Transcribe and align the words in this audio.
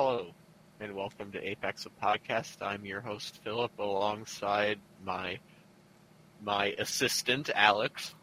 Hello, 0.00 0.28
and 0.78 0.94
welcome 0.94 1.32
to 1.32 1.44
Apex 1.44 1.84
of 1.84 1.90
Podcast. 2.00 2.62
I'm 2.62 2.86
your 2.86 3.00
host 3.00 3.40
Philip, 3.42 3.72
alongside 3.80 4.78
my 5.04 5.40
my 6.40 6.66
assistant 6.78 7.50
Alex. 7.52 8.14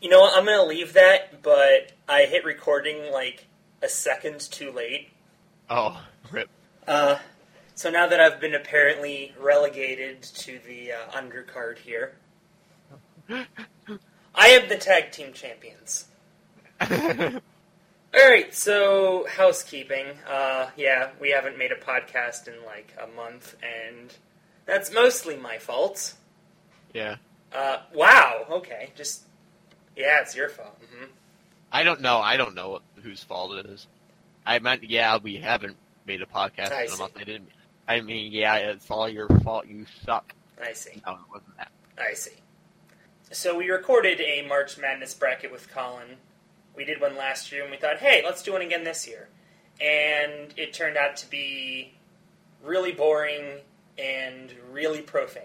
You 0.00 0.08
know 0.08 0.20
what? 0.20 0.38
I'm 0.38 0.44
gonna 0.44 0.62
leave 0.62 0.92
that, 0.92 1.42
but 1.42 1.90
I 2.08 2.26
hit 2.26 2.44
recording 2.44 3.10
like 3.10 3.48
a 3.82 3.88
second 3.88 4.38
too 4.38 4.70
late. 4.70 5.08
Oh, 5.68 6.00
rip. 6.30 6.48
Uh, 6.86 7.18
so 7.74 7.90
now 7.90 8.06
that 8.06 8.20
I've 8.20 8.38
been 8.38 8.54
apparently 8.54 9.34
relegated 9.40 10.22
to 10.22 10.60
the 10.64 10.92
uh, 10.92 11.10
undercard 11.10 11.78
here, 11.78 12.14
I 13.28 13.46
am 14.36 14.68
the 14.68 14.76
tag 14.76 15.10
team 15.10 15.32
champions. 15.32 16.06
All 18.14 18.28
right, 18.28 18.54
so 18.54 19.26
housekeeping. 19.28 20.06
Uh, 20.28 20.68
yeah, 20.76 21.10
we 21.20 21.30
haven't 21.30 21.56
made 21.56 21.72
a 21.72 21.76
podcast 21.76 22.46
in 22.46 22.54
like 22.66 22.94
a 23.02 23.06
month, 23.16 23.56
and 23.62 24.12
that's 24.66 24.92
mostly 24.92 25.36
my 25.36 25.58
fault. 25.58 26.14
yeah, 26.92 27.16
Uh, 27.54 27.78
wow. 27.94 28.44
Okay, 28.50 28.90
just 28.96 29.22
yeah, 29.96 30.20
it's 30.20 30.36
your 30.36 30.48
fault. 30.50 30.78
hmm 30.94 31.06
I 31.74 31.84
don't 31.84 32.02
know. 32.02 32.18
I 32.18 32.36
don't 32.36 32.54
know 32.54 32.80
whose 33.02 33.22
fault 33.22 33.54
it 33.54 33.64
is. 33.66 33.86
I 34.44 34.58
meant, 34.58 34.84
yeah, 34.84 35.16
we 35.16 35.36
haven't 35.36 35.76
made 36.06 36.20
a 36.20 36.26
podcast 36.26 36.70
I 36.72 36.82
in 36.82 36.88
a 36.88 36.90
see. 36.90 36.98
month. 36.98 37.12
I 37.16 37.24
didn't. 37.24 37.48
I 37.88 38.00
mean, 38.02 38.30
yeah, 38.30 38.56
it's 38.56 38.90
all 38.90 39.08
your 39.08 39.28
fault. 39.40 39.66
You 39.66 39.86
suck. 40.04 40.34
I 40.62 40.74
see. 40.74 41.00
No, 41.06 41.12
it 41.14 41.18
wasn't 41.32 41.56
that. 41.56 41.70
I 41.98 42.12
see. 42.12 42.32
So 43.30 43.56
we 43.56 43.70
recorded 43.70 44.20
a 44.20 44.42
March 44.46 44.76
Madness 44.76 45.14
bracket 45.14 45.50
with 45.50 45.70
Colin. 45.72 46.18
We 46.76 46.84
did 46.84 47.00
one 47.00 47.16
last 47.16 47.52
year, 47.52 47.62
and 47.62 47.70
we 47.70 47.76
thought, 47.76 47.98
hey, 47.98 48.22
let's 48.24 48.42
do 48.42 48.52
one 48.52 48.62
again 48.62 48.84
this 48.84 49.06
year. 49.06 49.28
And 49.80 50.52
it 50.56 50.72
turned 50.72 50.96
out 50.96 51.16
to 51.18 51.30
be 51.30 51.94
really 52.62 52.92
boring 52.92 53.58
and 53.98 54.52
really 54.70 55.02
profane. 55.02 55.42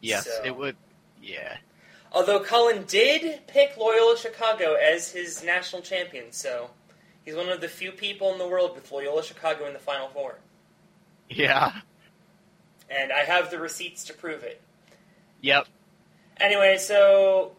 Yes, 0.00 0.24
So- 0.26 0.44
it 0.44 0.56
would. 0.56 0.76
Yeah. 1.22 1.56
Although 2.12 2.40
Colin 2.44 2.84
did 2.86 3.46
pick 3.48 3.76
Loyola 3.76 4.16
Chicago 4.16 4.74
as 4.74 5.10
his 5.10 5.42
national 5.42 5.82
champion, 5.82 6.30
so 6.32 6.70
he's 7.24 7.34
one 7.34 7.48
of 7.48 7.60
the 7.60 7.68
few 7.68 7.90
people 7.92 8.32
in 8.32 8.38
the 8.38 8.46
world 8.46 8.74
with 8.74 8.90
Loyola 8.92 9.22
Chicago 9.24 9.66
in 9.66 9.72
the 9.72 9.78
Final 9.78 10.08
Four. 10.08 10.38
Yeah. 11.28 11.72
And 12.88 13.12
I 13.12 13.24
have 13.24 13.50
the 13.50 13.58
receipts 13.58 14.04
to 14.04 14.14
prove 14.14 14.44
it. 14.44 14.62
Yep. 15.40 15.66
Anyway, 16.38 16.78
so 16.78 17.56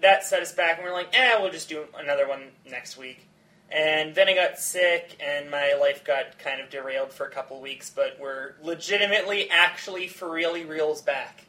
that 0.00 0.24
set 0.24 0.42
us 0.42 0.52
back, 0.52 0.78
and 0.78 0.86
we're 0.86 0.92
like, 0.92 1.08
eh, 1.16 1.36
we'll 1.40 1.50
just 1.50 1.68
do 1.68 1.84
another 1.98 2.28
one 2.28 2.50
next 2.68 2.96
week. 2.96 3.26
And 3.70 4.14
then 4.14 4.28
I 4.28 4.34
got 4.34 4.58
sick, 4.58 5.16
and 5.24 5.50
my 5.50 5.74
life 5.74 6.02
got 6.04 6.38
kind 6.38 6.60
of 6.60 6.70
derailed 6.70 7.12
for 7.12 7.26
a 7.26 7.30
couple 7.30 7.60
weeks, 7.60 7.90
but 7.90 8.16
we're 8.18 8.54
legitimately, 8.62 9.50
actually, 9.50 10.08
for 10.08 10.30
really 10.30 10.64
reals 10.64 11.02
back. 11.02 11.44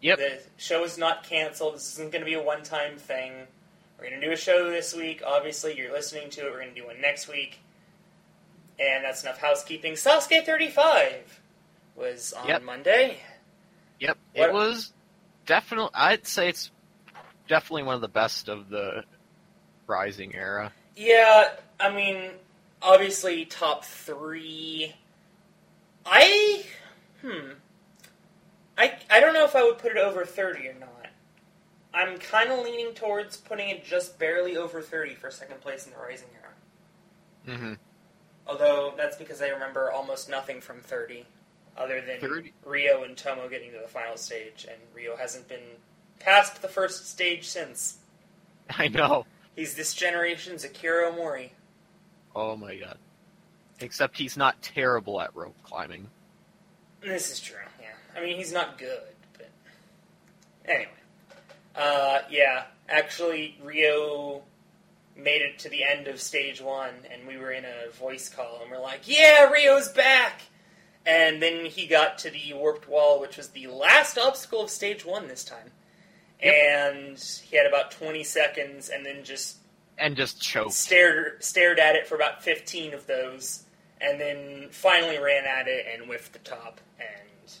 Yep. 0.00 0.18
The 0.18 0.40
show 0.56 0.82
is 0.84 0.98
not 0.98 1.24
canceled. 1.24 1.74
This 1.74 1.92
isn't 1.94 2.10
going 2.12 2.22
to 2.22 2.26
be 2.26 2.34
a 2.34 2.42
one 2.42 2.62
time 2.62 2.96
thing. 2.98 3.32
We're 3.98 4.08
going 4.08 4.20
to 4.20 4.26
do 4.26 4.32
a 4.32 4.36
show 4.36 4.70
this 4.70 4.94
week. 4.94 5.22
Obviously, 5.26 5.76
you're 5.76 5.92
listening 5.92 6.30
to 6.30 6.46
it. 6.46 6.50
We're 6.52 6.60
going 6.60 6.74
to 6.74 6.80
do 6.80 6.86
one 6.86 7.00
next 7.00 7.28
week. 7.28 7.58
And 8.80 9.04
that's 9.04 9.22
enough 9.24 9.38
housekeeping. 9.38 9.94
Sasuke 9.94 10.44
35 10.46 11.40
was 11.96 12.32
on 12.32 12.46
Yep. 12.48 12.62
Monday. 12.62 13.18
Yep. 13.98 14.18
What- 14.34 14.48
It 14.50 14.52
was 14.52 14.92
definitely. 15.46 15.90
I'd 15.94 16.26
say 16.28 16.48
it's 16.48 16.70
definitely 17.48 17.82
one 17.82 17.94
of 17.94 18.00
the 18.00 18.08
best 18.08 18.48
of 18.48 18.68
the 18.68 19.04
Rising 19.86 20.34
era. 20.34 20.72
Yeah, 20.96 21.48
I 21.80 21.90
mean, 21.94 22.32
obviously 22.82 23.44
top 23.46 23.84
three. 23.84 24.94
I 26.04 26.64
hmm. 27.22 27.52
I 28.76 28.98
I 29.10 29.20
don't 29.20 29.34
know 29.34 29.44
if 29.44 29.56
I 29.56 29.64
would 29.64 29.78
put 29.78 29.92
it 29.92 29.98
over 29.98 30.24
thirty 30.24 30.68
or 30.68 30.74
not. 30.74 31.06
I'm 31.94 32.18
kind 32.18 32.50
of 32.50 32.64
leaning 32.64 32.94
towards 32.94 33.38
putting 33.38 33.70
it 33.70 33.84
just 33.84 34.18
barely 34.18 34.56
over 34.56 34.82
thirty 34.82 35.14
for 35.14 35.30
second 35.30 35.60
place 35.60 35.86
in 35.86 35.92
the 35.92 35.98
Rising 35.98 36.28
era. 36.34 37.56
Mm-hmm. 37.56 37.72
Although 38.46 38.94
that's 38.96 39.16
because 39.16 39.40
I 39.40 39.48
remember 39.48 39.90
almost 39.90 40.28
nothing 40.28 40.60
from 40.60 40.80
thirty, 40.80 41.26
other 41.76 42.00
than 42.00 42.20
30? 42.20 42.52
Rio 42.64 43.04
and 43.04 43.16
Tomo 43.16 43.48
getting 43.48 43.72
to 43.72 43.78
the 43.78 43.88
final 43.88 44.16
stage, 44.16 44.66
and 44.70 44.78
Rio 44.94 45.16
hasn't 45.16 45.48
been 45.48 45.78
past 46.18 46.62
the 46.62 46.68
first 46.68 47.08
stage 47.08 47.46
since. 47.46 47.98
I 48.70 48.88
know. 48.88 49.26
He's 49.56 49.74
this 49.74 49.94
generation's 49.94 50.64
Akira 50.64 51.12
Mori. 51.12 51.52
Oh 52.34 52.56
my 52.56 52.76
god. 52.76 52.98
Except 53.80 54.18
he's 54.18 54.36
not 54.36 54.60
terrible 54.62 55.20
at 55.20 55.34
rope 55.34 55.56
climbing. 55.62 56.08
This 57.00 57.30
is 57.30 57.40
true. 57.40 57.56
Yeah, 57.80 58.20
I 58.20 58.24
mean 58.24 58.36
he's 58.36 58.52
not 58.52 58.78
good, 58.78 59.14
but 59.34 59.48
anyway. 60.64 60.90
Uh, 61.76 62.20
yeah, 62.28 62.64
actually, 62.88 63.56
Rio 63.62 64.42
made 65.16 65.42
it 65.42 65.58
to 65.60 65.68
the 65.68 65.84
end 65.84 66.08
of 66.08 66.20
stage 66.20 66.60
one, 66.60 66.94
and 67.10 67.26
we 67.26 67.36
were 67.36 67.52
in 67.52 67.64
a 67.64 67.90
voice 67.92 68.28
call, 68.28 68.60
and 68.62 68.70
we're 68.70 68.80
like, 68.80 69.02
"Yeah, 69.04 69.44
Rio's 69.44 69.88
back!" 69.88 70.42
And 71.06 71.40
then 71.40 71.66
he 71.66 71.86
got 71.86 72.18
to 72.18 72.30
the 72.30 72.52
warped 72.52 72.88
wall, 72.88 73.20
which 73.20 73.36
was 73.36 73.48
the 73.48 73.68
last 73.68 74.18
obstacle 74.18 74.60
of 74.60 74.70
stage 74.70 75.04
one 75.04 75.28
this 75.28 75.44
time, 75.44 75.70
and 76.42 77.18
he 77.44 77.56
had 77.56 77.66
about 77.66 77.90
twenty 77.90 78.24
seconds, 78.24 78.88
and 78.88 79.04
then 79.04 79.24
just 79.24 79.58
And 79.98 80.16
just 80.16 80.40
choked. 80.40 80.72
stared 80.72 81.42
stared 81.44 81.78
at 81.78 81.96
it 81.96 82.06
for 82.06 82.14
about 82.14 82.42
15 82.42 82.94
of 82.94 83.06
those, 83.06 83.64
and 84.00 84.20
then 84.20 84.68
finally 84.70 85.18
ran 85.18 85.44
at 85.44 85.66
it 85.68 85.86
and 85.92 86.06
whiffed 86.06 86.32
the 86.32 86.38
top 86.40 86.80
and 87.00 87.52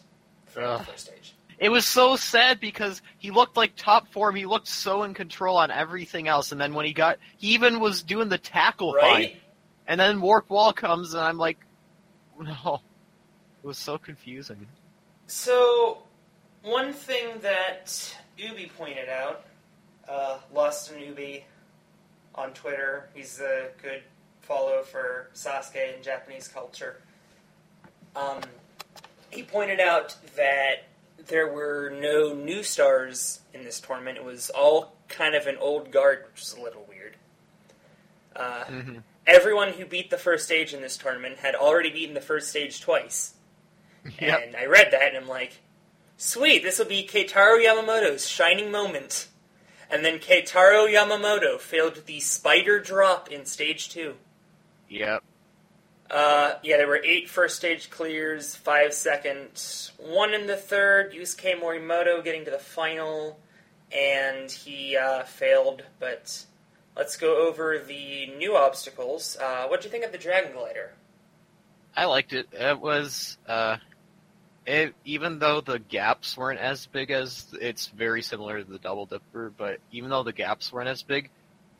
Ugh. 0.64 0.84
first 0.86 1.06
stage. 1.06 1.34
It 1.58 1.70
was 1.70 1.84
so 1.84 2.14
sad 2.14 2.60
because 2.60 3.02
he 3.18 3.32
looked 3.32 3.56
like 3.56 3.72
top 3.74 4.06
form. 4.12 4.36
He 4.36 4.46
looked 4.46 4.68
so 4.68 5.02
in 5.02 5.12
control 5.12 5.56
on 5.56 5.72
everything 5.72 6.28
else. 6.28 6.52
And 6.52 6.60
then 6.60 6.72
when 6.72 6.86
he 6.86 6.92
got, 6.92 7.18
he 7.36 7.48
even 7.48 7.80
was 7.80 8.04
doing 8.04 8.28
the 8.28 8.38
tackle. 8.38 8.94
Right? 8.94 9.36
And 9.88 9.98
then 9.98 10.20
warp 10.20 10.48
wall 10.50 10.72
comes, 10.72 11.14
and 11.14 11.22
I'm 11.24 11.36
like, 11.38 11.58
no. 12.40 12.80
It 13.64 13.66
was 13.66 13.76
so 13.78 13.98
confusing. 13.98 14.68
So, 15.26 15.98
one 16.62 16.92
thing 16.92 17.40
that 17.40 18.16
Ubi 18.38 18.70
pointed 18.76 19.08
out, 19.08 19.44
uh, 20.08 20.38
Lost 20.54 20.90
and 20.92 21.00
Ubi 21.02 21.44
on 22.34 22.52
Twitter, 22.52 23.08
he's 23.14 23.40
a 23.40 23.68
good 23.82 24.02
follow 24.40 24.82
for 24.82 25.28
Sasuke 25.34 25.94
and 25.94 26.02
Japanese 26.02 26.48
culture. 26.48 27.00
Um, 28.16 28.40
he 29.30 29.42
pointed 29.42 29.80
out 29.80 30.16
that 30.36 30.84
there 31.26 31.52
were 31.52 31.92
no 32.00 32.32
new 32.32 32.62
stars 32.62 33.40
in 33.52 33.64
this 33.64 33.80
tournament. 33.80 34.16
It 34.18 34.24
was 34.24 34.50
all 34.50 34.94
kind 35.08 35.34
of 35.34 35.46
an 35.46 35.56
old 35.60 35.90
guard, 35.90 36.24
which 36.32 36.42
is 36.42 36.54
a 36.54 36.60
little 36.62 36.86
weird. 36.88 37.16
Uh, 38.34 38.64
Mm-hmm. 38.68 38.98
everyone 39.26 39.72
who 39.72 39.84
beat 39.84 40.10
the 40.10 40.16
first 40.16 40.44
stage 40.46 40.72
in 40.72 40.80
this 40.80 40.96
tournament 40.96 41.38
had 41.38 41.54
already 41.54 41.90
beaten 41.90 42.14
the 42.14 42.20
first 42.20 42.48
stage 42.50 42.80
twice. 42.80 43.34
Yep. 44.20 44.40
And 44.46 44.56
I 44.56 44.64
read 44.66 44.92
that 44.92 45.08
and 45.08 45.16
I'm 45.18 45.28
like, 45.28 45.60
sweet, 46.18 46.62
this 46.62 46.78
will 46.78 46.86
be 46.86 47.08
Keitaro 47.10 47.64
Yamamoto's 47.64 48.28
shining 48.28 48.70
moment. 48.70 49.28
And 49.90 50.04
then 50.04 50.18
Keitaro 50.18 50.86
Yamamoto 50.86 51.58
failed 51.58 52.02
the 52.04 52.20
spider 52.20 52.78
drop 52.78 53.32
in 53.32 53.46
stage 53.46 53.88
two. 53.88 54.16
Yep. 54.90 55.22
Uh, 56.10 56.54
yeah, 56.62 56.76
there 56.76 56.86
were 56.86 57.00
eight 57.04 57.28
first 57.28 57.56
stage 57.56 57.90
clears, 57.90 58.54
five 58.54 58.92
second, 58.92 59.48
one 59.98 60.34
in 60.34 60.46
the 60.46 60.56
third, 60.56 61.12
Yusuke 61.12 61.60
Morimoto 61.60 62.22
getting 62.24 62.44
to 62.46 62.50
the 62.50 62.58
final, 62.58 63.38
and 63.96 64.50
he 64.50 64.96
uh, 64.96 65.22
failed. 65.24 65.82
But 66.00 66.44
let's 66.96 67.16
go 67.16 67.46
over 67.46 67.78
the 67.78 68.26
new 68.38 68.56
obstacles. 68.56 69.36
Uh, 69.38 69.66
what 69.68 69.80
do 69.80 69.86
you 69.86 69.90
think 69.90 70.04
of 70.04 70.12
the 70.12 70.18
Dragon 70.18 70.52
Glider? 70.52 70.92
I 71.94 72.06
liked 72.06 72.32
it. 72.32 72.48
It 72.52 72.78
was, 72.78 73.36
uh, 73.46 73.76
it, 74.68 74.94
even 75.06 75.38
though 75.38 75.62
the 75.62 75.78
gaps 75.78 76.36
weren't 76.36 76.60
as 76.60 76.84
big 76.86 77.10
as, 77.10 77.46
it's 77.58 77.86
very 77.86 78.20
similar 78.20 78.62
to 78.62 78.70
the 78.70 78.78
Double 78.78 79.06
Dipper, 79.06 79.50
but 79.56 79.78
even 79.92 80.10
though 80.10 80.22
the 80.22 80.32
gaps 80.32 80.70
weren't 80.70 80.90
as 80.90 81.02
big, 81.02 81.30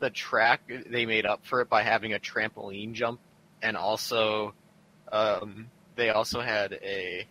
the 0.00 0.08
track, 0.08 0.62
they 0.88 1.04
made 1.04 1.26
up 1.26 1.44
for 1.44 1.60
it 1.60 1.68
by 1.68 1.82
having 1.82 2.14
a 2.14 2.18
trampoline 2.18 2.94
jump, 2.94 3.20
and 3.60 3.76
also, 3.76 4.54
um, 5.12 5.68
they 5.96 6.08
also 6.08 6.40
had 6.40 6.72
a 6.72 7.26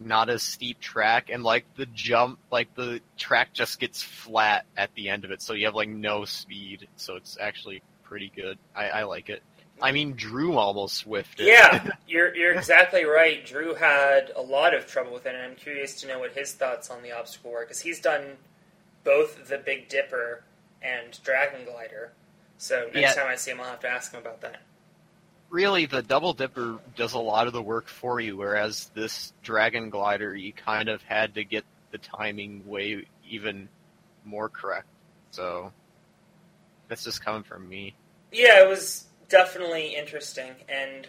not 0.00 0.28
as 0.28 0.42
steep 0.42 0.80
track, 0.80 1.30
and 1.30 1.44
like 1.44 1.64
the 1.76 1.86
jump, 1.86 2.40
like 2.50 2.74
the 2.74 3.00
track 3.16 3.52
just 3.52 3.78
gets 3.78 4.02
flat 4.02 4.66
at 4.76 4.92
the 4.96 5.08
end 5.08 5.24
of 5.24 5.30
it, 5.30 5.40
so 5.40 5.52
you 5.54 5.66
have 5.66 5.76
like 5.76 5.88
no 5.88 6.24
speed, 6.24 6.88
so 6.96 7.14
it's 7.14 7.38
actually 7.40 7.80
pretty 8.02 8.32
good. 8.34 8.58
I, 8.74 8.88
I 8.88 9.02
like 9.04 9.28
it. 9.30 9.44
I 9.82 9.92
mean, 9.92 10.14
Drew 10.14 10.56
almost 10.56 11.04
swiffed 11.06 11.40
it. 11.40 11.46
Yeah, 11.46 11.86
you're 12.08 12.34
you're 12.34 12.54
exactly 12.54 13.04
right. 13.04 13.44
Drew 13.44 13.74
had 13.74 14.30
a 14.36 14.40
lot 14.42 14.74
of 14.74 14.86
trouble 14.86 15.12
with 15.12 15.26
it, 15.26 15.34
and 15.34 15.42
I'm 15.42 15.56
curious 15.56 16.00
to 16.02 16.06
know 16.08 16.18
what 16.20 16.32
his 16.32 16.54
thoughts 16.54 16.90
on 16.90 17.02
the 17.02 17.12
obstacle 17.12 17.50
were 17.52 17.62
because 17.62 17.80
he's 17.80 18.00
done 18.00 18.36
both 19.04 19.48
the 19.48 19.58
Big 19.58 19.88
Dipper 19.88 20.44
and 20.82 21.18
Dragon 21.24 21.64
Glider. 21.64 22.12
So 22.58 22.88
next 22.94 23.16
Yeah. 23.16 23.22
time 23.22 23.26
I 23.30 23.36
see 23.36 23.50
him, 23.50 23.60
I'll 23.60 23.70
have 23.70 23.80
to 23.80 23.88
ask 23.88 24.12
him 24.12 24.20
about 24.20 24.40
that. 24.42 24.62
really 25.50 25.84
the 25.86 26.02
double 26.02 26.32
dipper 26.32 26.78
does 26.96 27.12
a 27.12 27.18
lot 27.18 27.46
of 27.46 27.52
the 27.52 27.62
work 27.62 27.86
for 27.88 28.20
you, 28.20 28.36
whereas 28.38 28.90
this 28.94 29.34
dragon 29.42 29.90
glider 29.90 30.34
you 30.34 30.52
kind 30.52 30.88
of 30.88 31.02
had 31.02 31.34
to 31.34 31.44
get 31.44 31.64
the 31.90 31.98
timing 31.98 32.66
way 32.66 33.04
even 33.28 33.68
more 34.24 34.48
correct. 34.48 34.86
So 35.30 35.72
that's 36.88 37.04
just 37.04 37.24
coming 37.24 37.42
from 37.42 37.68
me. 37.68 37.94
Yeah, 38.32 38.62
it 38.62 38.68
was 38.68 39.04
definitely 39.32 39.96
interesting, 39.96 40.52
and 40.68 41.08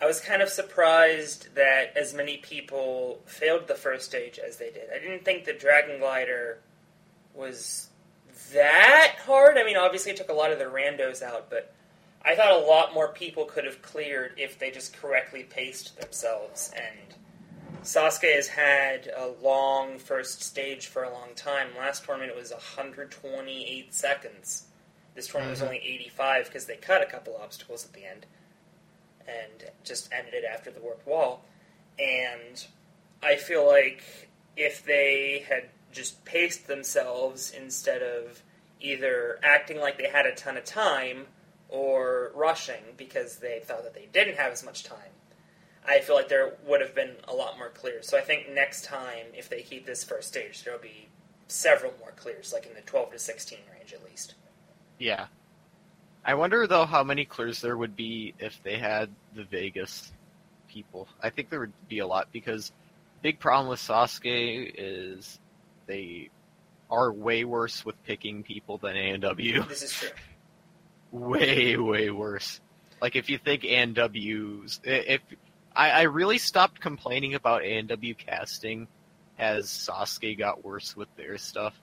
I 0.00 0.06
was 0.06 0.20
kind 0.20 0.40
of 0.40 0.48
surprised 0.48 1.54
that 1.56 1.96
as 1.96 2.14
many 2.14 2.36
people 2.36 3.20
failed 3.26 3.66
the 3.66 3.74
first 3.74 4.04
stage 4.06 4.38
as 4.38 4.56
they 4.58 4.70
did. 4.70 4.84
I 4.94 5.00
didn't 5.00 5.24
think 5.24 5.44
the 5.44 5.52
Dragon 5.52 5.98
Glider 5.98 6.60
was 7.34 7.88
that 8.52 9.16
hard. 9.26 9.58
I 9.58 9.64
mean, 9.64 9.76
obviously, 9.76 10.12
it 10.12 10.16
took 10.16 10.28
a 10.28 10.34
lot 10.34 10.52
of 10.52 10.60
the 10.60 10.66
randos 10.66 11.20
out, 11.20 11.50
but 11.50 11.74
I 12.24 12.36
thought 12.36 12.52
a 12.52 12.64
lot 12.64 12.94
more 12.94 13.08
people 13.08 13.44
could 13.44 13.64
have 13.64 13.82
cleared 13.82 14.34
if 14.36 14.58
they 14.58 14.70
just 14.70 14.96
correctly 14.96 15.42
paced 15.42 16.00
themselves. 16.00 16.72
And 16.76 17.82
Sasuke 17.82 18.36
has 18.36 18.46
had 18.46 19.08
a 19.16 19.32
long 19.42 19.98
first 19.98 20.44
stage 20.44 20.86
for 20.86 21.02
a 21.02 21.12
long 21.12 21.30
time. 21.34 21.68
Last 21.76 22.04
tournament 22.04 22.30
it 22.30 22.38
was 22.38 22.52
128 22.52 23.92
seconds. 23.92 24.66
This 25.14 25.26
tournament 25.26 25.58
Mhm. 25.58 25.60
was 25.60 25.62
only 25.62 25.78
85 25.78 26.46
because 26.46 26.66
they 26.66 26.76
cut 26.76 27.02
a 27.02 27.06
couple 27.06 27.36
obstacles 27.36 27.84
at 27.84 27.92
the 27.92 28.04
end 28.04 28.26
and 29.26 29.70
just 29.84 30.12
ended 30.12 30.34
it 30.34 30.44
after 30.44 30.70
the 30.70 30.80
warped 30.80 31.06
wall. 31.06 31.44
And 31.98 32.64
I 33.22 33.36
feel 33.36 33.66
like 33.66 34.02
if 34.56 34.84
they 34.84 35.40
had 35.48 35.68
just 35.92 36.24
paced 36.24 36.66
themselves 36.66 37.50
instead 37.50 38.02
of 38.02 38.42
either 38.80 39.38
acting 39.42 39.78
like 39.78 39.98
they 39.98 40.08
had 40.08 40.26
a 40.26 40.34
ton 40.34 40.56
of 40.56 40.64
time 40.64 41.28
or 41.68 42.32
rushing 42.34 42.94
because 42.96 43.38
they 43.38 43.60
thought 43.60 43.84
that 43.84 43.94
they 43.94 44.06
didn't 44.06 44.36
have 44.36 44.52
as 44.52 44.64
much 44.64 44.82
time, 44.82 45.12
I 45.84 46.00
feel 46.00 46.14
like 46.14 46.28
there 46.28 46.54
would 46.64 46.80
have 46.80 46.94
been 46.94 47.16
a 47.24 47.34
lot 47.34 47.58
more 47.58 47.68
clears. 47.70 48.08
So 48.08 48.16
I 48.16 48.22
think 48.22 48.48
next 48.48 48.84
time, 48.84 49.26
if 49.34 49.48
they 49.48 49.62
keep 49.62 49.84
this 49.86 50.04
first 50.04 50.28
stage, 50.28 50.62
there'll 50.62 50.78
be 50.80 51.08
several 51.48 51.92
more 51.98 52.12
clears, 52.12 52.52
like 52.52 52.66
in 52.66 52.74
the 52.74 52.80
12 52.82 53.12
to 53.12 53.18
16 53.18 53.58
range 53.72 53.92
at 53.92 54.02
least. 54.04 54.34
Yeah. 54.98 55.26
I 56.24 56.34
wonder 56.34 56.66
though 56.66 56.86
how 56.86 57.02
many 57.02 57.24
clears 57.24 57.60
there 57.60 57.76
would 57.76 57.96
be 57.96 58.34
if 58.38 58.62
they 58.62 58.78
had 58.78 59.10
the 59.34 59.44
Vegas 59.44 60.12
people. 60.68 61.08
I 61.20 61.30
think 61.30 61.50
there 61.50 61.60
would 61.60 61.72
be 61.88 61.98
a 61.98 62.06
lot 62.06 62.28
because 62.32 62.72
big 63.22 63.40
problem 63.40 63.68
with 63.68 63.80
Sasuke 63.80 64.72
is 64.76 65.38
they 65.86 66.30
are 66.90 67.12
way 67.12 67.44
worse 67.44 67.84
with 67.84 68.02
picking 68.04 68.42
people 68.42 68.78
than 68.78 68.94
ANW. 68.94 69.68
This 69.68 69.82
is 69.82 69.92
true. 69.92 70.10
way 71.10 71.76
way 71.76 72.10
worse. 72.10 72.60
Like 73.00 73.16
if 73.16 73.28
you 73.28 73.38
think 73.38 73.62
ANW's 73.62 74.80
if 74.84 75.20
I, 75.74 75.90
I 75.90 76.02
really 76.02 76.38
stopped 76.38 76.80
complaining 76.80 77.34
about 77.34 77.62
ANW 77.62 78.16
casting 78.16 78.86
as 79.38 79.66
Sasuke 79.66 80.38
got 80.38 80.64
worse 80.64 80.96
with 80.96 81.08
their 81.16 81.38
stuff. 81.38 81.74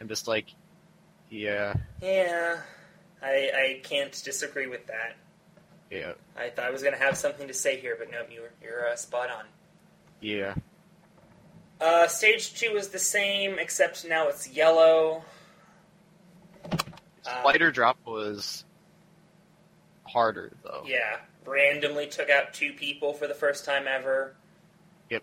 I'm 0.00 0.08
just 0.08 0.28
like 0.28 0.46
yeah, 1.30 1.74
Yeah, 2.02 2.60
I, 3.22 3.50
I 3.54 3.80
can't 3.82 4.12
disagree 4.24 4.66
with 4.66 4.86
that. 4.86 5.16
yeah, 5.90 6.12
I 6.36 6.50
thought 6.50 6.66
I 6.66 6.70
was 6.70 6.82
going 6.82 6.94
to 6.94 7.00
have 7.00 7.16
something 7.16 7.48
to 7.48 7.54
say 7.54 7.78
here, 7.80 7.96
but 7.98 8.10
no, 8.10 8.22
you're, 8.30 8.50
you're 8.62 8.88
uh, 8.88 8.96
spot 8.96 9.30
on. 9.30 9.44
yeah. 10.20 10.54
Uh, 11.80 12.08
stage 12.08 12.54
two 12.58 12.76
is 12.76 12.88
the 12.88 12.98
same, 12.98 13.56
except 13.60 14.04
now 14.08 14.26
it's 14.26 14.48
yellow. 14.48 15.22
Uh, 16.72 16.78
Spider 17.42 17.70
drop 17.70 17.96
was 18.04 18.64
harder 20.04 20.50
though. 20.64 20.82
Yeah, 20.84 21.18
randomly 21.46 22.08
took 22.08 22.30
out 22.30 22.52
two 22.52 22.72
people 22.72 23.12
for 23.12 23.28
the 23.28 23.34
first 23.34 23.64
time 23.64 23.84
ever. 23.88 24.34
Yep. 25.08 25.22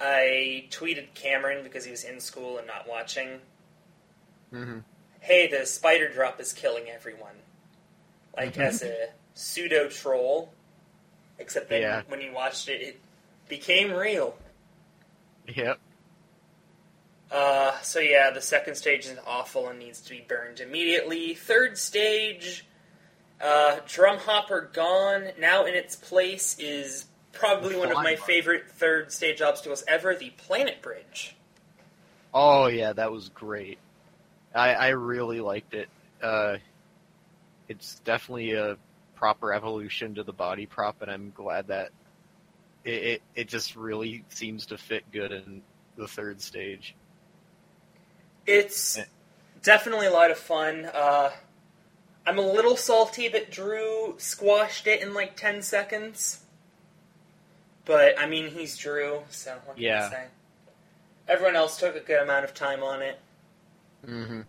I 0.00 0.66
tweeted 0.70 1.14
Cameron 1.14 1.62
because 1.62 1.84
he 1.84 1.92
was 1.92 2.02
in 2.02 2.18
school 2.18 2.58
and 2.58 2.66
not 2.66 2.88
watching. 2.88 3.38
Hmm 4.50 4.78
Hey, 5.20 5.48
the 5.48 5.66
spider 5.66 6.08
drop 6.08 6.40
is 6.40 6.52
killing 6.52 6.88
everyone. 6.88 7.34
Like 8.36 8.56
as 8.58 8.82
a 8.82 9.10
pseudo 9.34 9.88
troll. 9.88 10.52
Except 11.38 11.68
then 11.68 11.82
Yeah. 11.82 12.02
when 12.08 12.20
you 12.20 12.32
watched 12.32 12.68
it, 12.68 12.80
it 12.80 13.00
became 13.48 13.92
real. 13.92 14.36
Yep. 15.46 15.78
Uh, 17.30 17.78
so 17.80 18.00
yeah, 18.00 18.30
the 18.30 18.40
second 18.40 18.74
stage 18.74 19.06
is 19.06 19.16
awful 19.26 19.68
and 19.68 19.78
needs 19.78 20.00
to 20.00 20.10
be 20.10 20.24
burned 20.26 20.60
immediately. 20.60 21.34
Third 21.34 21.78
stage, 21.78 22.66
uh, 23.40 23.78
drum 23.86 24.18
hopper 24.18 24.68
gone. 24.72 25.28
Now 25.38 25.64
in 25.66 25.74
its 25.74 25.94
place 25.96 26.56
is 26.58 27.06
probably 27.32 27.76
one 27.76 27.90
of 27.90 27.98
my 27.98 28.16
favorite 28.16 28.70
third 28.70 29.12
stage 29.12 29.40
obstacles 29.40 29.84
ever: 29.86 30.14
the 30.14 30.30
planet 30.30 30.82
bridge. 30.82 31.36
Oh 32.34 32.66
yeah, 32.66 32.92
that 32.94 33.12
was 33.12 33.28
great. 33.28 33.78
I 34.54 34.74
I 34.74 34.88
really 34.88 35.40
liked 35.40 35.74
it. 35.74 35.88
Uh, 36.22 36.56
it's 37.68 38.00
definitely 38.00 38.52
a 38.52 38.76
proper 39.14 39.52
evolution 39.52 40.14
to 40.16 40.22
the 40.22 40.32
body 40.32 40.66
prop, 40.66 41.02
and 41.02 41.10
I'm 41.10 41.32
glad 41.34 41.68
that 41.68 41.90
it 42.84 42.90
it, 42.90 43.22
it 43.34 43.48
just 43.48 43.76
really 43.76 44.24
seems 44.30 44.66
to 44.66 44.78
fit 44.78 45.04
good 45.12 45.32
in 45.32 45.62
the 45.96 46.08
third 46.08 46.40
stage. 46.40 46.94
It's 48.46 48.98
Eh. 48.98 49.04
definitely 49.62 50.06
a 50.06 50.10
lot 50.12 50.30
of 50.30 50.38
fun. 50.38 50.86
Uh, 50.86 51.30
I'm 52.26 52.38
a 52.38 52.42
little 52.42 52.76
salty 52.76 53.28
that 53.28 53.50
Drew 53.50 54.14
squashed 54.18 54.86
it 54.86 55.00
in 55.02 55.14
like 55.14 55.36
ten 55.36 55.62
seconds, 55.62 56.40
but 57.84 58.18
I 58.18 58.26
mean 58.26 58.50
he's 58.50 58.76
Drew, 58.76 59.22
so 59.30 59.60
what 59.64 59.76
can 59.76 59.84
Yeah. 59.84 60.06
I 60.06 60.10
say? 60.10 60.26
Everyone 61.28 61.54
else 61.56 61.78
took 61.78 61.94
a 61.94 62.00
good 62.00 62.20
amount 62.22 62.44
of 62.44 62.54
time 62.54 62.82
on 62.82 63.02
it. 63.02 63.20
Mm-hmm. 64.06 64.40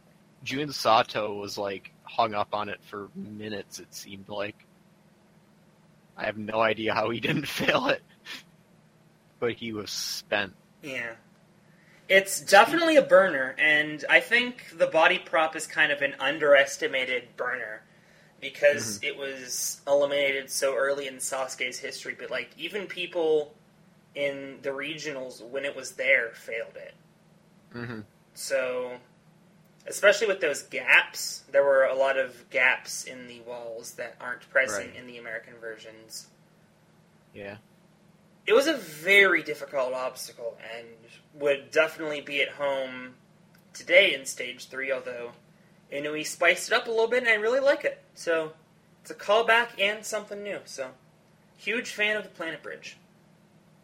Jun 0.43 0.71
Sato 0.71 1.33
was 1.33 1.57
like 1.57 1.91
hung 2.03 2.33
up 2.33 2.53
on 2.53 2.69
it 2.69 2.79
for 2.83 3.09
minutes. 3.15 3.79
It 3.79 3.93
seemed 3.93 4.29
like. 4.29 4.65
I 6.17 6.25
have 6.25 6.37
no 6.37 6.59
idea 6.59 6.93
how 6.93 7.09
he 7.09 7.19
didn't 7.21 7.47
fail 7.47 7.87
it, 7.87 8.01
but 9.39 9.53
he 9.53 9.73
was 9.73 9.89
spent. 9.89 10.53
Yeah. 10.81 11.13
It's 12.09 12.41
definitely 12.41 12.97
a 12.97 13.01
burner, 13.01 13.55
and 13.57 14.03
I 14.09 14.19
think 14.19 14.77
the 14.77 14.87
body 14.87 15.17
prop 15.17 15.55
is 15.55 15.65
kind 15.65 15.93
of 15.93 16.01
an 16.01 16.13
underestimated 16.19 17.37
burner 17.37 17.83
because 18.41 18.99
it 19.01 19.15
was 19.15 19.79
eliminated 19.87 20.49
so 20.49 20.75
early 20.75 21.07
in 21.07 21.15
Sasuke's 21.17 21.77
history. 21.77 22.15
But, 22.19 22.29
like, 22.29 22.49
even 22.57 22.85
people 22.87 23.53
in 24.13 24.57
the 24.61 24.71
regionals, 24.71 25.41
when 25.41 25.63
it 25.63 25.73
was 25.73 25.91
there, 25.91 26.31
failed 26.33 26.75
it. 26.75 26.93
Mm-hmm. 27.73 27.99
So, 28.33 28.97
especially 29.87 30.27
with 30.27 30.39
those 30.41 30.61
gaps, 30.63 31.43
there 31.51 31.63
were 31.63 31.83
a 31.85 31.95
lot 31.95 32.17
of 32.17 32.49
gaps 32.49 33.03
in 33.05 33.27
the 33.27 33.39
walls 33.41 33.93
that 33.95 34.15
aren't 34.21 34.47
present 34.49 34.87
Right. 34.89 34.95
in 34.95 35.07
the 35.07 35.17
American 35.17 35.53
versions. 35.59 36.27
Yeah. 37.33 37.57
It 38.47 38.53
was 38.53 38.67
a 38.67 38.75
very 38.75 39.43
difficult 39.43 39.93
obstacle 39.93 40.57
and 40.75 40.87
would 41.35 41.71
definitely 41.71 42.21
be 42.21 42.41
at 42.41 42.49
home 42.49 43.15
today 43.73 44.13
in 44.13 44.25
stage 44.25 44.67
three, 44.67 44.91
although 44.91 45.31
Inui 45.91 46.25
spiced 46.25 46.71
it 46.71 46.75
up 46.75 46.87
a 46.87 46.89
little 46.91 47.07
bit 47.07 47.23
and 47.23 47.29
I 47.29 47.35
really 47.35 47.59
like 47.59 47.85
it. 47.85 48.01
So 48.15 48.53
it's 49.01 49.11
a 49.11 49.15
callback 49.15 49.79
and 49.79 50.05
something 50.05 50.41
new. 50.43 50.59
So 50.65 50.91
huge 51.57 51.91
fan 51.91 52.17
of 52.17 52.23
the 52.23 52.29
Planet 52.29 52.61
Bridge. 52.63 52.97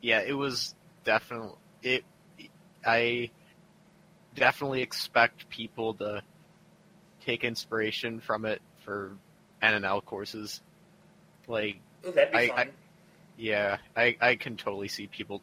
yeah, 0.02 0.20
it 0.22 0.34
was 0.34 0.74
definitely 1.04 1.56
it. 1.84 2.04
I 2.86 3.30
definitely 4.38 4.82
expect 4.82 5.50
people 5.50 5.94
to 5.96 6.22
take 7.26 7.44
inspiration 7.44 8.20
from 8.22 8.46
it 8.46 8.62
for 8.86 9.12
NNL 9.62 10.04
courses. 10.06 10.62
Like, 11.48 11.78
Ooh, 12.06 12.12
that'd 12.12 12.32
be 12.32 12.38
I- 12.38 12.48
fun. 12.48 12.70
yeah, 13.38 13.78
I 13.96 14.16
I 14.22 14.36
can 14.36 14.56
totally 14.58 14.88
see 14.88 15.08
people. 15.08 15.42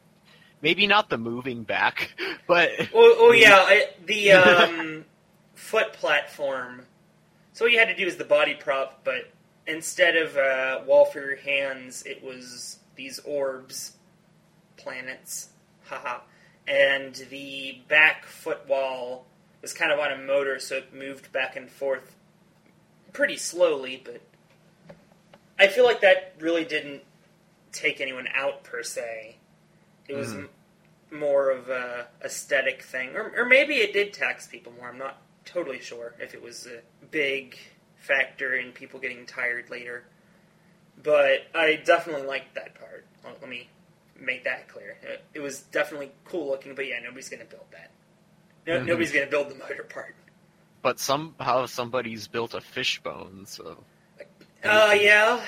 Maybe 0.63 0.87
not 0.87 1.11
the 1.11 1.19
moving 1.19 1.63
back, 1.65 2.13
but 2.47 2.71
Oh, 2.95 3.15
oh 3.19 3.33
yeah, 3.33 3.57
I, 3.57 3.89
the 4.07 4.33
um, 4.33 5.05
foot 5.55 5.93
platform. 5.93 6.87
So 7.53 7.65
what 7.65 7.73
you 7.73 7.79
had 7.79 7.89
to 7.89 7.97
do 7.97 8.07
is 8.07 8.17
the 8.17 8.25
body 8.25 8.55
prop, 8.55 9.05
but 9.05 9.31
instead 9.67 10.17
of 10.17 10.37
uh, 10.37 10.81
wall 10.87 11.05
for 11.05 11.21
your 11.21 11.37
hands, 11.37 12.03
it 12.05 12.23
was 12.25 12.79
these 12.97 13.19
orbs, 13.21 13.93
planets, 14.77 15.49
haha, 15.85 16.21
and 16.67 17.15
the 17.31 17.79
back 17.89 18.25
foot 18.27 18.67
wall 18.69 19.27
was 19.63 19.73
kind 19.73 19.93
of 19.93 19.99
on 19.99 20.11
a 20.13 20.17
motor, 20.19 20.59
so 20.59 20.77
it 20.77 20.95
moved 20.95 21.33
back 21.33 21.57
and 21.57 21.71
forth 21.71 22.15
pretty 23.13 23.37
slowly. 23.37 24.01
But 24.05 24.21
I 25.59 25.69
feel 25.69 25.85
like 25.85 26.01
that 26.01 26.35
really 26.39 26.65
didn't 26.65 27.03
take 27.73 28.01
anyone 28.01 28.29
out 28.35 28.65
per 28.65 28.83
se. 28.83 29.37
It 30.09 30.15
was 30.15 30.29
Mhm. 30.35 30.49
m- 31.13 31.19
more 31.19 31.51
of 31.51 31.69
a 31.69 32.09
aesthetic 32.23 32.83
thing, 32.83 33.17
or, 33.17 33.33
or 33.37 33.45
maybe 33.45 33.77
it 33.77 33.93
did 33.93 34.13
tax 34.13 34.47
people 34.47 34.73
more. 34.73 34.89
I'm 34.89 34.99
not 34.99 35.21
totally 35.45 35.81
sure 35.81 36.15
if 36.19 36.35
it 36.35 36.43
was 36.43 36.67
a 36.67 36.81
big 37.07 37.57
factor 37.99 38.55
in 38.55 38.73
people 38.73 39.01
getting 39.01 39.27
tired 39.27 39.71
later. 39.71 40.05
but 41.03 41.41
I 41.53 41.75
definitely 41.75 42.25
liked 42.27 42.55
that 42.55 42.77
part. 42.77 43.05
Let 43.25 43.49
me 43.49 43.69
make 44.21 44.45
that 44.45 44.69
clear. 44.69 44.97
It, 45.03 45.25
it 45.35 45.41
was 45.41 45.61
definitely 45.61 46.11
cool 46.25 46.49
looking, 46.49 46.75
but 46.75 46.87
yeah, 46.87 47.01
nobody's 47.03 47.29
going 47.29 47.41
to 47.43 47.49
build 47.49 47.67
that. 47.73 47.91
No, 48.67 48.81
Mhm. 48.81 48.87
Nobody's 48.87 49.13
going 49.13 49.25
to 49.27 49.31
build 49.31 49.51
the 49.51 49.55
motor 49.57 49.83
part. 49.85 50.15
But 50.83 50.99
somehow 51.01 51.67
somebody's 51.67 52.29
built 52.29 52.55
a 52.55 52.61
fishbone, 52.61 53.47
so 53.47 53.85
Uh, 54.63 54.97
yeah. 54.99 55.45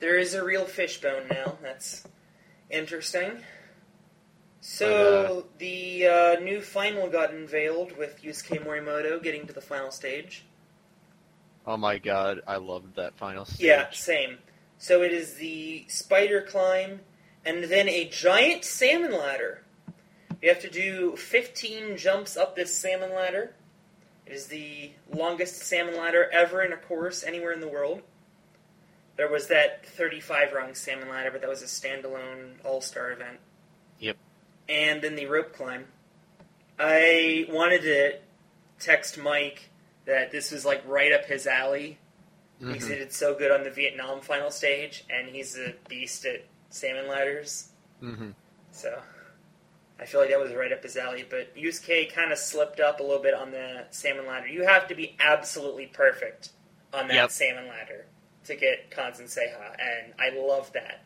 There 0.00 0.18
is 0.18 0.34
a 0.34 0.44
real 0.44 0.64
fishbone 0.64 1.28
now. 1.28 1.58
That's 1.62 2.06
interesting. 2.70 3.42
So, 4.60 5.46
the 5.58 6.06
uh, 6.06 6.40
new 6.40 6.60
final 6.60 7.08
got 7.08 7.32
unveiled 7.32 7.96
with 7.96 8.22
Yusuke 8.22 8.64
Morimoto 8.64 9.22
getting 9.22 9.46
to 9.46 9.52
the 9.52 9.60
final 9.60 9.90
stage. 9.90 10.44
oh 11.66 11.76
my 11.76 11.98
god, 11.98 12.40
I 12.46 12.56
loved 12.56 12.96
that 12.96 13.16
final 13.16 13.44
stage. 13.44 13.60
Yeah, 13.60 13.90
same. 13.92 14.38
So, 14.78 15.02
it 15.02 15.12
is 15.12 15.34
the 15.34 15.84
spider 15.88 16.42
climb 16.42 17.00
and 17.44 17.64
then 17.64 17.88
a 17.88 18.08
giant 18.08 18.64
salmon 18.64 19.12
ladder. 19.12 19.62
You 20.40 20.48
have 20.50 20.60
to 20.60 20.70
do 20.70 21.16
15 21.16 21.96
jumps 21.96 22.36
up 22.36 22.54
this 22.54 22.74
salmon 22.76 23.12
ladder. 23.12 23.54
It 24.26 24.32
is 24.32 24.46
the 24.46 24.92
longest 25.12 25.62
salmon 25.62 25.96
ladder 25.96 26.30
ever 26.32 26.62
in 26.62 26.72
a 26.72 26.76
course 26.76 27.24
anywhere 27.24 27.52
in 27.52 27.60
the 27.60 27.68
world. 27.68 28.02
There 29.16 29.28
was 29.28 29.48
that 29.48 29.84
35 29.84 30.52
rung 30.52 30.74
salmon 30.74 31.08
ladder, 31.08 31.30
but 31.30 31.40
that 31.40 31.50
was 31.50 31.62
a 31.62 31.66
standalone 31.66 32.64
all 32.64 32.80
star 32.80 33.10
event. 33.10 33.38
Yep. 33.98 34.16
And 34.68 35.02
then 35.02 35.16
the 35.16 35.26
rope 35.26 35.52
climb. 35.54 35.86
I 36.78 37.46
wanted 37.48 37.82
to 37.82 38.18
text 38.78 39.18
Mike 39.18 39.70
that 40.04 40.30
this 40.30 40.52
was 40.52 40.64
like 40.64 40.82
right 40.86 41.12
up 41.12 41.24
his 41.24 41.46
alley 41.46 41.98
because 42.60 42.84
Mhm. 42.84 42.90
he 42.90 42.94
did 42.96 43.12
so 43.12 43.34
good 43.34 43.50
on 43.50 43.64
the 43.64 43.70
Vietnam 43.70 44.20
final 44.20 44.50
stage, 44.50 45.04
and 45.10 45.28
he's 45.28 45.56
a 45.58 45.74
beast 45.88 46.24
at 46.24 46.42
salmon 46.70 47.08
ladders. 47.08 47.68
Mhm. 48.02 48.34
So 48.70 49.02
I 49.98 50.04
feel 50.06 50.20
like 50.20 50.30
that 50.30 50.38
was 50.38 50.52
right 50.52 50.72
up 50.72 50.82
his 50.82 50.96
alley. 50.96 51.26
But 51.28 51.54
Yusuke 51.56 52.12
kind 52.12 52.32
of 52.32 52.38
slipped 52.38 52.80
up 52.80 53.00
a 53.00 53.02
little 53.02 53.22
bit 53.22 53.34
on 53.34 53.50
the 53.50 53.86
salmon 53.90 54.26
ladder. 54.26 54.46
You 54.46 54.64
have 54.64 54.88
to 54.88 54.94
be 54.94 55.16
absolutely 55.18 55.86
perfect 55.86 56.50
on 56.92 57.08
that 57.08 57.14
Yep. 57.14 57.30
salmon 57.30 57.68
ladder 57.68 58.06
to 58.44 58.56
get 58.56 58.90
Kanzen 58.90 59.24
Seiha, 59.26 59.76
and 59.78 60.14
I 60.18 60.30
love 60.30 60.72
that. 60.72 61.00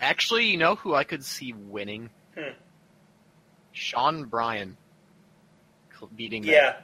Actually, 0.00 0.46
you 0.46 0.56
know 0.56 0.74
who 0.76 0.94
I 0.94 1.04
could 1.04 1.24
see 1.24 1.52
winning? 1.52 2.10
Hmm. 2.34 2.52
Sean 3.72 4.24
Bryan 4.24 4.76
beating 6.14 6.42
that. 6.42 6.50
Yeah, 6.50 6.76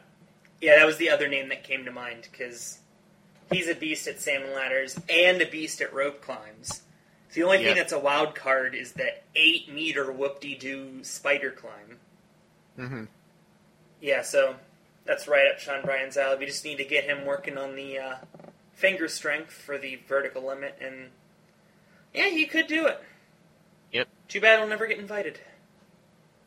yeah, 0.60 0.76
that 0.76 0.86
was 0.86 0.96
the 0.96 1.10
other 1.10 1.28
name 1.28 1.50
that 1.50 1.62
came 1.62 1.84
to 1.84 1.90
mind 1.90 2.26
because 2.30 2.78
he's 3.52 3.68
a 3.68 3.74
beast 3.74 4.06
at 4.08 4.18
salmon 4.18 4.54
ladders 4.54 4.98
and 5.10 5.42
a 5.42 5.46
beast 5.46 5.80
at 5.82 5.92
rope 5.92 6.22
climbs. 6.22 6.82
The 7.32 7.42
only 7.44 7.58
Yeah. 7.58 7.68
thing 7.68 7.76
that's 7.76 7.92
a 7.92 7.98
wild 7.98 8.34
card 8.34 8.74
is 8.74 8.92
the 8.92 9.14
eight 9.34 9.68
meter 9.68 10.10
whoop 10.10 10.40
de 10.40 10.54
doo 10.56 11.04
spider 11.04 11.50
climb. 11.50 12.00
hmm 12.76 13.04
Yeah, 14.00 14.22
so 14.22 14.56
that's 15.04 15.28
right 15.28 15.46
up 15.50 15.58
Sean 15.58 15.82
Bryan's 15.82 16.16
alley. 16.16 16.38
We 16.38 16.46
just 16.46 16.64
need 16.64 16.76
to 16.78 16.84
get 16.84 17.04
him 17.04 17.24
working 17.24 17.56
on 17.58 17.76
the 17.76 17.98
uh, 17.98 18.16
finger 18.72 19.08
strength 19.08 19.52
for 19.52 19.78
the 19.78 19.96
vertical 20.08 20.44
limit, 20.46 20.78
and 20.80 21.10
yeah, 22.14 22.28
he 22.30 22.46
could 22.46 22.66
do 22.66 22.86
it. 22.86 23.02
Yep. 23.92 24.08
Too 24.28 24.40
bad 24.40 24.58
he'll 24.58 24.68
never 24.68 24.86
get 24.86 24.98
invited. 24.98 25.40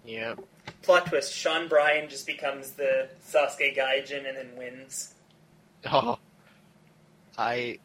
Yep. 0.05 0.39
Plot 0.81 1.05
twist: 1.07 1.33
Sean 1.33 1.67
Bryan 1.69 2.09
just 2.09 2.25
becomes 2.27 2.71
the 2.71 3.09
Sasuke 3.25 3.75
Gaijin 3.77 4.27
and 4.27 4.35
then 4.37 4.55
wins. 4.57 5.13
Oh, 5.91 6.17
I, 7.37 7.79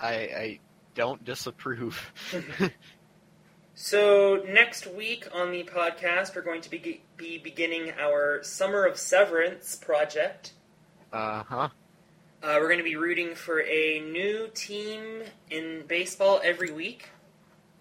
I, 0.00 0.12
I 0.14 0.58
don't 0.96 1.24
disapprove. 1.24 2.12
So 3.74 4.42
next 4.48 4.86
week 4.86 5.28
on 5.34 5.52
the 5.52 5.62
podcast, 5.64 6.34
we're 6.34 6.40
going 6.42 6.62
to 6.62 6.70
be, 6.70 7.02
be 7.16 7.38
beginning 7.38 7.92
our 8.00 8.42
Summer 8.42 8.84
of 8.86 8.96
Severance 8.98 9.76
project. 9.76 10.52
uh 11.12 11.42
huh. 11.44 11.68
Uh, 12.42 12.56
we're 12.60 12.68
going 12.68 12.78
to 12.78 12.84
be 12.84 12.96
rooting 12.96 13.34
for 13.34 13.60
a 13.62 14.00
new 14.00 14.48
team 14.54 15.22
in 15.50 15.84
baseball 15.86 16.40
every 16.44 16.70
week. 16.70 17.08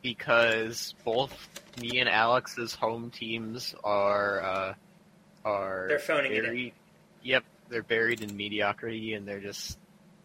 Because 0.01 0.95
both 1.03 1.34
me 1.79 2.00
and 2.00 2.10
Alex's 2.10 2.74
home 2.74 3.10
teams 3.12 3.74
are 3.84 4.41
uh, 4.41 4.74
are 5.43 5.86
They're 5.88 6.00
phoning 6.00 6.31
it 6.31 6.38
in. 6.39 6.43
buried. 6.45 6.74
Yep, 7.24 7.43
they're 7.69 7.84
buried 7.84 8.22
in 8.22 8.36
mediocrity, 8.36 9.13
and 9.13 9.27
they're 9.27 9.39
just. 9.39 9.77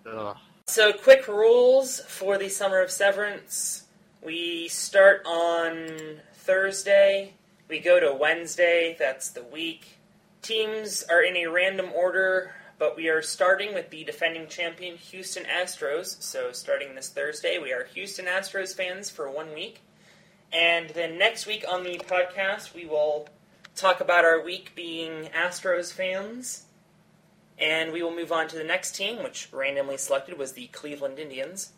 Ugh. 0.06 0.36
So, 0.70 0.92
quick 0.92 1.26
rules 1.26 1.98
for 1.98 2.38
the 2.38 2.48
Summer 2.48 2.80
of 2.80 2.92
Severance. 2.92 3.86
We 4.22 4.68
start 4.68 5.22
on 5.26 6.20
Thursday. 6.32 7.34
We 7.66 7.80
go 7.80 7.98
to 7.98 8.14
Wednesday. 8.14 8.94
That's 8.96 9.30
the 9.30 9.42
week. 9.42 9.98
Teams 10.42 11.02
are 11.10 11.24
in 11.24 11.36
a 11.36 11.48
random 11.48 11.90
order, 11.92 12.54
but 12.78 12.96
we 12.96 13.08
are 13.08 13.20
starting 13.20 13.74
with 13.74 13.90
the 13.90 14.04
defending 14.04 14.46
champion, 14.46 14.96
Houston 14.96 15.42
Astros. 15.42 16.22
So, 16.22 16.52
starting 16.52 16.94
this 16.94 17.08
Thursday, 17.08 17.58
we 17.58 17.72
are 17.72 17.88
Houston 17.92 18.26
Astros 18.26 18.72
fans 18.72 19.10
for 19.10 19.28
one 19.28 19.52
week. 19.52 19.80
And 20.52 20.90
then 20.90 21.18
next 21.18 21.48
week 21.48 21.64
on 21.68 21.82
the 21.82 21.98
podcast, 21.98 22.74
we 22.74 22.86
will 22.86 23.28
talk 23.74 24.00
about 24.00 24.24
our 24.24 24.40
week 24.40 24.76
being 24.76 25.30
Astros 25.36 25.92
fans. 25.92 26.66
And 27.60 27.92
we 27.92 28.02
will 28.02 28.14
move 28.14 28.32
on 28.32 28.48
to 28.48 28.56
the 28.56 28.64
next 28.64 28.96
team, 28.96 29.22
which 29.22 29.48
randomly 29.52 29.98
selected 29.98 30.38
was 30.38 30.52
the 30.52 30.68
Cleveland 30.68 31.18
Indians. 31.18 31.72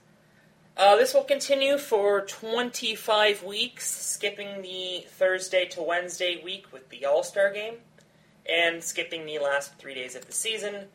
Uh, 0.76 0.96
this 0.96 1.12
will 1.12 1.24
continue 1.24 1.76
for 1.76 2.22
25 2.22 3.42
weeks, 3.42 3.90
skipping 3.90 4.62
the 4.62 5.04
Thursday 5.06 5.66
to 5.66 5.82
Wednesday 5.82 6.40
week 6.42 6.72
with 6.72 6.88
the 6.88 7.04
All 7.04 7.22
Star 7.22 7.52
game, 7.52 7.74
and 8.48 8.82
skipping 8.82 9.26
the 9.26 9.38
last 9.38 9.76
three 9.78 9.94
days 9.94 10.14
of 10.14 10.24
the 10.26 10.32
season. 10.32 10.86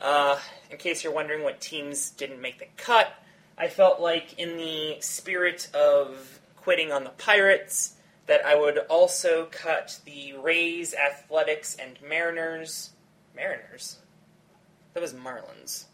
Uh, 0.00 0.38
in 0.70 0.76
case 0.76 1.02
you're 1.02 1.12
wondering 1.12 1.42
what 1.42 1.60
teams 1.60 2.10
didn't 2.10 2.40
make 2.40 2.58
the 2.58 2.66
cut, 2.76 3.14
I 3.56 3.68
felt 3.68 4.00
like, 4.00 4.38
in 4.38 4.56
the 4.56 4.96
spirit 5.00 5.70
of 5.72 6.40
quitting 6.56 6.92
on 6.92 7.04
the 7.04 7.10
Pirates, 7.10 7.94
that 8.26 8.44
I 8.44 8.54
would 8.56 8.78
also 8.78 9.46
cut 9.50 10.00
the 10.04 10.34
Rays, 10.34 10.92
Athletics, 10.92 11.76
and 11.76 11.98
Mariners. 12.06 12.90
Mariners? 13.34 13.98
That 14.94 15.00
was 15.00 15.12
Marlins. 15.12 15.84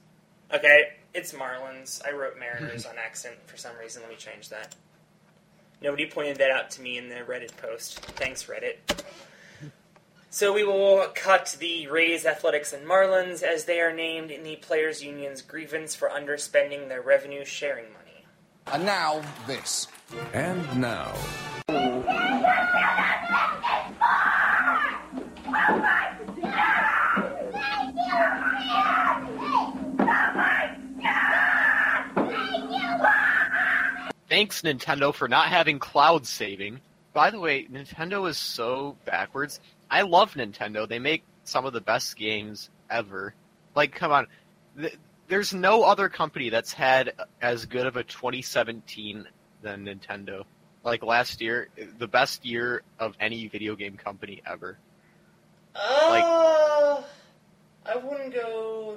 Okay, 0.52 0.92
it's 1.14 1.32
Marlins. 1.32 2.06
I 2.06 2.12
wrote 2.12 2.38
Mariners 2.38 2.84
on 2.86 2.94
accident 2.98 3.40
for 3.46 3.56
some 3.56 3.76
reason. 3.78 4.02
Let 4.02 4.10
me 4.10 4.16
change 4.16 4.50
that. 4.50 4.74
Nobody 5.82 6.06
pointed 6.06 6.36
that 6.38 6.50
out 6.50 6.70
to 6.72 6.82
me 6.82 6.98
in 6.98 7.08
the 7.08 7.16
Reddit 7.16 7.56
post. 7.56 8.00
Thanks, 8.00 8.44
Reddit. 8.44 8.76
So 10.28 10.52
we 10.52 10.62
will 10.62 11.08
cut 11.14 11.56
the 11.58 11.88
Rays, 11.88 12.26
Athletics, 12.26 12.72
and 12.72 12.86
Marlins 12.86 13.42
as 13.42 13.64
they 13.64 13.80
are 13.80 13.92
named 13.92 14.30
in 14.30 14.44
the 14.44 14.56
Players 14.56 15.02
Union's 15.02 15.42
grievance 15.42 15.96
for 15.96 16.08
underspending 16.08 16.88
their 16.88 17.00
revenue 17.00 17.44
sharing 17.44 17.86
money. 17.86 18.24
And 18.66 18.84
now, 18.84 19.22
this. 19.46 19.88
And 20.32 20.80
now, 20.80 21.12
Thanks, 34.40 34.62
Nintendo, 34.62 35.12
for 35.12 35.28
not 35.28 35.48
having 35.48 35.78
cloud 35.78 36.26
saving. 36.26 36.80
By 37.12 37.30
the 37.30 37.38
way, 37.38 37.66
Nintendo 37.70 38.26
is 38.26 38.38
so 38.38 38.96
backwards. 39.04 39.60
I 39.90 40.00
love 40.00 40.32
Nintendo. 40.32 40.88
They 40.88 40.98
make 40.98 41.24
some 41.44 41.66
of 41.66 41.74
the 41.74 41.82
best 41.82 42.16
games 42.16 42.70
ever. 42.88 43.34
Like, 43.74 43.94
come 43.94 44.12
on. 44.12 44.28
Th- 44.78 44.96
There's 45.28 45.52
no 45.52 45.82
other 45.82 46.08
company 46.08 46.48
that's 46.48 46.72
had 46.72 47.12
as 47.42 47.66
good 47.66 47.84
of 47.84 47.96
a 47.96 48.02
2017 48.02 49.26
than 49.60 49.84
Nintendo. 49.84 50.44
Like 50.84 51.02
last 51.02 51.42
year, 51.42 51.68
the 51.98 52.08
best 52.08 52.42
year 52.46 52.80
of 52.98 53.14
any 53.20 53.46
video 53.46 53.76
game 53.76 53.98
company 53.98 54.40
ever. 54.50 54.78
Uh, 55.74 57.02
I 57.84 57.96
wouldn't 58.02 58.32
go 58.32 58.96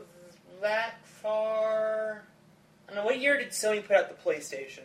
that 0.61 1.05
far. 1.05 2.23
I 2.87 2.93
don't 2.93 2.95
know. 2.95 3.03
What 3.03 3.19
year 3.19 3.37
did 3.37 3.49
Sony 3.49 3.85
put 3.85 3.97
out 3.97 4.07
the 4.07 4.29
PlayStation? 4.31 4.83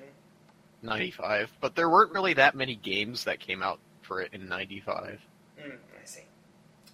95. 0.83 1.51
But 1.61 1.75
there 1.75 1.89
weren't 1.89 2.13
really 2.13 2.35
that 2.35 2.55
many 2.55 2.75
games 2.75 3.25
that 3.25 3.41
came 3.41 3.63
out 3.63 3.79
for 4.03 4.21
it 4.21 4.33
in 4.33 4.49
95. 4.49 5.21
Hmm, 5.61 5.71
I 5.71 6.05
see. 6.05 6.23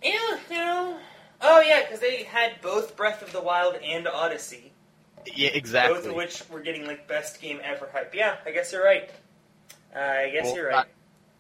Yeah, 0.03 0.39
you 0.51 0.57
know. 0.57 0.99
Oh, 1.41 1.61
yeah, 1.61 1.83
because 1.83 2.01
they 2.01 2.23
had 2.25 2.53
both 2.63 2.97
Breath 2.97 3.23
of 3.23 3.33
the 3.33 3.41
Wild 3.41 3.77
and 3.77 4.09
Odyssey. 4.09 4.73
Yeah, 5.35 5.51
exactly. 5.51 5.97
Both 5.99 6.07
of 6.09 6.15
which 6.15 6.43
were 6.51 6.61
getting, 6.61 6.87
like, 6.87 7.07
best 7.09 7.41
game 7.41 7.61
ever 7.63 7.89
hype. 7.93 8.15
Yeah, 8.15 8.37
I 8.47 8.51
guess 8.51 8.73
you're 8.73 8.85
right. 8.85 9.11
Uh, 9.95 9.99
I 9.99 10.31
guess 10.31 10.47
Both 10.47 10.57
you're 10.57 10.67
right. 10.67 10.73
got- 10.75 10.89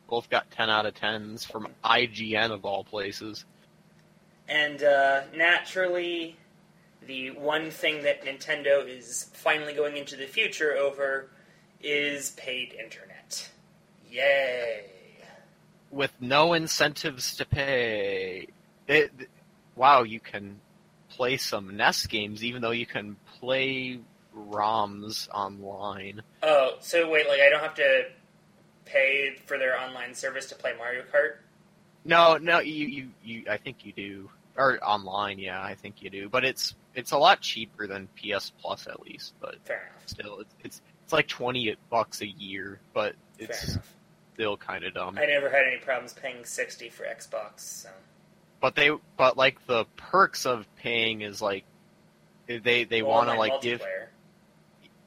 both 0.06 0.28
got 0.30 0.50
10 0.50 0.68
out 0.70 0.84
of 0.86 0.94
10s 0.94 1.50
from 1.50 1.66
IGN 1.82 2.50
of 2.52 2.64
all 2.66 2.84
places. 2.84 3.46
And 4.48 4.82
uh, 4.82 5.22
naturally, 5.34 6.36
the 7.06 7.30
one 7.30 7.70
thing 7.70 8.02
that 8.04 8.22
Nintendo 8.24 8.86
is 8.86 9.30
finally 9.32 9.72
going 9.72 9.96
into 9.96 10.14
the 10.16 10.26
future 10.26 10.74
over 10.76 11.30
is 11.84 12.30
paid 12.30 12.72
internet. 12.72 13.50
Yay! 14.10 14.94
with 15.94 16.12
no 16.20 16.52
incentives 16.52 17.36
to 17.36 17.46
pay. 17.46 18.48
It, 18.88 19.12
wow, 19.76 20.02
you 20.02 20.20
can 20.20 20.60
play 21.08 21.36
some 21.36 21.76
NES 21.76 22.06
games 22.06 22.42
even 22.44 22.60
though 22.60 22.72
you 22.72 22.86
can 22.86 23.16
play 23.38 24.00
ROMs 24.36 25.28
online. 25.32 26.22
Oh, 26.42 26.76
so 26.80 27.08
wait, 27.08 27.28
like 27.28 27.40
I 27.40 27.48
don't 27.48 27.62
have 27.62 27.74
to 27.76 28.02
pay 28.84 29.36
for 29.46 29.56
their 29.56 29.78
online 29.78 30.14
service 30.14 30.46
to 30.46 30.54
play 30.54 30.72
Mario 30.76 31.02
Kart? 31.02 31.36
No, 32.04 32.36
no, 32.36 32.58
you, 32.58 32.86
you, 32.86 33.08
you 33.22 33.44
I 33.48 33.56
think 33.56 33.86
you 33.86 33.92
do. 33.92 34.30
Or 34.56 34.78
online, 34.84 35.38
yeah, 35.38 35.60
I 35.60 35.74
think 35.74 36.02
you 36.02 36.10
do. 36.10 36.28
But 36.28 36.44
it's 36.44 36.74
it's 36.94 37.12
a 37.12 37.18
lot 37.18 37.40
cheaper 37.40 37.86
than 37.86 38.08
PS 38.16 38.50
Plus 38.60 38.86
at 38.86 39.00
least, 39.02 39.34
but 39.40 39.56
Fair 39.64 39.90
still 40.06 40.40
it's 40.40 40.54
it's, 40.64 40.82
it's 41.04 41.12
like 41.12 41.28
20 41.28 41.76
bucks 41.90 42.20
a 42.22 42.26
year, 42.26 42.80
but 42.92 43.14
it's 43.38 43.78
still 44.34 44.56
kind 44.56 44.84
of 44.84 44.94
dumb. 44.94 45.18
I 45.18 45.26
never 45.26 45.50
had 45.50 45.62
any 45.66 45.78
problems 45.78 46.12
paying 46.12 46.44
sixty 46.44 46.88
for 46.88 47.04
Xbox. 47.04 47.60
So 47.60 47.88
But 48.60 48.74
they 48.74 48.90
but 49.16 49.36
like 49.36 49.64
the 49.66 49.84
perks 49.96 50.46
of 50.46 50.66
paying 50.76 51.20
is 51.22 51.40
like 51.42 51.64
they 52.46 52.84
they 52.84 53.02
Well, 53.02 53.12
want 53.12 53.30
to 53.30 53.38
like 53.38 53.60
give. 53.60 53.82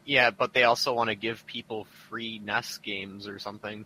Yeah, 0.05 0.31
but 0.31 0.53
they 0.53 0.63
also 0.63 0.93
want 0.93 1.09
to 1.09 1.15
give 1.15 1.45
people 1.45 1.85
free 2.09 2.39
NES 2.39 2.77
games 2.77 3.27
or 3.27 3.39
something. 3.39 3.85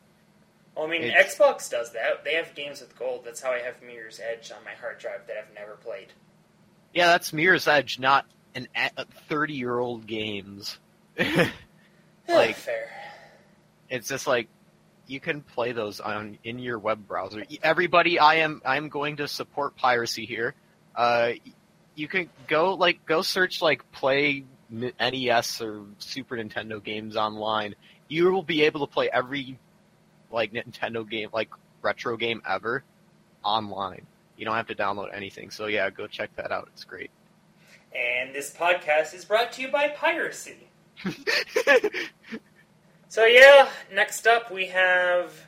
Well, 0.76 0.86
I 0.86 0.90
mean, 0.90 1.02
It's- 1.02 1.36
Xbox 1.36 1.70
does 1.70 1.94
that. 1.94 2.24
They 2.24 2.36
have 2.36 2.54
games 2.54 2.80
with 2.80 2.98
gold. 2.98 3.26
That's 3.26 3.42
how 3.42 3.52
I 3.52 3.60
have 3.60 3.82
Mirror's 3.82 4.20
Edge 4.20 4.52
on 4.52 4.64
my 4.64 4.72
hard 4.74 5.00
drive 5.00 5.26
that 5.28 5.36
I've 5.38 5.54
never 5.56 5.74
played. 5.78 6.14
Yeah, 6.94 7.08
that's 7.08 7.32
Mirror's 7.34 7.68
Edge, 7.68 8.00
not 8.00 8.26
an 8.56 8.68
thirty-year-old 9.30 10.08
games. 10.08 10.78
Like- 12.28 12.56
fair. 12.56 12.88
it's 13.90 14.08
just 14.08 14.26
like 14.26 14.48
you 15.08 15.20
can 15.20 15.42
play 15.42 15.74
those 15.74 16.00
on 16.00 16.38
in 16.46 16.60
your 16.60 16.80
web 16.80 17.06
browser. 17.08 17.44
Everybody, 17.62 18.20
I 18.20 18.36
am 18.36 18.62
I'm 18.66 18.88
going 18.88 19.18
to 19.18 19.28
support 19.28 19.76
piracy 19.76 20.26
here. 20.26 20.56
Uh, 20.96 21.32
you 21.96 22.08
can 22.08 22.30
go 22.48 22.76
like 22.76 23.06
go 23.06 23.22
search 23.22 23.62
like 23.62 23.92
play 23.92 24.46
NES 24.70 25.62
or 25.62 25.84
Super 25.98 26.38
Nintendo 26.38 26.82
games 26.82 27.18
online. 27.18 27.76
You 28.08 28.32
will 28.32 28.44
be 28.44 28.64
able 28.64 28.88
to 28.88 28.94
play 28.94 29.10
every 29.12 29.60
like 30.32 30.54
Nintendo 30.54 31.08
game, 31.10 31.30
like 31.34 31.50
retro 31.82 32.16
game 32.16 32.42
ever 32.48 32.84
online. 33.44 34.06
You 34.42 34.46
don't 34.46 34.56
have 34.56 34.68
to 34.68 34.76
download 34.76 35.16
anything. 35.16 35.52
So 35.52 35.68
yeah, 35.68 35.92
go 35.92 36.08
check 36.08 36.36
that 36.36 36.52
out. 36.52 36.68
It's 36.74 36.84
great. 36.84 37.12
And 37.94 38.34
this 38.34 38.52
podcast 38.52 39.14
is 39.14 39.24
brought 39.24 39.52
to 39.54 39.62
you 39.62 39.68
by 39.68 39.90
piracy. 39.90 40.68
So 43.12 43.26
yeah, 43.26 43.68
next 43.94 44.26
up 44.26 44.50
we 44.50 44.68
have 44.68 45.48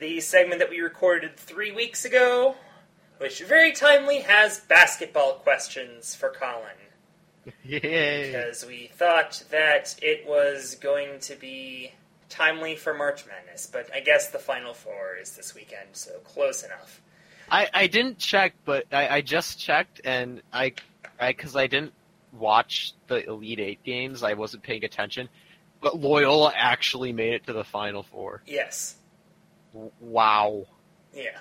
the 0.00 0.18
segment 0.18 0.58
that 0.58 0.68
we 0.68 0.80
recorded 0.80 1.36
three 1.36 1.70
weeks 1.70 2.04
ago, 2.04 2.56
which 3.18 3.40
very 3.44 3.70
timely 3.70 4.22
has 4.22 4.58
basketball 4.58 5.34
questions 5.34 6.16
for 6.16 6.28
Colin. 6.28 7.52
Yay! 7.64 8.32
because 8.32 8.66
we 8.66 8.90
thought 8.92 9.44
that 9.52 9.94
it 10.02 10.26
was 10.26 10.74
going 10.74 11.20
to 11.20 11.36
be 11.36 11.92
timely 12.28 12.74
for 12.74 12.92
March 12.92 13.24
Madness, 13.28 13.68
but 13.72 13.88
I 13.94 14.00
guess 14.00 14.32
the 14.32 14.40
Final 14.40 14.74
Four 14.74 15.16
is 15.22 15.36
this 15.36 15.54
weekend, 15.54 15.90
so 15.92 16.18
close 16.24 16.64
enough. 16.64 17.00
I, 17.50 17.68
I 17.72 17.86
didn't 17.86 18.18
check, 18.18 18.54
but 18.64 18.84
I, 18.92 19.08
I 19.08 19.20
just 19.20 19.58
checked, 19.58 20.00
and 20.04 20.42
I, 20.52 20.74
I, 21.18 21.28
because 21.32 21.56
I 21.56 21.66
didn't 21.66 21.92
watch 22.32 22.92
the 23.06 23.26
Elite 23.26 23.60
Eight 23.60 23.82
games, 23.84 24.22
I 24.22 24.34
wasn't 24.34 24.62
paying 24.62 24.84
attention. 24.84 25.28
But 25.80 25.98
Loyola 26.00 26.52
actually 26.56 27.12
made 27.12 27.34
it 27.34 27.46
to 27.46 27.52
the 27.52 27.64
Final 27.64 28.02
Four. 28.02 28.42
Yes. 28.46 28.96
W- 29.72 29.92
Wow. 30.00 30.66
Yeah. 31.14 31.38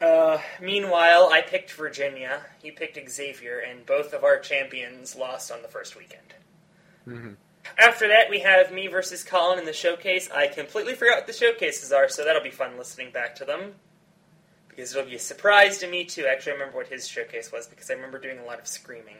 Uh, 0.00 0.40
meanwhile, 0.60 1.28
I 1.32 1.42
picked 1.42 1.72
Virginia, 1.72 2.40
you 2.62 2.72
picked 2.72 2.98
Xavier, 3.10 3.58
and 3.58 3.84
both 3.86 4.12
of 4.12 4.22
our 4.24 4.38
champions 4.38 5.16
lost 5.16 5.50
on 5.50 5.62
the 5.62 5.68
first 5.68 5.96
weekend. 5.96 6.34
Mhm. 7.06 7.36
After 7.78 8.06
that, 8.08 8.30
we 8.30 8.40
have 8.40 8.72
me 8.72 8.86
versus 8.86 9.24
Colin 9.24 9.58
in 9.58 9.64
the 9.64 9.72
showcase. 9.72 10.30
I 10.30 10.46
completely 10.48 10.94
forgot 10.94 11.16
what 11.18 11.26
the 11.26 11.32
showcases 11.32 11.92
are, 11.92 12.08
so 12.08 12.24
that'll 12.24 12.42
be 12.42 12.50
fun 12.50 12.78
listening 12.78 13.10
back 13.10 13.34
to 13.36 13.44
them. 13.44 13.74
Because 14.78 14.94
it'll 14.94 15.10
be 15.10 15.16
a 15.16 15.18
surprise 15.18 15.78
to 15.78 15.88
me, 15.88 16.04
too. 16.04 16.24
Actually, 16.30 16.52
I 16.52 16.54
remember 16.54 16.76
what 16.76 16.86
his 16.86 17.08
showcase 17.08 17.50
was, 17.50 17.66
because 17.66 17.90
I 17.90 17.94
remember 17.94 18.20
doing 18.20 18.38
a 18.38 18.44
lot 18.44 18.60
of 18.60 18.68
screaming. 18.68 19.16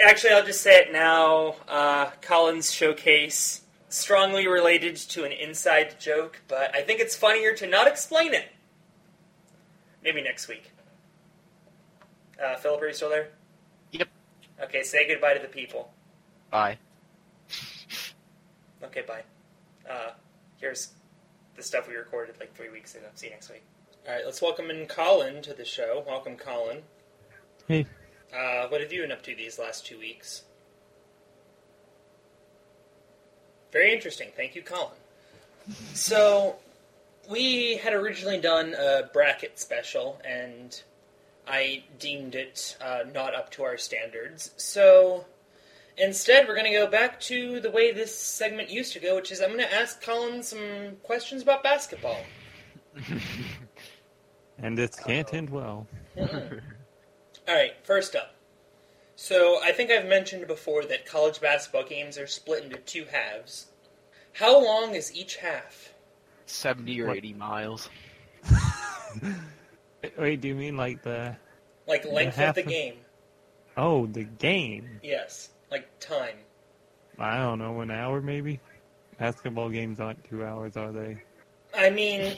Actually, 0.00 0.34
I'll 0.34 0.46
just 0.46 0.62
say 0.62 0.76
it 0.76 0.92
now. 0.92 1.56
Uh, 1.66 2.12
Colin's 2.20 2.70
showcase, 2.70 3.62
strongly 3.88 4.46
related 4.46 4.94
to 4.94 5.24
an 5.24 5.32
inside 5.32 5.98
joke, 5.98 6.42
but 6.46 6.72
I 6.76 6.82
think 6.82 7.00
it's 7.00 7.16
funnier 7.16 7.54
to 7.54 7.66
not 7.66 7.88
explain 7.88 8.32
it. 8.32 8.52
Maybe 10.04 10.22
next 10.22 10.46
week. 10.46 10.70
Uh, 12.40 12.54
Philip, 12.54 12.80
are 12.80 12.86
you 12.86 12.94
still 12.94 13.10
there? 13.10 13.30
Yep. 13.90 14.08
Okay, 14.62 14.84
say 14.84 15.08
goodbye 15.08 15.34
to 15.34 15.42
the 15.42 15.48
people. 15.48 15.92
Bye. 16.52 16.78
Okay, 18.84 19.02
bye. 19.02 19.22
Uh, 19.90 20.12
here's 20.60 20.92
the 21.56 21.64
stuff 21.64 21.88
we 21.88 21.96
recorded 21.96 22.36
like 22.38 22.54
three 22.54 22.70
weeks 22.70 22.94
ago. 22.94 23.06
See 23.16 23.26
you 23.26 23.32
next 23.32 23.50
week. 23.50 23.64
All 24.08 24.14
right, 24.14 24.24
let's 24.24 24.40
welcome 24.40 24.70
in 24.70 24.86
Colin 24.86 25.42
to 25.42 25.52
the 25.52 25.66
show. 25.66 26.02
Welcome, 26.06 26.36
Colin. 26.36 26.78
Hey. 27.66 27.84
Uh, 28.34 28.66
what 28.68 28.80
have 28.80 28.90
you 28.90 29.02
been 29.02 29.12
up 29.12 29.20
to 29.24 29.36
these 29.36 29.58
last 29.58 29.84
two 29.84 29.98
weeks? 29.98 30.44
Very 33.70 33.92
interesting. 33.92 34.30
Thank 34.34 34.54
you, 34.54 34.62
Colin. 34.62 34.96
So, 35.92 36.56
we 37.28 37.76
had 37.76 37.92
originally 37.92 38.40
done 38.40 38.72
a 38.72 39.10
bracket 39.12 39.58
special, 39.58 40.18
and 40.24 40.82
I 41.46 41.84
deemed 41.98 42.34
it 42.34 42.78
uh, 42.80 43.00
not 43.12 43.34
up 43.34 43.50
to 43.52 43.64
our 43.64 43.76
standards. 43.76 44.52
So, 44.56 45.26
instead, 45.98 46.48
we're 46.48 46.56
going 46.56 46.72
to 46.72 46.78
go 46.78 46.86
back 46.86 47.20
to 47.20 47.60
the 47.60 47.70
way 47.70 47.92
this 47.92 48.18
segment 48.18 48.70
used 48.70 48.94
to 48.94 49.00
go, 49.00 49.16
which 49.16 49.30
is 49.30 49.42
I'm 49.42 49.48
going 49.48 49.58
to 49.58 49.74
ask 49.74 50.00
Colin 50.00 50.42
some 50.42 50.96
questions 51.02 51.42
about 51.42 51.62
basketball. 51.62 52.20
And 54.60 54.78
it 54.78 54.96
can't 55.06 55.32
end 55.32 55.50
well. 55.50 55.86
All 56.20 57.54
right, 57.54 57.72
first 57.84 58.16
up. 58.16 58.34
So 59.16 59.60
I 59.62 59.72
think 59.72 59.90
I've 59.90 60.06
mentioned 60.06 60.46
before 60.46 60.84
that 60.84 61.06
college 61.06 61.40
basketball 61.40 61.84
games 61.84 62.18
are 62.18 62.26
split 62.26 62.64
into 62.64 62.76
two 62.78 63.04
halves. 63.10 63.66
How 64.32 64.62
long 64.62 64.94
is 64.94 65.14
each 65.14 65.36
half? 65.36 65.92
70 66.46 67.00
or 67.02 67.06
What? 67.08 67.16
80 67.18 67.34
miles. 67.34 67.88
Wait, 70.18 70.40
do 70.40 70.48
you 70.48 70.54
mean 70.54 70.76
like 70.76 71.02
the. 71.02 71.36
Like 71.86 72.04
length 72.04 72.30
of 72.38 72.44
half 72.44 72.54
the 72.54 72.62
of- 72.62 72.68
game? 72.68 72.94
Oh, 73.76 74.06
the 74.06 74.24
game? 74.24 75.00
Yes, 75.02 75.48
like 75.70 75.88
time. 76.00 76.36
I 77.18 77.38
don't 77.38 77.58
know, 77.58 77.80
an 77.80 77.90
hour 77.90 78.20
maybe? 78.20 78.60
Basketball 79.18 79.68
games 79.70 79.98
aren't 79.98 80.22
two 80.28 80.44
hours, 80.44 80.76
are 80.76 80.92
they? 80.92 81.22
I 81.76 81.90
mean, 81.90 82.36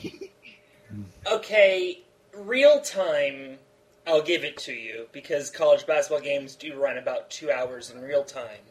okay, 1.30 2.00
real 2.34 2.80
time. 2.80 3.58
I'll 4.06 4.22
give 4.22 4.44
it 4.44 4.56
to 4.58 4.72
you 4.72 5.06
because 5.12 5.50
college 5.50 5.86
basketball 5.86 6.22
games 6.24 6.54
do 6.56 6.74
run 6.80 6.98
about 6.98 7.30
two 7.30 7.50
hours 7.50 7.90
in 7.90 8.00
real 8.00 8.24
time. 8.24 8.62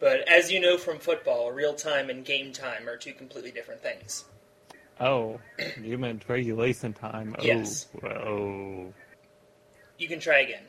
But 0.00 0.28
as 0.28 0.50
you 0.50 0.60
know 0.60 0.76
from 0.76 0.98
football, 0.98 1.52
real 1.52 1.74
time 1.74 2.10
and 2.10 2.24
game 2.24 2.52
time 2.52 2.88
are 2.88 2.96
two 2.96 3.12
completely 3.12 3.52
different 3.52 3.82
things. 3.82 4.24
Oh, 4.98 5.40
you 5.80 5.98
meant 5.98 6.24
regulation 6.28 6.92
time. 6.92 7.34
Oh, 7.38 7.42
Yes. 7.42 7.86
Whoa. 8.00 8.92
You 9.98 10.08
can 10.08 10.20
try 10.20 10.40
again. 10.40 10.64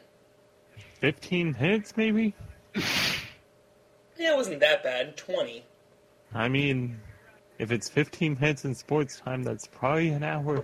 15 1.00 1.56
minutes 1.60 1.94
maybe? 1.98 2.34
Yeah, 4.18 4.34
it 4.34 4.38
wasn't 4.38 4.60
that 4.60 4.84
bad. 4.84 5.18
Twenty. 5.18 5.66
I 6.32 6.48
mean, 6.48 7.00
if 7.58 7.72
it's 7.72 7.90
15 7.90 8.38
minutes 8.40 8.66
in 8.66 8.76
sports 8.76 9.20
time, 9.20 9.42
that's 9.42 9.66
probably 9.66 10.10
an 10.10 10.22
hour. 10.22 10.64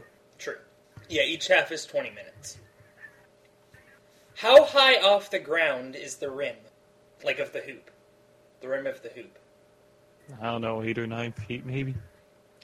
Yeah, 1.10 1.24
each 1.24 1.48
half 1.48 1.72
is 1.72 1.86
20 1.86 2.10
minutes. 2.12 2.58
How 4.36 4.66
high 4.66 4.96
off 4.96 5.32
the 5.32 5.40
ground 5.40 5.96
is 5.96 6.18
the 6.18 6.30
rim? 6.30 6.56
Like 7.24 7.40
of 7.40 7.54
the 7.54 7.62
hoop. 7.62 7.90
The 8.62 8.68
rim 8.68 8.86
of 8.86 9.02
the 9.02 9.10
hoop. 9.10 9.38
I 10.42 10.46
don't 10.46 10.62
know, 10.62 10.84
eight 10.84 10.98
or 10.98 11.08
nine 11.08 11.32
feet 11.32 11.66
maybe? 11.66 11.96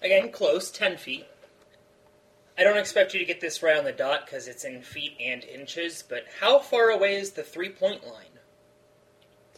Again, 0.02 0.32
close, 0.32 0.70
10 0.70 0.98
feet. 0.98 1.26
I 2.58 2.64
don't 2.64 2.78
expect 2.78 3.14
you 3.14 3.20
to 3.20 3.26
get 3.26 3.42
this 3.42 3.64
right 3.64 3.78
on 3.78 3.86
the 3.86 3.92
dot 3.92 4.26
because 4.26 4.48
it's 4.48 4.66
in 4.66 4.82
feet 4.82 5.14
and 5.20 5.44
inches, 5.44 6.04
but 6.08 6.26
how 6.40 6.60
far 6.60 6.90
away 6.90 7.16
is 7.16 7.32
the 7.32 7.42
three 7.42 7.70
point 7.70 8.06
line? 8.06 8.26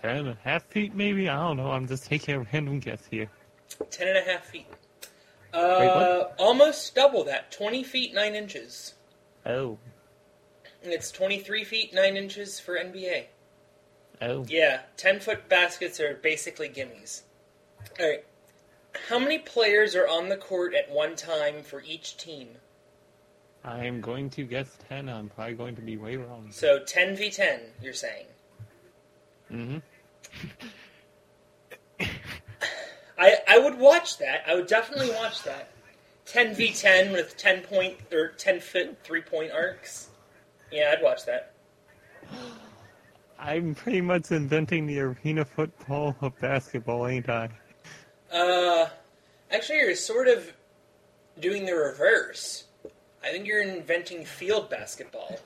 Ten 0.01 0.17
and 0.17 0.29
a 0.29 0.37
half 0.43 0.63
feet 0.65 0.95
maybe? 0.95 1.27
I 1.27 1.35
don't 1.35 1.57
know, 1.57 1.71
I'm 1.71 1.87
just 1.87 2.05
taking 2.05 2.35
a 2.35 2.39
random 2.53 2.79
guess 2.79 3.01
here. 3.09 3.29
Ten 3.89 4.07
and 4.07 4.17
a 4.17 4.31
half 4.31 4.45
feet. 4.45 4.67
Uh, 5.55 6.29
almost 6.37 6.93
double 6.95 7.23
that. 7.25 7.51
20 7.51 7.83
feet, 7.83 8.13
9 8.13 8.35
inches. 8.35 8.93
Oh. 9.45 9.77
And 10.83 10.91
it's 10.91 11.11
23 11.11 11.63
feet, 11.63 11.93
9 11.93 12.17
inches 12.17 12.59
for 12.59 12.77
NBA. 12.77 13.25
Oh, 14.21 14.45
Yeah, 14.47 14.81
10 14.97 15.19
foot 15.19 15.49
baskets 15.49 15.99
are 15.99 16.15
basically 16.15 16.69
gimmies. 16.69 17.21
Alright. 17.99 18.25
How 19.09 19.19
many 19.19 19.39
players 19.39 19.95
are 19.95 20.07
on 20.07 20.29
the 20.29 20.37
court 20.37 20.73
at 20.73 20.89
one 20.89 21.15
time 21.15 21.63
for 21.63 21.81
each 21.81 22.17
team? 22.17 22.49
I'm 23.63 23.99
going 23.99 24.29
to 24.31 24.43
guess 24.43 24.77
10. 24.89 25.09
I'm 25.09 25.29
probably 25.29 25.55
going 25.55 25.75
to 25.75 25.81
be 25.81 25.97
way 25.97 26.17
wrong. 26.17 26.47
So 26.51 26.79
10 26.79 27.15
v 27.15 27.29
10, 27.31 27.59
you're 27.81 27.93
saying. 27.93 28.25
Mm 29.51 29.67
hmm 29.67 29.77
I, 33.17 33.37
I 33.47 33.59
would 33.59 33.77
watch 33.77 34.17
that. 34.17 34.43
I 34.47 34.55
would 34.55 34.67
definitely 34.67 35.09
watch 35.11 35.43
that. 35.43 35.69
10 36.25 36.55
v 36.55 36.71
10 36.71 37.11
with 37.11 37.37
10 37.37 37.61
point 37.61 37.97
or 38.11 38.29
10 38.29 38.59
foot 38.59 38.97
three 39.03 39.21
point 39.21 39.51
arcs. 39.51 40.09
Yeah, 40.71 40.93
I'd 40.95 41.03
watch 41.03 41.25
that. 41.25 41.53
I'm 43.39 43.75
pretty 43.75 44.01
much 44.01 44.31
inventing 44.31 44.87
the 44.87 44.99
arena 44.99 45.45
football 45.45 46.15
of 46.21 46.39
basketball, 46.39 47.07
ain't 47.07 47.29
I? 47.29 47.49
Uh, 48.31 48.89
actually, 49.51 49.79
you're 49.79 49.95
sort 49.95 50.27
of 50.27 50.51
doing 51.39 51.65
the 51.65 51.73
reverse. 51.73 52.65
I 53.23 53.31
think 53.31 53.45
you're 53.45 53.61
inventing 53.61 54.25
field 54.25 54.69
basketball. 54.69 55.37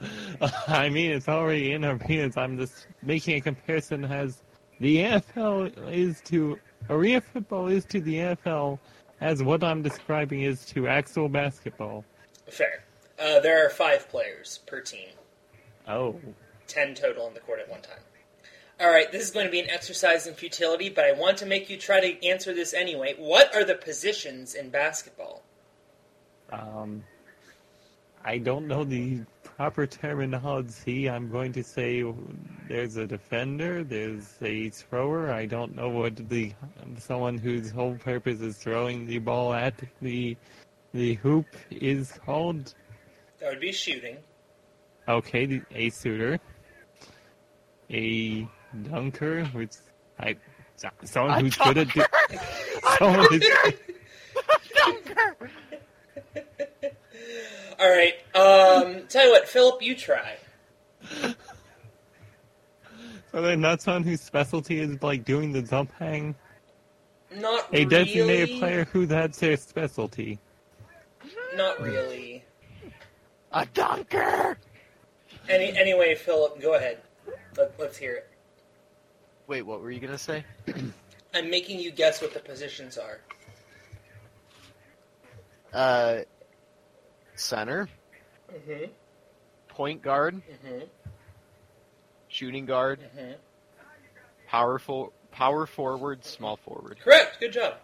I 0.68 0.88
mean, 0.88 1.10
it's 1.10 1.28
already 1.28 1.72
in 1.72 1.84
arenas. 1.84 2.36
I'm 2.36 2.56
just 2.56 2.86
making 3.02 3.36
a 3.36 3.40
comparison 3.40 4.04
as 4.04 4.42
the 4.80 4.96
NFL 4.98 5.92
is 5.92 6.20
to 6.22 6.58
arena 6.88 7.20
football 7.20 7.68
is 7.68 7.84
to 7.86 8.00
the 8.00 8.14
NFL 8.14 8.78
as 9.20 9.42
what 9.42 9.64
I'm 9.64 9.82
describing 9.82 10.42
is 10.42 10.64
to 10.66 10.88
actual 10.88 11.28
basketball. 11.28 12.04
Fair. 12.48 12.84
Uh, 13.18 13.40
there 13.40 13.66
are 13.66 13.70
five 13.70 14.08
players 14.08 14.60
per 14.66 14.80
team. 14.80 15.08
Oh, 15.88 16.20
10 16.68 16.94
total 16.94 17.26
on 17.26 17.34
the 17.34 17.40
court 17.40 17.60
at 17.60 17.68
one 17.68 17.80
time. 17.80 17.98
All 18.80 18.90
right, 18.90 19.10
this 19.10 19.22
is 19.22 19.30
going 19.32 19.46
to 19.46 19.50
be 19.50 19.58
an 19.58 19.70
exercise 19.70 20.28
in 20.28 20.34
futility, 20.34 20.88
but 20.88 21.04
I 21.04 21.12
want 21.12 21.38
to 21.38 21.46
make 21.46 21.68
you 21.68 21.76
try 21.76 21.98
to 22.00 22.26
answer 22.26 22.54
this 22.54 22.72
anyway. 22.72 23.14
What 23.18 23.52
are 23.54 23.64
the 23.64 23.74
positions 23.74 24.54
in 24.54 24.70
basketball? 24.70 25.42
um, 26.52 27.02
I 28.24 28.38
don't 28.38 28.66
know 28.66 28.84
the 28.84 29.20
terminology. 29.86 31.10
I'm 31.10 31.28
going 31.30 31.52
to 31.52 31.64
say 31.64 32.04
there's 32.68 32.96
a 32.96 33.06
defender, 33.06 33.82
there's 33.82 34.36
a 34.40 34.70
thrower. 34.70 35.32
I 35.32 35.46
don't 35.46 35.74
know 35.74 35.88
what 35.88 36.28
the 36.28 36.52
someone 36.98 37.38
whose 37.38 37.70
whole 37.70 37.96
purpose 37.96 38.40
is 38.40 38.56
throwing 38.56 39.06
the 39.06 39.18
ball 39.18 39.52
at 39.52 39.74
the 40.00 40.36
the 40.94 41.14
hoop 41.14 41.46
is 41.70 42.12
called. 42.24 42.74
That 43.40 43.50
would 43.50 43.60
be 43.60 43.72
shooting. 43.72 44.18
Okay, 45.08 45.46
the, 45.46 45.62
a 45.74 45.90
shooter, 45.90 46.38
a 47.90 48.46
dunker, 48.90 49.44
which 49.46 49.72
I 50.20 50.36
someone 51.02 51.40
who's 51.40 51.56
good 51.56 51.78
at 51.78 51.88
do, 51.88 52.04
someone 52.98 53.26
who's, 53.30 53.50
All 57.78 57.88
right, 57.88 58.14
um, 58.34 59.02
tell 59.08 59.24
you 59.24 59.30
what, 59.30 59.48
Philip, 59.48 59.82
you 59.82 59.94
try. 59.94 60.36
Are 63.32 63.42
they're 63.42 63.56
not 63.56 63.80
someone 63.80 64.02
whose 64.02 64.20
specialty 64.20 64.80
is 64.80 65.00
like 65.02 65.24
doing 65.24 65.52
the 65.52 65.62
jump 65.62 65.92
hang. 65.98 66.34
Not 67.36 67.66
A 67.72 67.84
designated 67.84 68.48
really. 68.48 68.58
player 68.58 68.84
who 68.84 69.06
that's 69.06 69.38
their 69.38 69.56
specialty. 69.56 70.38
Not 71.54 71.80
really. 71.80 72.42
A 73.52 73.66
dunker! 73.66 74.58
Any, 75.48 75.76
anyway, 75.78 76.14
Philip, 76.14 76.60
go 76.60 76.74
ahead. 76.74 76.98
Let, 77.56 77.78
let's 77.78 77.96
hear 77.96 78.14
it. 78.14 78.28
Wait, 79.46 79.62
what 79.62 79.80
were 79.80 79.90
you 79.90 80.00
gonna 80.00 80.18
say? 80.18 80.44
I'm 81.34 81.50
making 81.50 81.80
you 81.80 81.90
guess 81.90 82.20
what 82.20 82.34
the 82.34 82.40
positions 82.40 82.98
are. 82.98 83.20
Uh, 85.72 86.20
center, 87.38 87.88
Mm-hmm. 88.52 88.90
point 89.68 90.02
guard, 90.02 90.34
Mm-hmm. 90.36 90.84
shooting 92.28 92.66
guard, 92.66 93.00
Mm-hmm. 93.00 93.32
power 94.46 94.80
power 95.30 95.66
forward, 95.66 96.24
small 96.24 96.56
forward. 96.56 96.98
Correct. 97.02 97.38
Good 97.40 97.52
job. 97.52 97.74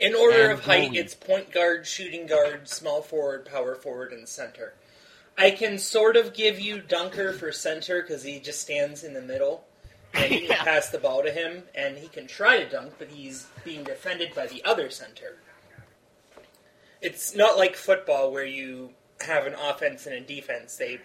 In 0.00 0.14
order 0.14 0.44
And 0.44 0.52
of 0.52 0.64
height, 0.64 0.90
goalie. 0.92 0.96
it's 0.96 1.14
point 1.14 1.52
guard, 1.52 1.86
shooting 1.86 2.26
guard, 2.26 2.68
small 2.68 3.02
forward, 3.02 3.44
power 3.46 3.74
forward, 3.74 4.12
and 4.12 4.28
center. 4.28 4.74
I 5.38 5.50
can 5.50 5.78
sort 5.78 6.16
of 6.16 6.34
give 6.34 6.58
you 6.60 6.80
Dunker 6.80 7.32
for 7.32 7.52
center 7.52 8.02
because 8.02 8.22
he 8.22 8.38
just 8.40 8.60
stands 8.60 9.04
in 9.04 9.14
the 9.14 9.22
middle 9.22 9.64
and 10.14 10.30
you 10.32 10.40
can 10.46 10.48
Yeah. 10.50 10.64
pass 10.64 10.90
the 10.90 10.98
ball 10.98 11.22
to 11.22 11.30
him, 11.30 11.62
and 11.74 11.96
he 11.98 12.08
can 12.08 12.26
try 12.26 12.58
to 12.62 12.68
dunk, 12.68 12.94
but 12.98 13.08
he's 13.08 13.46
being 13.64 13.82
defended 13.84 14.34
by 14.34 14.46
the 14.46 14.62
other 14.64 14.90
center. 14.90 15.38
It's 17.02 17.34
not 17.34 17.58
like 17.58 17.76
football 17.76 18.30
where 18.32 18.44
you 18.46 18.90
have 19.20 19.46
an 19.46 19.54
offense 19.54 20.06
and 20.06 20.14
a 20.14 20.20
defense. 20.20 20.76
They 20.76 21.00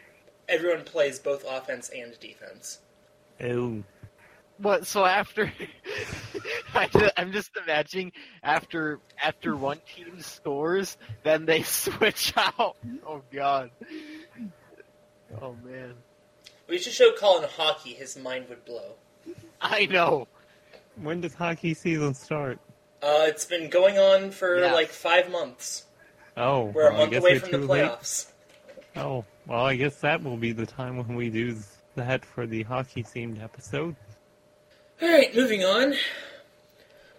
everyone 0.48 0.84
plays 0.84 1.20
both 1.20 1.44
offense 1.48 1.90
and 1.90 2.18
defense. 2.20 2.80
Oh, 3.44 3.84
What? 4.60 4.88
So 4.88 5.06
after, 5.06 5.52
I 6.74 6.88
ju- 6.88 7.10
I'm 7.18 7.32
just 7.32 7.52
imagining 7.62 8.12
after 8.44 9.00
after 9.22 9.56
one 9.56 9.80
team 9.96 10.20
scores, 10.22 10.98
then 11.24 11.46
they 11.46 11.62
switch 11.64 12.34
out. 12.38 12.78
Oh 13.06 13.22
god. 13.34 13.72
Oh 15.42 15.56
man. 15.64 15.94
We 16.70 16.78
should 16.78 16.94
show 16.94 17.12
Colin 17.18 17.48
hockey; 17.58 17.92
his 17.94 18.18
mind 18.18 18.50
would 18.50 18.66
blow. 18.66 18.96
I 19.62 19.86
know. 19.88 20.28
when 21.02 21.22
does 21.22 21.34
hockey 21.34 21.74
season 21.74 22.14
start? 22.14 22.60
Uh, 23.02 23.26
it's 23.28 23.46
been 23.46 23.70
going 23.70 23.98
on 24.00 24.32
for 24.32 24.60
Yeah. 24.60 24.74
like 24.74 24.90
five 24.90 25.30
months. 25.32 25.86
Oh, 26.38 26.66
We're 26.66 26.92
well, 26.92 26.94
I 26.94 26.98
month 27.00 27.12
guess 27.12 27.22
away 27.22 27.34
we're 27.34 27.40
from 27.40 27.52
the 27.52 27.58
too 27.58 27.66
late. 27.66 28.26
Oh, 28.96 29.26
well, 29.48 29.66
I 29.66 29.76
guess 29.76 29.96
that 29.98 30.24
will 30.24 30.38
be 30.38 30.52
the 30.52 30.66
time 30.66 30.98
when 30.98 31.16
we 31.16 31.30
do 31.30 31.58
that 31.96 32.24
for 32.24 32.46
the 32.46 32.64
hockey 32.64 33.04
themed 33.04 33.44
episode. 33.44 33.96
All 35.02 35.10
right, 35.10 35.36
moving 35.36 35.64
on. 35.64 35.96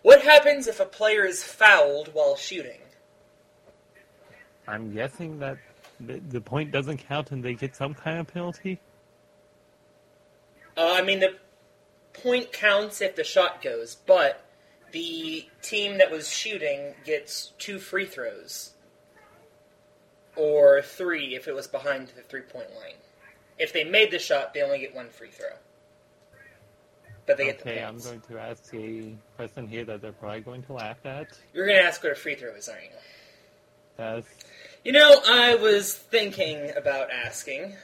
What 0.02 0.22
happens 0.22 0.66
if 0.66 0.80
a 0.80 0.84
player 0.84 1.24
is 1.24 1.42
fouled 1.42 2.14
while 2.14 2.36
shooting? 2.36 2.80
I'm 4.66 4.94
guessing 4.94 5.38
that 5.40 5.58
the, 6.00 6.20
the 6.28 6.40
point 6.40 6.70
doesn't 6.70 6.98
count 6.98 7.30
and 7.32 7.42
they 7.42 7.54
get 7.54 7.74
some 7.74 7.94
kind 7.94 8.20
of 8.20 8.28
penalty. 8.28 8.80
Uh, 10.76 10.94
I 10.96 11.02
mean, 11.02 11.20
the 11.20 11.36
point 12.12 12.52
counts 12.52 13.00
if 13.00 13.16
the 13.16 13.24
shot 13.24 13.62
goes, 13.62 13.96
but 14.06 14.44
the 14.92 15.46
team 15.62 15.98
that 15.98 16.10
was 16.10 16.32
shooting 16.32 16.94
gets 17.04 17.52
two 17.58 17.78
free 17.78 18.06
throws, 18.06 18.72
or 20.38 20.80
three 20.82 21.34
if 21.34 21.48
it 21.48 21.54
was 21.54 21.66
behind 21.66 22.08
the 22.08 22.22
three-point 22.22 22.70
line. 22.76 22.94
If 23.58 23.72
they 23.72 23.84
made 23.84 24.10
the 24.10 24.18
shot, 24.18 24.54
they 24.54 24.62
only 24.62 24.78
get 24.78 24.94
one 24.94 25.08
free 25.10 25.30
throw, 25.30 25.48
but 27.26 27.36
they 27.36 27.46
get 27.46 27.58
the 27.58 27.70
Okay, 27.72 27.82
I'm 27.82 27.98
going 27.98 28.20
to 28.20 28.38
ask 28.38 28.72
a 28.72 29.12
question 29.36 29.66
here 29.66 29.84
that 29.84 30.00
they're 30.00 30.12
probably 30.12 30.40
going 30.40 30.62
to 30.64 30.72
laugh 30.74 31.04
at. 31.04 31.36
You're 31.52 31.66
gonna 31.66 31.80
ask 31.80 32.02
what 32.02 32.12
a 32.12 32.14
free 32.14 32.36
throw 32.36 32.54
is, 32.54 32.68
aren't 32.68 32.84
you? 32.84 32.90
That's 33.96 34.28
You 34.84 34.92
know, 34.92 35.20
I 35.26 35.56
was 35.56 35.94
thinking 35.94 36.70
about 36.76 37.10
asking 37.10 37.74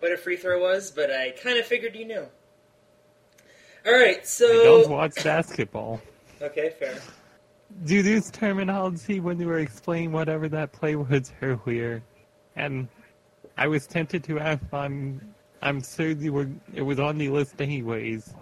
what 0.00 0.10
a 0.10 0.16
free 0.16 0.36
throw 0.36 0.60
was, 0.60 0.90
but 0.90 1.10
I 1.12 1.30
kind 1.30 1.58
of 1.58 1.66
figured 1.66 1.94
you 1.94 2.04
knew. 2.04 2.26
All 3.86 3.92
right, 3.92 4.26
so 4.26 4.46
I 4.46 4.48
so 4.48 4.82
don't 4.82 4.90
watch 4.90 5.22
basketball. 5.22 6.02
okay, 6.42 6.70
fair. 6.70 6.98
Do 7.84 7.94
use 7.94 8.30
terminology 8.30 9.20
when 9.20 9.38
you 9.40 9.46
were 9.46 9.58
explaining 9.58 10.12
whatever 10.12 10.48
that 10.48 10.72
play 10.72 10.96
was 10.96 11.32
earlier? 11.42 12.02
And 12.56 12.88
I 13.58 13.68
was 13.68 13.86
tempted 13.86 14.24
to 14.24 14.38
ask. 14.38 14.62
I'm 14.72 15.34
I'm 15.62 15.82
sure 15.82 16.10
you 16.10 16.32
were. 16.32 16.48
It 16.74 16.82
was 16.82 16.98
on 16.98 17.18
the 17.18 17.28
list 17.28 17.60
anyways. 17.60 18.34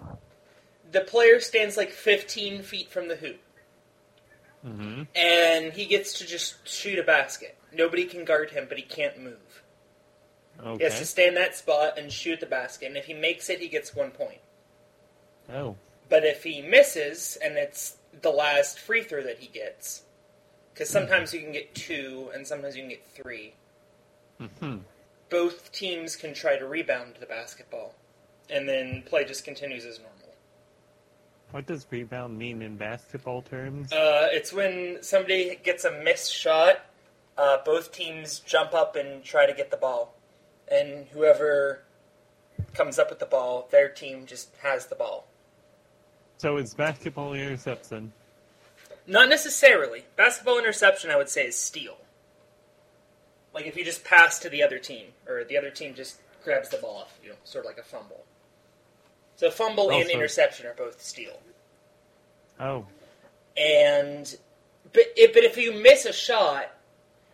The 0.91 1.01
player 1.01 1.39
stands 1.41 1.75
like 1.75 1.91
15 1.91 2.61
feet 2.63 2.89
from 2.89 3.07
the 3.09 3.15
hoop, 3.17 3.39
Mm-hmm. 4.65 5.03
and 5.15 5.73
he 5.73 5.85
gets 5.85 6.17
to 6.19 6.25
just 6.25 6.67
shoot 6.67 6.97
a 6.97 7.03
basket. 7.03 7.57
Nobody 7.73 8.05
can 8.05 8.23
guard 8.25 8.49
him, 8.51 8.65
but 8.69 8.77
he 8.77 8.83
can't 8.83 9.19
move. 9.21 9.63
He 10.77 10.83
has 10.83 10.97
to 10.99 11.05
stay 11.05 11.27
in 11.27 11.33
that 11.35 11.55
spot 11.55 11.97
and 11.99 12.09
shoot 12.11 12.39
the 12.39 12.45
basket, 12.45 12.87
and 12.87 12.95
if 12.97 13.05
he 13.05 13.13
makes 13.13 13.49
it, 13.49 13.59
he 13.59 13.67
gets 13.67 13.93
one 13.93 14.11
point. 14.11 14.39
Oh. 15.53 15.75
But 16.07 16.23
if 16.23 16.43
he 16.43 16.61
misses, 16.61 17.37
and 17.43 17.57
it's 17.57 17.97
the 18.21 18.31
last 18.31 18.79
free 18.79 19.03
throw 19.03 19.21
that 19.23 19.39
he 19.39 19.47
gets, 19.47 20.03
because 20.73 20.89
sometimes 20.89 21.33
you 21.33 21.41
can 21.41 21.51
get 21.51 21.73
two, 21.75 22.29
and 22.33 22.45
sometimes 22.45 22.75
you 22.75 22.83
can 22.83 22.89
get 22.89 23.05
three. 23.07 23.53
hmm 24.39 24.77
both 25.29 25.71
teams 25.71 26.15
can 26.15 26.33
try 26.33 26.57
to 26.57 26.65
rebound 26.65 27.15
the 27.19 27.25
basketball, 27.25 27.95
and 28.49 28.69
then 28.69 29.03
play 29.05 29.25
just 29.25 29.43
continues 29.43 29.85
as 29.85 29.99
normal. 29.99 30.35
What 31.51 31.65
does 31.65 31.85
rebound 31.89 32.37
mean 32.37 32.61
in 32.61 32.75
basketball 32.77 33.41
terms? 33.41 33.91
Uh, 33.91 34.27
it's 34.31 34.51
when 34.51 34.99
somebody 35.01 35.57
gets 35.63 35.85
a 35.85 35.91
missed 35.91 36.33
shot, 36.33 36.85
uh, 37.37 37.57
both 37.65 37.91
teams 37.91 38.39
jump 38.39 38.73
up 38.73 38.95
and 38.95 39.23
try 39.23 39.45
to 39.45 39.53
get 39.53 39.71
the 39.71 39.77
ball, 39.77 40.15
and 40.69 41.07
whoever 41.07 41.81
comes 42.73 42.99
up 42.99 43.09
with 43.09 43.19
the 43.19 43.25
ball, 43.25 43.67
their 43.71 43.89
team 43.89 44.25
just 44.25 44.49
has 44.61 44.87
the 44.87 44.95
ball. 44.95 45.27
So 46.37 46.57
it's 46.57 46.73
basketball 46.73 47.33
interception. 47.33 48.11
Not 49.07 49.29
necessarily. 49.29 50.05
Basketball 50.15 50.57
interception, 50.57 51.09
I 51.11 51.15
would 51.15 51.29
say, 51.29 51.45
is 51.47 51.57
steal. 51.57 51.97
Like 53.53 53.65
if 53.67 53.77
you 53.77 53.85
just 53.85 54.03
pass 54.03 54.39
to 54.39 54.49
the 54.49 54.63
other 54.63 54.79
team, 54.79 55.07
or 55.27 55.43
the 55.43 55.57
other 55.57 55.69
team 55.69 55.93
just 55.93 56.19
grabs 56.43 56.69
the 56.69 56.77
ball 56.77 56.97
off 56.97 57.19
you, 57.23 57.29
know, 57.29 57.35
sort 57.43 57.65
of 57.65 57.69
like 57.69 57.77
a 57.77 57.83
fumble. 57.83 58.25
So 59.37 59.49
fumble 59.49 59.91
and 59.91 60.09
interception 60.09 60.65
are 60.65 60.73
both 60.73 61.01
steal. 61.01 61.39
Oh, 62.59 62.85
And 63.57 64.35
but 64.93 65.03
if, 65.15 65.33
but 65.33 65.43
if 65.43 65.57
you 65.57 65.73
miss 65.73 66.05
a 66.05 66.13
shot 66.13 66.71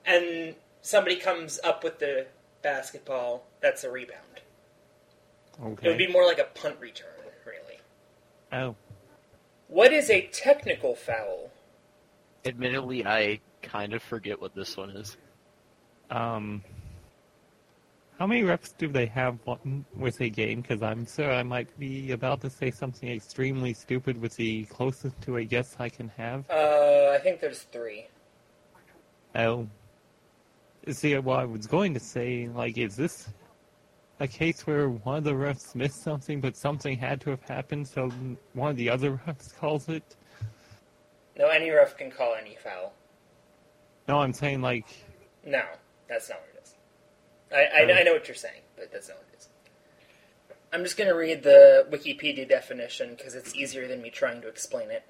and 0.06 0.56
somebody 0.82 1.18
comes 1.18 1.60
up 1.64 1.84
with 1.84 2.00
the 2.00 2.26
basketball, 2.64 3.44
that's 3.62 3.84
a 3.84 3.92
rebound. 3.92 4.20
Okay. 5.64 5.88
It 5.88 5.90
would 5.90 5.98
be 5.98 6.08
more 6.08 6.26
like 6.26 6.40
a 6.40 6.48
punt 6.56 6.78
return, 6.80 7.10
really. 7.46 7.80
Oh, 8.52 8.76
What 9.72 9.94
is 9.94 10.10
a 10.10 10.28
technical 10.34 10.96
foul? 10.96 11.50
Admittedly, 12.44 13.06
I 13.06 13.40
kind 13.62 13.94
of 13.94 14.04
forget 14.04 14.42
what 14.42 14.54
this 14.54 14.76
one 14.76 14.90
is. 14.90 15.16
um, 16.10 16.62
how 18.20 18.28
many 18.28 18.44
reps 18.44 18.74
do 18.74 18.90
they 18.90 19.06
have 19.06 19.40
with 19.96 20.20
a 20.20 20.30
game? 20.30 20.60
Because 20.62 20.84
I'm 20.84 21.08
sure 21.08 21.32
I 21.32 21.42
might 21.42 21.80
be 21.80 22.12
about 22.12 22.42
to 22.42 22.50
say 22.50 22.70
something 22.70 23.10
extremely 23.10 23.74
stupid 23.74 24.20
with 24.20 24.36
the 24.36 24.66
closest 24.66 25.20
to 25.22 25.38
a 25.38 25.46
guess 25.46 25.78
I 25.80 25.88
can 25.88 26.10
have. 26.18 26.44
Uh, 26.50 27.12
I 27.14 27.20
think 27.24 27.40
there's 27.40 27.62
three. 27.62 28.08
Oh. 29.36 29.68
See, 30.90 31.18
what 31.18 31.40
I 31.40 31.46
was 31.46 31.66
going 31.66 31.94
to 31.94 32.00
say, 32.02 32.50
like, 32.54 32.78
is 32.78 32.98
this 32.98 33.30
a 34.22 34.28
case 34.28 34.68
where 34.68 34.88
one 34.88 35.18
of 35.18 35.24
the 35.24 35.32
refs 35.32 35.74
missed 35.74 36.04
something, 36.04 36.40
but 36.40 36.56
something 36.56 36.96
had 36.96 37.20
to 37.22 37.32
have 37.32 37.42
happened, 37.42 37.88
so 37.88 38.10
one 38.54 38.70
of 38.70 38.78
the 38.78 38.90
other 38.90 39.20
refs 39.28 39.56
calls 39.58 39.90
it? 39.90 40.16
No, 41.38 41.48
any 41.48 41.72
ref 41.72 41.98
can 41.98 42.12
call 42.12 42.36
any 42.40 42.56
foul. 42.56 42.94
No, 44.08 44.20
I'm 44.20 44.34
saying, 44.34 44.62
like, 44.62 44.86
No, 45.46 45.64
that's 46.08 46.30
not 46.30 46.40
what 46.40 46.50
it 46.56 46.62
is. 46.64 46.76
I, 47.52 47.82
I, 47.82 47.92
oh. 47.92 48.00
I 48.00 48.04
know 48.04 48.14
what 48.14 48.28
you're 48.28 48.36
saying, 48.36 48.62
but 48.78 48.92
that's 48.92 49.10
not 49.10 49.18
what 49.18 49.28
it 49.34 49.40
is. 49.40 49.50
I'm 50.72 50.84
just 50.84 50.98
going 50.98 51.10
to 51.10 51.16
read 51.16 51.42
the 51.42 51.88
Wikipedia 51.90 52.48
definition 52.48 53.16
because 53.18 53.34
it's 53.34 53.56
easier 53.56 53.88
than 53.88 54.02
me 54.04 54.12
trying 54.12 54.42
to 54.42 54.48
explain 54.48 54.92
it. 54.92 55.04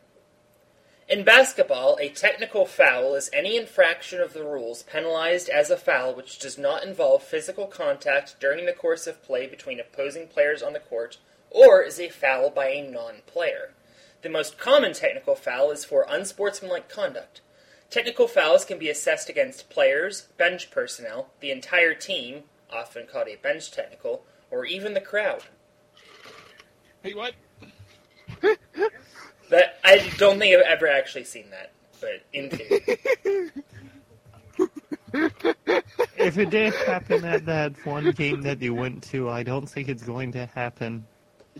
In 1.11 1.25
basketball, 1.25 1.97
a 1.99 2.07
technical 2.07 2.65
foul 2.65 3.15
is 3.15 3.29
any 3.33 3.57
infraction 3.57 4.21
of 4.21 4.31
the 4.31 4.45
rules 4.45 4.83
penalized 4.83 5.49
as 5.49 5.69
a 5.69 5.75
foul 5.75 6.15
which 6.15 6.39
does 6.39 6.57
not 6.57 6.85
involve 6.85 7.21
physical 7.21 7.67
contact 7.67 8.39
during 8.39 8.65
the 8.65 8.71
course 8.71 9.07
of 9.07 9.21
play 9.21 9.45
between 9.45 9.77
opposing 9.77 10.29
players 10.29 10.63
on 10.63 10.71
the 10.71 10.79
court 10.79 11.17
or 11.49 11.81
is 11.81 11.99
a 11.99 12.07
foul 12.07 12.49
by 12.49 12.69
a 12.69 12.89
non 12.89 13.23
player. 13.27 13.73
The 14.21 14.29
most 14.29 14.57
common 14.57 14.93
technical 14.93 15.35
foul 15.35 15.69
is 15.71 15.83
for 15.83 16.05
unsportsmanlike 16.07 16.87
conduct. 16.87 17.41
Technical 17.89 18.29
fouls 18.29 18.63
can 18.63 18.79
be 18.79 18.89
assessed 18.89 19.27
against 19.27 19.69
players, 19.69 20.29
bench 20.37 20.71
personnel, 20.71 21.31
the 21.41 21.51
entire 21.51 21.93
team, 21.93 22.43
often 22.71 23.05
called 23.05 23.27
a 23.27 23.35
bench 23.35 23.69
technical, 23.69 24.23
or 24.49 24.63
even 24.63 24.93
the 24.93 25.01
crowd. 25.01 25.43
hey, 27.03 27.13
what? 27.13 27.33
That 29.51 29.79
I 29.83 30.09
don't 30.17 30.39
think 30.39 30.55
I've 30.55 30.65
ever 30.65 30.87
actually 30.87 31.25
seen 31.25 31.49
that, 31.51 31.71
but 31.99 32.23
in 32.33 32.49
theory. 32.49 33.51
If 36.17 36.37
it 36.37 36.51
did 36.51 36.73
happen 36.73 37.25
at 37.25 37.45
that 37.47 37.73
one 37.85 38.11
game 38.11 38.43
that 38.43 38.61
you 38.61 38.73
went 38.73 39.03
to, 39.05 39.29
I 39.29 39.43
don't 39.43 39.67
think 39.67 39.89
it's 39.89 40.03
going 40.03 40.31
to 40.33 40.45
happen. 40.45 41.05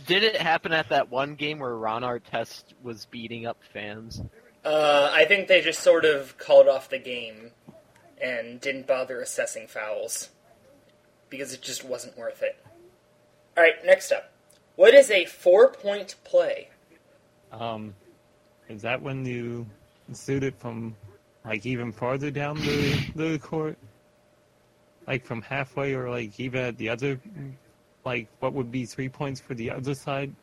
Did 0.07 0.23
it 0.23 0.37
happen 0.37 0.71
at 0.71 0.87
that 0.89 1.11
one 1.11 1.35
game 1.35 1.59
where 1.59 1.75
Ron 1.75 2.03
Artest 2.03 2.63
was 2.81 3.07
beating 3.07 3.45
up 3.45 3.57
fans? 3.73 4.21
Uh, 4.63 5.09
I 5.11 5.25
think 5.25 5.49
they 5.49 5.59
just 5.59 5.81
sort 5.81 6.05
of 6.05 6.37
called 6.37 6.69
off 6.69 6.89
the 6.89 6.99
game 6.99 7.51
and 8.21 8.61
didn't 8.61 8.87
bother 8.87 9.19
assessing 9.19 9.67
fouls 9.67 10.29
because 11.29 11.53
it 11.53 11.61
just 11.61 11.83
wasn't 11.83 12.17
worth 12.17 12.41
it. 12.41 12.63
All 13.57 13.63
right, 13.63 13.83
next 13.83 14.13
up. 14.13 14.31
What 14.77 14.93
is 14.93 15.11
a 15.11 15.25
four-point 15.25 16.15
play? 16.23 16.69
Um, 17.51 17.93
is 18.69 18.81
that 18.81 19.01
when 19.01 19.25
you 19.25 19.65
shoot 20.15 20.43
it 20.43 20.55
from, 20.59 20.95
like, 21.45 21.65
even 21.65 21.91
farther 21.91 22.31
down 22.31 22.57
the, 22.57 23.11
the 23.15 23.39
court? 23.39 23.77
Like, 25.07 25.25
from 25.25 25.41
halfway, 25.41 25.93
or, 25.93 26.09
like, 26.09 26.39
even 26.39 26.61
at 26.61 26.77
the 26.77 26.89
other, 26.89 27.19
like, 28.05 28.27
what 28.39 28.53
would 28.53 28.71
be 28.71 28.85
three 28.85 29.09
points 29.09 29.41
for 29.41 29.53
the 29.53 29.71
other 29.71 29.93
side? 29.93 30.33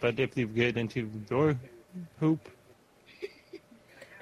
But 0.00 0.18
if 0.18 0.36
you 0.36 0.46
get 0.46 0.76
into 0.76 1.10
your 1.28 1.56
hoop, 2.18 2.48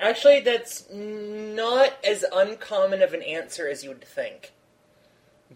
Actually, 0.00 0.40
that's 0.40 0.88
not 0.92 1.92
as 2.04 2.24
uncommon 2.32 3.02
of 3.02 3.14
an 3.14 3.22
answer 3.22 3.68
as 3.68 3.82
you 3.82 3.90
would 3.90 4.04
think. 4.04 4.52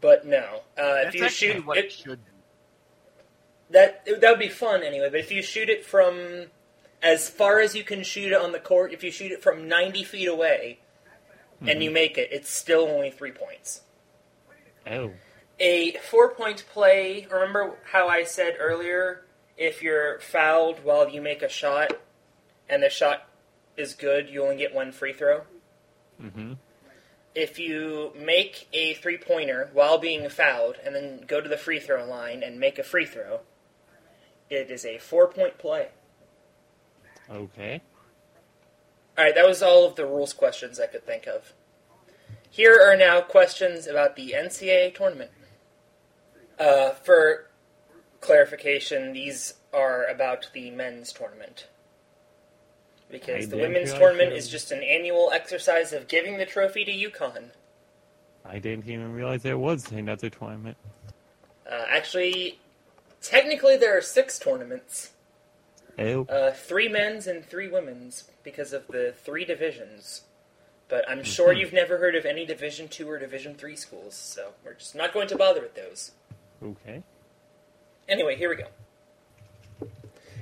But 0.01 0.27
no, 0.27 0.63
uh, 0.77 1.05
if 1.07 1.15
you 1.15 1.29
shoot 1.29 1.65
what 1.65 1.79
it 1.79 1.85
it, 1.87 1.93
should. 1.93 2.19
That 3.73 4.05
that 4.07 4.31
would 4.31 4.39
be 4.39 4.49
fun 4.49 4.83
anyway. 4.83 5.09
But 5.11 5.21
if 5.21 5.31
you 5.33 5.43
shoot 5.43 5.69
it 5.69 5.85
from 5.85 6.47
as 7.03 7.29
far 7.29 7.61
as 7.61 7.75
you 7.75 7.85
can 7.85 8.03
shoot 8.05 8.33
it 8.33 8.41
on 8.41 8.53
the 8.53 8.59
court, 8.61 8.93
if 8.93 9.03
you 9.03 9.11
shoot 9.11 9.33
it 9.33 9.43
from 9.43 9.69
ninety 9.69 10.05
feet 10.05 10.29
away 10.29 10.79
and 11.67 11.83
you 11.83 11.91
make 11.91 12.19
it, 12.19 12.29
it's 12.33 12.51
still 12.51 12.89
only 12.89 13.11
three 13.11 13.31
points. 13.31 13.83
oh, 14.91 15.13
A 15.61 15.93
four-point 16.11 16.65
play. 16.73 17.27
Remember 17.31 17.77
how 17.93 18.09
I 18.09 18.25
said 18.25 18.57
earlier, 18.59 19.23
if 19.57 19.81
you're 19.81 20.19
fouled 20.21 20.83
while 20.83 21.09
you 21.09 21.21
make 21.23 21.41
a 21.43 21.49
shot, 21.49 21.93
and 22.69 22.83
the 22.83 22.91
shot 22.91 23.29
is 23.77 23.95
good, 23.95 24.29
you 24.29 24.43
only 24.43 24.57
get 24.57 24.75
one 24.75 24.91
free 24.91 25.13
throw. 25.13 25.43
mm-hmm. 26.21 26.55
if 27.35 27.59
you 27.61 28.13
make 28.19 28.69
a 28.73 28.95
three 28.95 29.19
pointer 29.19 29.71
while 29.73 29.99
being 29.99 30.29
fouled 30.29 30.77
and 30.85 30.95
then 30.95 31.21
go 31.27 31.41
to 31.41 31.49
the 31.49 31.57
free 31.57 31.79
throw 31.81 32.05
line 32.05 32.43
and 32.43 32.59
make 32.59 32.79
a 32.79 32.83
free 32.83 33.07
throw, 33.07 33.41
it 34.53 34.71
is 34.71 34.85
a 34.85 34.99
four 34.99 35.27
point 35.27 35.59
play. 35.59 35.89
Okay. 37.31 37.81
Alright, 39.17 39.35
that 39.35 39.47
was 39.47 39.63
all 39.63 39.87
of 39.87 39.97
the 39.97 40.07
rules 40.07 40.33
questions 40.33 40.81
I 40.81 40.87
could 40.87 41.07
think 41.07 41.27
of. 41.27 41.53
Here 42.51 42.79
are 42.81 42.97
now 42.97 43.21
questions 43.21 43.87
about 43.87 44.17
the 44.17 44.35
NCAA 44.37 44.95
tournament. 44.95 45.31
Uh, 46.59 46.91
for 46.91 47.47
clarification, 48.21 49.13
these 49.13 49.55
are 49.73 50.05
about 50.05 50.51
the 50.53 50.71
men's 50.71 51.13
tournament. 51.13 51.67
Because 53.11 53.47
I 53.47 53.51
the 53.51 53.57
women's 53.59 53.93
tournament 53.93 54.33
is 54.33 54.49
just 54.49 54.71
an 54.71 54.83
annual 54.83 55.31
exercise 55.33 55.93
of 55.93 56.09
giving 56.09 56.39
the 56.39 56.47
trophy 56.47 56.85
to 56.85 56.93
UConn. 56.93 57.51
I 58.45 58.59
didn't 58.59 58.89
even 58.89 59.13
realize 59.13 59.43
there 59.43 59.59
was 59.59 59.91
another 59.93 60.31
tournament. 60.31 60.77
Uh, 61.71 61.85
actually, 61.89 62.59
technically, 63.23 63.77
there 63.77 63.97
are 63.97 64.03
six 64.03 64.39
tournaments 64.39 65.11
Oh, 65.99 66.25
uh, 66.25 66.53
three 66.53 66.89
men's 66.89 67.27
and 67.27 67.45
three 67.45 67.69
women's 67.69 68.25
because 68.43 68.73
of 68.73 68.87
the 68.89 69.13
three 69.25 69.45
divisions. 69.45 70.23
But 70.89 71.09
I'm 71.09 71.23
sure 71.23 71.55
Mhm. 71.55 71.59
you've 71.61 71.73
never 71.73 71.99
heard 71.99 72.15
of 72.15 72.25
any 72.27 72.45
Division 72.47 72.89
two 72.89 73.09
or 73.11 73.19
Division 73.19 73.55
three 73.55 73.77
schools, 73.77 74.15
so 74.15 74.55
we're 74.65 74.75
just 74.75 74.95
not 74.95 75.13
going 75.13 75.29
to 75.29 75.37
bother 75.37 75.61
with 75.61 75.75
those. 75.75 76.13
okay. 76.63 77.03
Anyway, 78.09 78.37
here 78.37 78.49
we 78.51 78.57
go. 78.57 78.69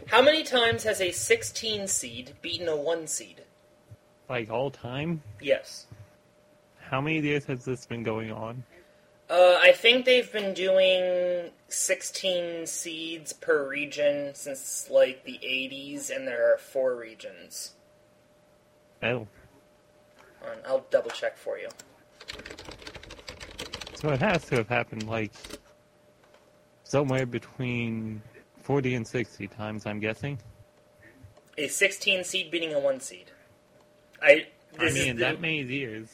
How 0.06 0.22
many 0.22 0.42
times 0.42 0.82
has 0.84 1.00
a 1.00 1.12
16 1.12 1.86
seed 1.86 2.34
beaten 2.42 2.68
a 2.68 2.76
1 2.76 3.06
seed? 3.06 3.42
Like 4.28 4.50
all 4.50 4.70
time? 4.70 5.22
Yes. 5.40 5.86
How 6.80 7.00
many 7.00 7.20
years 7.20 7.44
has 7.46 7.64
this 7.64 7.86
been 7.86 8.02
going 8.02 8.32
on? 8.32 8.64
Uh, 9.30 9.56
I 9.62 9.70
think 9.70 10.06
they've 10.06 10.30
been 10.32 10.54
doing 10.54 11.50
16 11.68 12.66
seeds 12.66 13.32
per 13.32 13.68
region 13.68 14.34
since 14.34 14.88
like 14.90 15.22
the 15.24 15.38
80s, 15.44 16.10
and 16.14 16.26
there 16.26 16.52
are 16.52 16.58
four 16.58 16.96
regions. 16.96 17.74
Oh, 19.04 19.28
Um, 20.42 20.58
I'll 20.66 20.84
double 20.90 21.10
check 21.10 21.36
for 21.36 21.58
you. 21.58 21.68
so 23.94 24.08
it 24.08 24.18
has 24.20 24.44
to 24.46 24.56
have 24.56 24.68
happened 24.68 25.06
like 25.06 25.32
somewhere 26.82 27.24
between 27.24 28.20
40 28.62 28.96
and 28.96 29.06
60 29.06 29.46
times, 29.46 29.86
I'm 29.86 30.00
guessing. 30.00 30.38
A 31.56 31.68
16 31.68 32.24
seed 32.24 32.50
beating 32.50 32.74
a 32.74 32.80
1 32.80 32.98
seed. 33.00 33.30
I. 34.20 34.46
I 34.78 34.90
mean, 34.90 35.16
the, 35.16 35.22
that 35.22 35.40
many 35.40 35.62
years. 35.62 36.08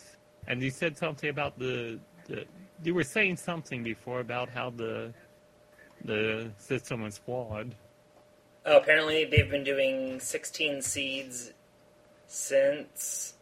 And 0.49 0.63
you 0.63 0.71
said 0.71 0.99
something 0.99 1.31
about 1.31 1.59
the, 1.59 1.99
the. 2.27 2.47
You 2.83 2.95
were 2.95 3.05
saying 3.05 3.37
something 3.37 3.83
before 3.83 4.21
about 4.21 4.49
how 4.49 4.71
the 4.71 5.13
the 6.05 6.51
system 6.59 7.03
was 7.03 7.19
flawed. 7.19 7.75
oh, 8.65 8.77
apparently, 8.79 9.25
they've 9.25 9.51
been 9.51 9.65
doing 9.65 10.21
16 10.21 10.83
seeds 10.83 11.53
since 12.27 13.35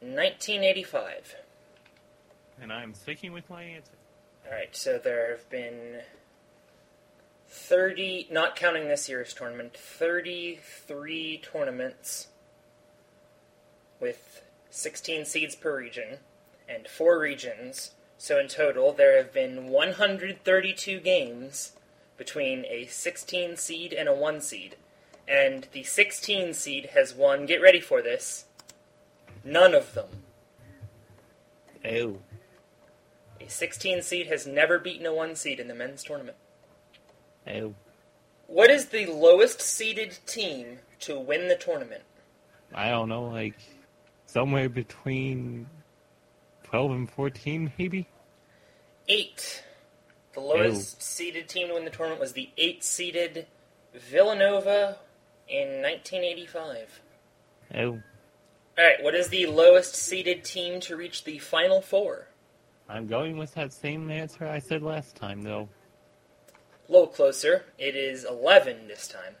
1985. 0.00 1.36
And 2.60 2.72
I'm 2.72 2.94
sticking 2.94 3.32
with 3.32 3.48
my 3.50 3.62
answer. 3.62 3.92
All 4.46 4.52
right, 4.52 4.74
so 4.74 4.98
there 4.98 5.30
have 5.30 5.48
been 5.50 6.00
30, 7.48 8.28
not 8.30 8.56
counting 8.56 8.88
this 8.88 9.08
year's 9.08 9.34
tournament, 9.34 9.76
33 9.76 11.42
tournaments 11.52 12.28
with 14.00 14.42
16 14.70 15.24
seeds 15.24 15.54
per 15.54 15.76
region 15.76 16.18
and 16.68 16.88
four 16.88 17.18
regions. 17.18 17.92
So 18.18 18.38
in 18.38 18.48
total, 18.48 18.92
there 18.92 19.16
have 19.16 19.32
been 19.32 19.68
132 19.68 21.00
games 21.00 21.72
between 22.16 22.64
a 22.66 22.86
16 22.86 23.56
seed 23.56 23.92
and 23.92 24.08
a 24.08 24.14
1 24.14 24.40
seed. 24.40 24.76
And 25.28 25.66
the 25.72 25.82
16 25.82 26.54
seed 26.54 26.90
has 26.94 27.14
won, 27.14 27.46
get 27.46 27.60
ready 27.60 27.80
for 27.80 28.00
this, 28.00 28.46
none 29.44 29.74
of 29.74 29.94
them. 29.94 30.08
Oh. 31.84 32.18
A 33.40 33.48
16 33.48 34.02
seed 34.02 34.26
has 34.28 34.46
never 34.46 34.78
beaten 34.78 35.06
a 35.06 35.14
1 35.14 35.36
seed 35.36 35.60
in 35.60 35.68
the 35.68 35.74
men's 35.74 36.02
tournament. 36.02 36.36
Oh. 37.46 37.74
What 38.46 38.70
is 38.70 38.86
the 38.86 39.06
lowest 39.06 39.60
seeded 39.60 40.18
team 40.26 40.78
to 41.00 41.18
win 41.18 41.48
the 41.48 41.56
tournament? 41.56 42.02
I 42.72 42.90
don't 42.90 43.08
know, 43.08 43.24
like 43.24 43.56
somewhere 44.26 44.68
between 44.68 45.66
12 46.70 46.90
and 46.90 47.10
14, 47.10 47.72
maybe? 47.78 48.08
Eight. 49.08 49.62
The 50.34 50.40
lowest 50.40 50.96
oh. 50.98 51.00
seeded 51.00 51.48
team 51.48 51.68
to 51.68 51.74
win 51.74 51.84
the 51.84 51.90
tournament 51.90 52.20
was 52.20 52.32
the 52.32 52.50
eight 52.58 52.82
seeded 52.82 53.46
Villanova 53.94 54.98
in 55.48 55.80
1985. 55.80 57.00
Oh. 57.74 58.00
Alright, 58.78 59.02
what 59.02 59.14
is 59.14 59.28
the 59.28 59.46
lowest 59.46 59.94
seeded 59.94 60.44
team 60.44 60.80
to 60.80 60.96
reach 60.96 61.24
the 61.24 61.38
Final 61.38 61.80
Four? 61.80 62.28
I'm 62.88 63.06
going 63.06 63.38
with 63.38 63.54
that 63.54 63.72
same 63.72 64.10
answer 64.10 64.46
I 64.46 64.58
said 64.58 64.82
last 64.82 65.16
time, 65.16 65.42
though. 65.42 65.68
A 66.88 66.92
little 66.92 67.06
closer. 67.06 67.64
It 67.78 67.96
is 67.96 68.24
11 68.24 68.88
this 68.88 69.08
time. 69.08 69.34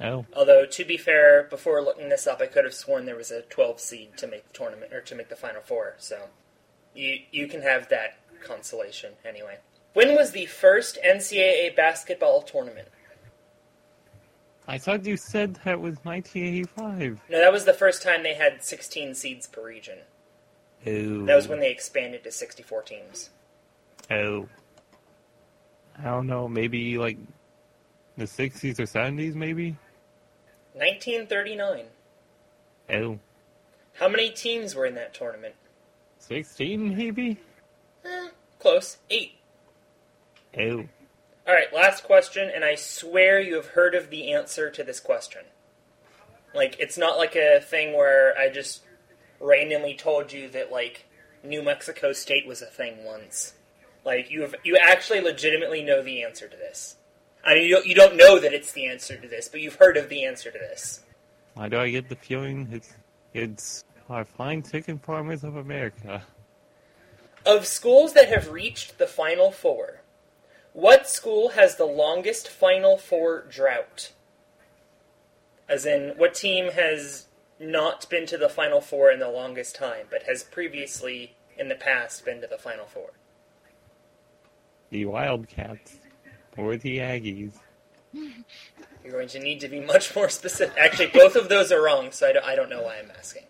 Oh. 0.00 0.26
Although, 0.34 0.64
to 0.66 0.84
be 0.84 0.96
fair, 0.96 1.44
before 1.44 1.82
looking 1.82 2.08
this 2.08 2.26
up, 2.26 2.40
I 2.40 2.46
could 2.46 2.64
have 2.64 2.74
sworn 2.74 3.06
there 3.06 3.16
was 3.16 3.30
a 3.30 3.42
12 3.42 3.80
seed 3.80 4.16
to 4.18 4.26
make 4.26 4.46
the 4.46 4.52
tournament, 4.52 4.92
or 4.92 5.00
to 5.00 5.14
make 5.14 5.28
the 5.28 5.36
Final 5.36 5.60
Four, 5.60 5.94
so 5.98 6.28
you, 6.94 7.18
you 7.32 7.48
can 7.48 7.62
have 7.62 7.88
that 7.88 8.18
consolation 8.44 9.14
anyway. 9.24 9.58
When 9.94 10.14
was 10.14 10.30
the 10.30 10.46
first 10.46 10.98
NCAA 11.04 11.74
basketball 11.74 12.42
tournament? 12.42 12.88
I 14.68 14.78
thought 14.78 15.06
you 15.06 15.16
said 15.16 15.58
that 15.64 15.80
was 15.80 15.96
1985. 16.02 17.20
No, 17.30 17.38
that 17.40 17.52
was 17.52 17.64
the 17.64 17.72
first 17.72 18.02
time 18.02 18.22
they 18.22 18.34
had 18.34 18.62
16 18.62 19.14
seeds 19.14 19.46
per 19.46 19.64
region. 19.64 19.98
Oh. 20.86 21.24
That 21.24 21.34
was 21.34 21.48
when 21.48 21.58
they 21.58 21.70
expanded 21.70 22.22
to 22.24 22.30
64 22.30 22.82
teams. 22.82 23.30
Oh. 24.10 24.46
I 25.98 26.04
don't 26.04 26.26
know, 26.26 26.46
maybe 26.46 26.98
like 26.98 27.16
the 28.16 28.24
60s 28.24 28.78
or 28.78 28.84
70s, 28.84 29.34
maybe? 29.34 29.76
1939. 30.74 31.86
Oh. 32.90 33.18
How 33.94 34.08
many 34.08 34.30
teams 34.30 34.74
were 34.74 34.86
in 34.86 34.94
that 34.94 35.14
tournament? 35.14 35.54
16, 36.18 36.96
maybe? 36.96 37.38
Eh, 38.04 38.28
close. 38.58 38.98
Eight. 39.10 39.34
Oh. 40.58 40.84
Alright, 41.46 41.72
last 41.72 42.04
question, 42.04 42.50
and 42.54 42.64
I 42.64 42.74
swear 42.74 43.40
you 43.40 43.54
have 43.56 43.68
heard 43.68 43.94
of 43.94 44.10
the 44.10 44.32
answer 44.32 44.70
to 44.70 44.84
this 44.84 45.00
question. 45.00 45.42
Like, 46.54 46.78
it's 46.78 46.98
not 46.98 47.16
like 47.16 47.36
a 47.36 47.60
thing 47.60 47.96
where 47.96 48.36
I 48.36 48.50
just 48.50 48.82
randomly 49.40 49.94
told 49.94 50.32
you 50.32 50.48
that, 50.50 50.70
like, 50.70 51.06
New 51.42 51.62
Mexico 51.62 52.12
State 52.12 52.46
was 52.46 52.62
a 52.62 52.66
thing 52.66 53.04
once. 53.04 53.54
Like, 54.04 54.30
you 54.30 54.42
have, 54.42 54.54
you 54.64 54.76
actually 54.76 55.20
legitimately 55.20 55.82
know 55.82 56.02
the 56.02 56.22
answer 56.22 56.48
to 56.48 56.56
this. 56.56 56.96
I 57.44 57.54
mean, 57.54 57.64
you 57.64 57.74
don't, 57.74 57.86
you 57.86 57.94
don't 57.94 58.16
know 58.16 58.38
that 58.38 58.52
it's 58.52 58.72
the 58.72 58.86
answer 58.86 59.16
to 59.16 59.28
this, 59.28 59.48
but 59.48 59.60
you've 59.60 59.76
heard 59.76 59.96
of 59.96 60.08
the 60.08 60.24
answer 60.24 60.50
to 60.50 60.58
this. 60.58 61.00
Why 61.54 61.68
do 61.68 61.78
I 61.78 61.90
get 61.90 62.08
the 62.08 62.16
feeling 62.16 62.68
it's, 62.70 62.94
it's 63.32 63.84
our 64.08 64.24
fine 64.24 64.62
chicken 64.62 64.98
farmers 64.98 65.44
of 65.44 65.56
America? 65.56 66.22
Of 67.46 67.66
schools 67.66 68.12
that 68.14 68.28
have 68.28 68.50
reached 68.50 68.98
the 68.98 69.06
Final 69.06 69.50
Four, 69.50 70.02
what 70.72 71.08
school 71.08 71.50
has 71.50 71.76
the 71.76 71.84
longest 71.84 72.48
Final 72.48 72.96
Four 72.96 73.44
drought? 73.48 74.12
As 75.68 75.86
in, 75.86 76.14
what 76.16 76.34
team 76.34 76.72
has 76.72 77.26
not 77.60 78.08
been 78.08 78.26
to 78.26 78.38
the 78.38 78.48
Final 78.48 78.80
Four 78.80 79.10
in 79.10 79.18
the 79.18 79.28
longest 79.28 79.74
time, 79.74 80.06
but 80.10 80.24
has 80.24 80.44
previously, 80.44 81.34
in 81.56 81.68
the 81.68 81.74
past, 81.74 82.24
been 82.24 82.40
to 82.40 82.46
the 82.46 82.58
Final 82.58 82.86
Four? 82.86 83.10
The 84.90 85.04
Wildcats. 85.06 85.98
Or 86.58 86.76
the 86.76 86.98
Aggies. 86.98 87.52
You're 88.12 89.12
going 89.12 89.28
to 89.28 89.38
need 89.38 89.60
to 89.60 89.68
be 89.68 89.80
much 89.80 90.14
more 90.14 90.28
specific. 90.28 90.76
Actually, 90.76 91.06
both 91.14 91.36
of 91.36 91.48
those 91.48 91.72
are 91.72 91.82
wrong, 91.82 92.10
so 92.10 92.28
I 92.28 92.32
don't, 92.32 92.44
I 92.44 92.56
don't 92.56 92.68
know 92.68 92.82
why 92.82 92.98
I'm 92.98 93.10
asking. 93.16 93.44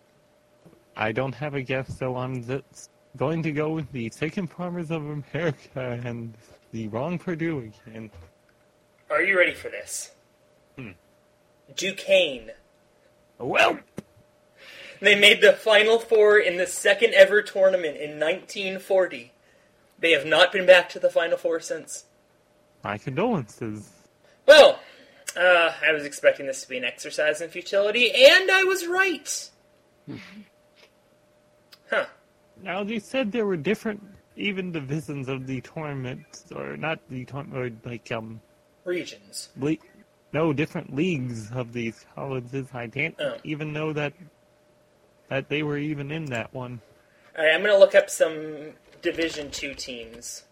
I 0.95 1.11
don't 1.11 1.33
have 1.35 1.53
a 1.55 1.61
guess, 1.61 1.97
so 1.97 2.15
I'm 2.15 2.43
just 2.43 2.89
going 3.17 3.41
to 3.43 3.51
go 3.51 3.71
with 3.71 3.91
the 3.91 4.09
chicken 4.09 4.47
farmers 4.47 4.91
of 4.91 5.03
America 5.09 5.99
and 6.05 6.33
the 6.71 6.87
wrong 6.89 7.17
Purdue 7.17 7.71
again. 7.87 8.11
Are 9.09 9.23
you 9.23 9.37
ready 9.37 9.53
for 9.53 9.69
this? 9.69 10.11
Hmm. 10.77 10.91
Duquesne. 11.75 12.51
Well, 13.39 13.79
They 15.01 15.15
made 15.19 15.41
the 15.41 15.53
Final 15.53 15.97
Four 15.97 16.37
in 16.37 16.57
the 16.57 16.67
second 16.67 17.13
ever 17.13 17.41
tournament 17.41 17.95
in 17.95 18.19
1940. 18.19 19.31
They 19.97 20.11
have 20.11 20.25
not 20.25 20.51
been 20.51 20.65
back 20.65 20.89
to 20.89 20.99
the 20.99 21.09
Final 21.09 21.37
Four 21.37 21.59
since. 21.59 22.03
My 22.83 22.97
condolences. 22.97 23.89
Well, 24.45 24.79
uh, 25.37 25.71
I 25.85 25.91
was 25.91 26.05
expecting 26.05 26.45
this 26.47 26.61
to 26.63 26.69
be 26.69 26.77
an 26.77 26.83
exercise 26.85 27.41
in 27.41 27.49
futility, 27.49 28.11
and 28.11 28.49
I 28.51 28.63
was 28.63 28.87
right. 28.87 29.49
huh. 31.89 32.05
Now, 32.61 32.81
you 32.81 32.99
said 32.99 33.31
there 33.31 33.45
were 33.45 33.57
different, 33.57 34.03
even 34.35 34.71
divisions 34.71 35.29
of 35.29 35.47
the 35.47 35.61
tournament, 35.61 36.25
or 36.55 36.75
not 36.77 36.99
the 37.09 37.25
tournament, 37.25 37.83
or 37.85 37.89
like, 37.89 38.11
um, 38.11 38.41
Regions. 38.85 39.49
le- 39.57 39.77
no, 40.33 40.53
different 40.53 40.95
leagues 40.95 41.51
of 41.51 41.73
these 41.73 42.05
colleges. 42.15 42.67
I 42.73 42.87
didn't 42.87 43.19
Oh. 43.19 43.37
even 43.43 43.73
know 43.73 43.93
that 43.93 44.13
that 45.29 45.47
they 45.47 45.61
were 45.61 45.77
even 45.77 46.09
in 46.11 46.25
that 46.25 46.51
one. 46.55 46.81
All 47.37 47.45
right, 47.45 47.53
I'm 47.53 47.61
going 47.61 47.71
to 47.71 47.77
look 47.77 47.93
up 47.93 48.09
some 48.09 48.73
Division 49.03 49.51
Two 49.51 49.75
teams. 49.75 50.43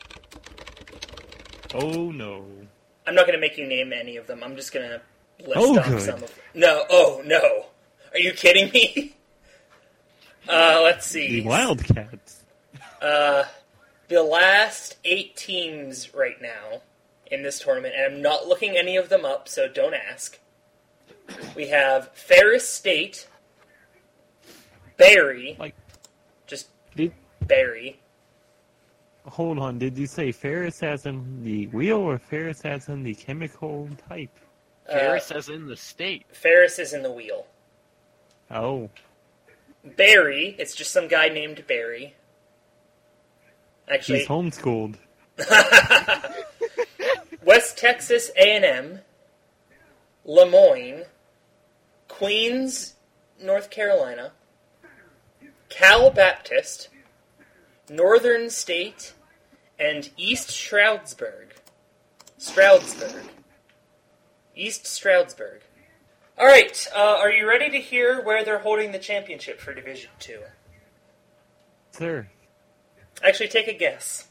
Oh 1.73 2.11
no. 2.11 2.45
I'm 3.05 3.15
not 3.15 3.25
going 3.25 3.37
to 3.37 3.41
make 3.41 3.57
you 3.57 3.65
name 3.65 3.93
any 3.93 4.17
of 4.17 4.27
them. 4.27 4.43
I'm 4.43 4.55
just 4.55 4.73
going 4.73 4.87
to 4.89 5.01
list 5.45 5.53
Oh, 5.55 5.79
off 5.79 5.87
good. 5.87 6.01
some 6.01 6.15
of 6.15 6.19
them. 6.21 6.29
No, 6.55 6.83
oh, 6.89 7.21
no. 7.25 7.67
Are 8.13 8.19
you 8.19 8.33
kidding 8.33 8.71
me? 8.71 9.13
Uh, 10.49 10.79
let's 10.81 11.05
see. 11.05 11.41
The 11.41 11.47
Wildcats. 11.47 12.41
Uh, 13.01 13.43
the 14.07 14.23
last 14.23 14.95
eight 15.03 15.35
teams 15.35 16.13
right 16.15 16.41
now 16.41 16.81
in 17.29 17.43
this 17.43 17.59
tournament, 17.59 17.95
and 17.97 18.15
I'm 18.15 18.21
not 18.21 18.47
looking 18.47 18.77
any 18.77 18.95
of 18.95 19.09
them 19.09 19.25
up, 19.25 19.49
so 19.49 19.67
don't 19.67 19.93
ask. 19.93 20.39
We 21.53 21.67
have 21.67 22.13
Ferris 22.13 22.65
State, 22.65 23.27
Barry, 24.95 25.57
Like, 25.59 25.75
just 26.47 26.69
did 26.95 27.11
Barry, 27.41 27.99
hold 29.27 29.59
on? 29.59 29.77
Did 29.77 29.97
you 29.97 30.07
say 30.07 30.31
Ferris 30.31 30.81
as 30.83 31.05
in 31.05 31.43
the 31.43 31.67
wheel 31.67 31.97
or 31.97 32.17
Ferris 32.17 32.61
as 32.65 32.87
in 32.89 33.03
the 33.03 33.13
chemical 33.13 33.89
type? 34.09 34.31
uh, 34.89 34.93
Ferris 34.93 35.31
as 35.31 35.49
in 35.49 35.67
the 35.67 35.75
state. 35.75 36.25
Ferris 36.31 36.79
is 36.79 36.93
in 36.93 37.03
the 37.03 37.11
wheel. 37.11 37.45
Oh, 38.49 38.89
Barry, 39.83 40.55
it's 40.57 40.75
just 40.75 40.91
some 40.91 41.07
guy 41.07 41.29
named 41.29 41.65
Barry. 41.67 42.15
Actually, 43.89 44.19
he's 44.19 44.27
homeschooled. 44.27 44.95
West 47.43 47.77
Texas 47.77 48.31
A&M, 48.37 48.99
Le 50.25 50.45
Moyne, 50.49 51.03
Queens, 52.07 52.95
North 53.41 53.69
Carolina, 53.69 54.31
Cal 55.69 56.09
Baptist, 56.09 56.89
Northern 57.89 58.49
State, 58.49 59.13
and 59.79 60.09
East 60.17 60.49
Stroudsburg. 60.49 61.53
Stroudsburg. 62.37 63.23
East 64.55 64.85
Stroudsburg. 64.87 65.61
All 66.37 66.45
right, 66.45 66.87
uh, 66.95 67.17
are 67.19 67.31
you 67.31 67.47
ready 67.47 67.69
to 67.71 67.79
hear 67.79 68.23
where 68.23 68.43
they're 68.43 68.59
holding 68.59 68.91
the 68.91 68.99
championship 68.99 69.59
for 69.59 69.73
Division 69.73 70.11
Two? 70.19 70.39
Sir, 71.91 72.27
Actually, 73.23 73.47
take 73.49 73.67
a 73.67 73.73
guess. 73.73 74.27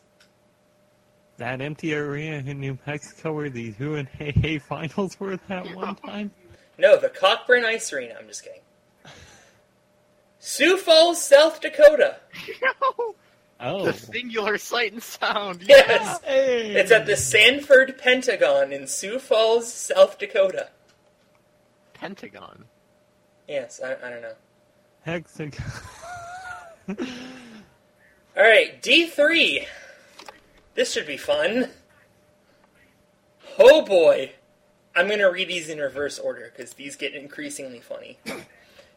that 1.39 1.61
empty 1.61 1.93
arena 1.95 2.49
in 2.49 2.61
New 2.61 2.79
Mexico 2.87 3.33
where 3.33 3.51
the 3.51 3.73
Who 3.73 3.97
and 3.97 4.07
Hey 4.09 4.31
Hey 4.31 4.59
finals 4.59 5.19
were 5.19 5.37
that 5.49 5.75
one 5.75 5.97
time? 5.97 6.31
No, 6.79 6.97
the 6.97 7.09
Cockburn 7.09 7.65
Ice 7.65 7.93
Arena. 7.93 8.15
I'm 8.21 8.29
just 8.29 8.45
kidding. 8.45 8.61
Sioux 10.39 10.77
Falls, 10.77 11.21
South 11.23 11.61
Dakota. 11.61 12.17
Oh. 13.59 13.87
The 13.87 13.93
singular 13.95 14.59
sight 14.59 14.93
and 14.93 15.03
sound. 15.03 15.65
Yes. 15.67 16.21
Hey. 16.23 16.77
It's 16.77 16.93
at 16.93 17.07
the 17.07 17.17
Sanford 17.17 17.99
Pentagon 17.99 18.73
in 18.73 18.87
Sioux 18.87 19.19
Falls, 19.19 19.73
South 19.73 20.19
Dakota. 20.19 20.69
Pentagon. 21.95 22.65
Yes, 23.49 23.81
I, 23.83 23.95
I 23.95 24.11
don't 24.11 24.23
know. 24.23 24.35
Hexagon. 25.03 25.65
All 26.89 28.43
right, 28.43 28.83
D3. 28.83 29.67
This 30.75 30.93
should 30.93 31.07
be 31.07 31.17
fun. 31.17 31.71
Oh 33.59 33.83
boy. 33.83 34.33
I'm 34.95 35.07
going 35.07 35.19
to 35.19 35.27
read 35.27 35.49
these 35.49 35.69
in 35.69 35.79
reverse 35.79 36.19
order 36.19 36.51
because 36.55 36.73
these 36.75 36.97
get 36.97 37.15
increasingly 37.15 37.81
funny. 37.81 38.19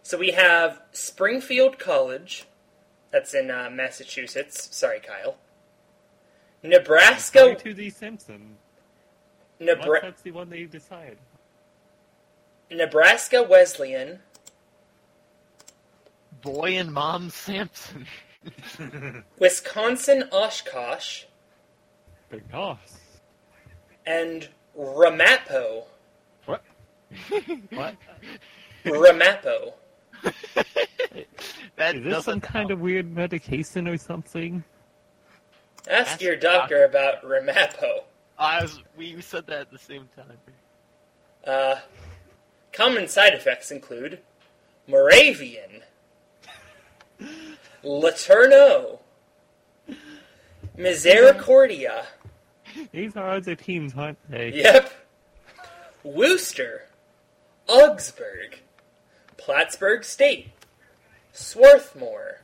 So 0.02 0.18
we 0.18 0.32
have 0.32 0.82
Springfield 0.92 1.78
College. 1.78 2.46
That's 3.12 3.34
in 3.34 3.50
uh, 3.50 3.70
Massachusetts. 3.72 4.76
Sorry, 4.76 5.00
Kyle. 5.00 5.38
Nebraska. 6.64 7.56
to 7.56 7.74
the 7.74 7.90
Simpson. 7.90 8.58
Nebra- 9.62 10.02
that's 10.02 10.22
the 10.22 10.32
one 10.32 10.50
they 10.50 10.64
decide. 10.64 11.18
Nebraska 12.72 13.44
Wesleyan. 13.44 14.20
Boy 16.42 16.78
and 16.78 16.94
Mom 16.94 17.30
Sampson. 17.30 18.06
Wisconsin 19.40 20.24
Oshkosh. 20.32 21.24
Big 22.30 22.44
Nos. 22.52 22.78
And 24.06 24.48
Ramapo. 24.76 25.86
What? 26.46 26.64
what? 27.72 27.96
Ramapo. 28.86 29.74
That 31.80 31.96
Is 31.96 32.04
this 32.04 32.26
some 32.26 32.40
doesn't 32.40 32.42
kind 32.42 32.72
of 32.72 32.82
weird 32.82 33.10
medication 33.16 33.88
or 33.88 33.98
something? 33.98 34.66
Ask 35.90 36.12
Ask 36.12 36.22
your 36.22 36.36
the 36.36 36.42
doctor 36.42 36.84
about 36.84 37.26
Ramapo. 37.26 38.04
I 38.38 38.62
was. 38.62 38.82
We 38.98 39.22
said 39.22 39.48
that 39.48 39.62
at 39.62 39.72
the 39.72 39.78
same 39.78 40.10
time. 40.14 40.38
Uh, 41.48 41.80
common 42.74 43.08
side 43.08 43.34
effects 43.34 43.72
include 43.72 44.20
Moravian, 44.88 45.82
LeTourneau, 47.84 49.00
Misericordia, 50.78 52.06
These 52.92 53.16
are 53.16 53.32
other 53.32 53.56
teams, 53.56 53.94
aren't 53.96 54.18
they? 54.30 54.52
yep, 54.54 54.92
Wooster, 56.04 56.88
Augsburg, 57.68 58.60
Plattsburgh 59.40 60.04
State, 60.04 60.50
Swarthmore. 61.34 62.42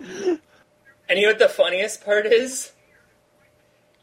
and 0.00 0.38
you 1.18 1.22
know 1.22 1.28
what 1.28 1.38
the 1.38 1.48
funniest 1.48 2.04
part 2.04 2.26
is? 2.26 2.72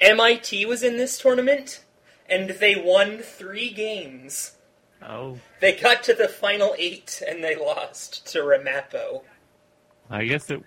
MIT 0.01 0.65
was 0.65 0.83
in 0.83 0.97
this 0.97 1.17
tournament, 1.17 1.83
and 2.29 2.49
they 2.51 2.75
won 2.75 3.19
three 3.19 3.71
games. 3.71 4.53
Oh, 5.01 5.37
They 5.61 5.73
got 5.73 6.03
to 6.03 6.13
the 6.13 6.27
final 6.27 6.75
eight 6.77 7.21
and 7.27 7.43
they 7.43 7.55
lost 7.55 8.25
to 8.31 8.41
Ramapo. 8.43 9.23
I 10.09 10.25
guess 10.25 10.49
it, 10.49 10.63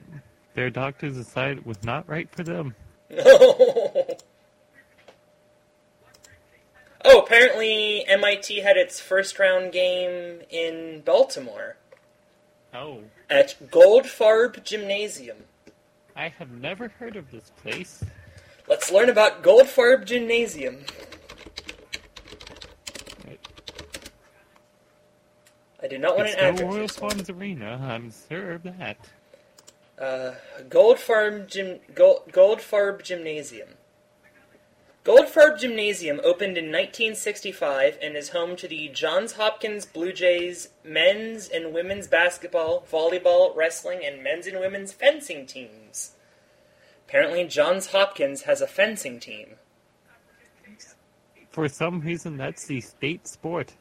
their 0.54 0.70
doctors 0.70 1.16
decided 1.16 1.58
it 1.58 1.66
was 1.66 1.82
not 1.82 2.08
right 2.08 2.28
for 2.30 2.44
them. 2.44 2.74
oh, 7.04 7.20
apparently 7.20 8.04
MIT 8.06 8.60
had 8.60 8.76
its 8.76 9.00
first 9.00 9.38
round 9.38 9.72
game 9.72 10.40
in 10.50 11.02
Baltimore 11.04 11.76
Oh, 12.72 13.02
at 13.28 13.56
Goldfarb 13.70 14.62
Gymnasium. 14.62 15.38
I 16.14 16.28
have 16.28 16.50
never 16.50 16.88
heard 16.88 17.16
of 17.16 17.30
this 17.30 17.50
place. 17.62 18.04
Let's 18.68 18.92
learn 18.92 19.08
about 19.08 19.42
Goldfarb 19.42 20.04
Gymnasium. 20.04 20.84
I 25.82 25.86
do 25.88 25.98
not 25.98 26.16
want 26.16 26.28
It's 26.28 26.36
an 26.40 26.56
no. 26.56 26.62
Royal. 26.70 26.88
Farms 26.88 27.30
Arena, 27.30 27.80
I'm 27.82 28.12
sure 28.28 28.52
of 28.52 28.62
that. 28.64 28.98
Uh, 29.98 30.34
Goldfarb 30.68 31.46
Gym, 31.48 31.80
Gold, 31.94 32.22
Goldfarb 32.30 33.02
Gymnasium. 33.02 33.68
Goldfarb 35.02 35.58
Gymnasium 35.58 36.20
opened 36.22 36.58
in 36.58 36.66
1965 36.66 37.98
and 38.02 38.16
is 38.16 38.30
home 38.30 38.54
to 38.56 38.68
the 38.68 38.88
Johns 38.88 39.32
Hopkins 39.32 39.86
Blue 39.86 40.12
Jays 40.12 40.68
men's 40.84 41.48
and 41.48 41.72
women's 41.72 42.06
basketball, 42.06 42.86
volleyball, 42.92 43.56
wrestling, 43.56 44.00
and 44.04 44.22
men's 44.22 44.46
and 44.46 44.60
women's 44.60 44.92
fencing 44.92 45.46
teams. 45.46 46.12
Apparently, 47.08 47.46
Johns 47.46 47.88
Hopkins 47.88 48.42
has 48.42 48.60
a 48.60 48.66
fencing 48.66 49.18
team. 49.18 49.56
For 51.50 51.66
some 51.66 52.00
reason, 52.00 52.36
that's 52.36 52.66
the 52.66 52.82
state 52.82 53.26
sport. 53.26 53.72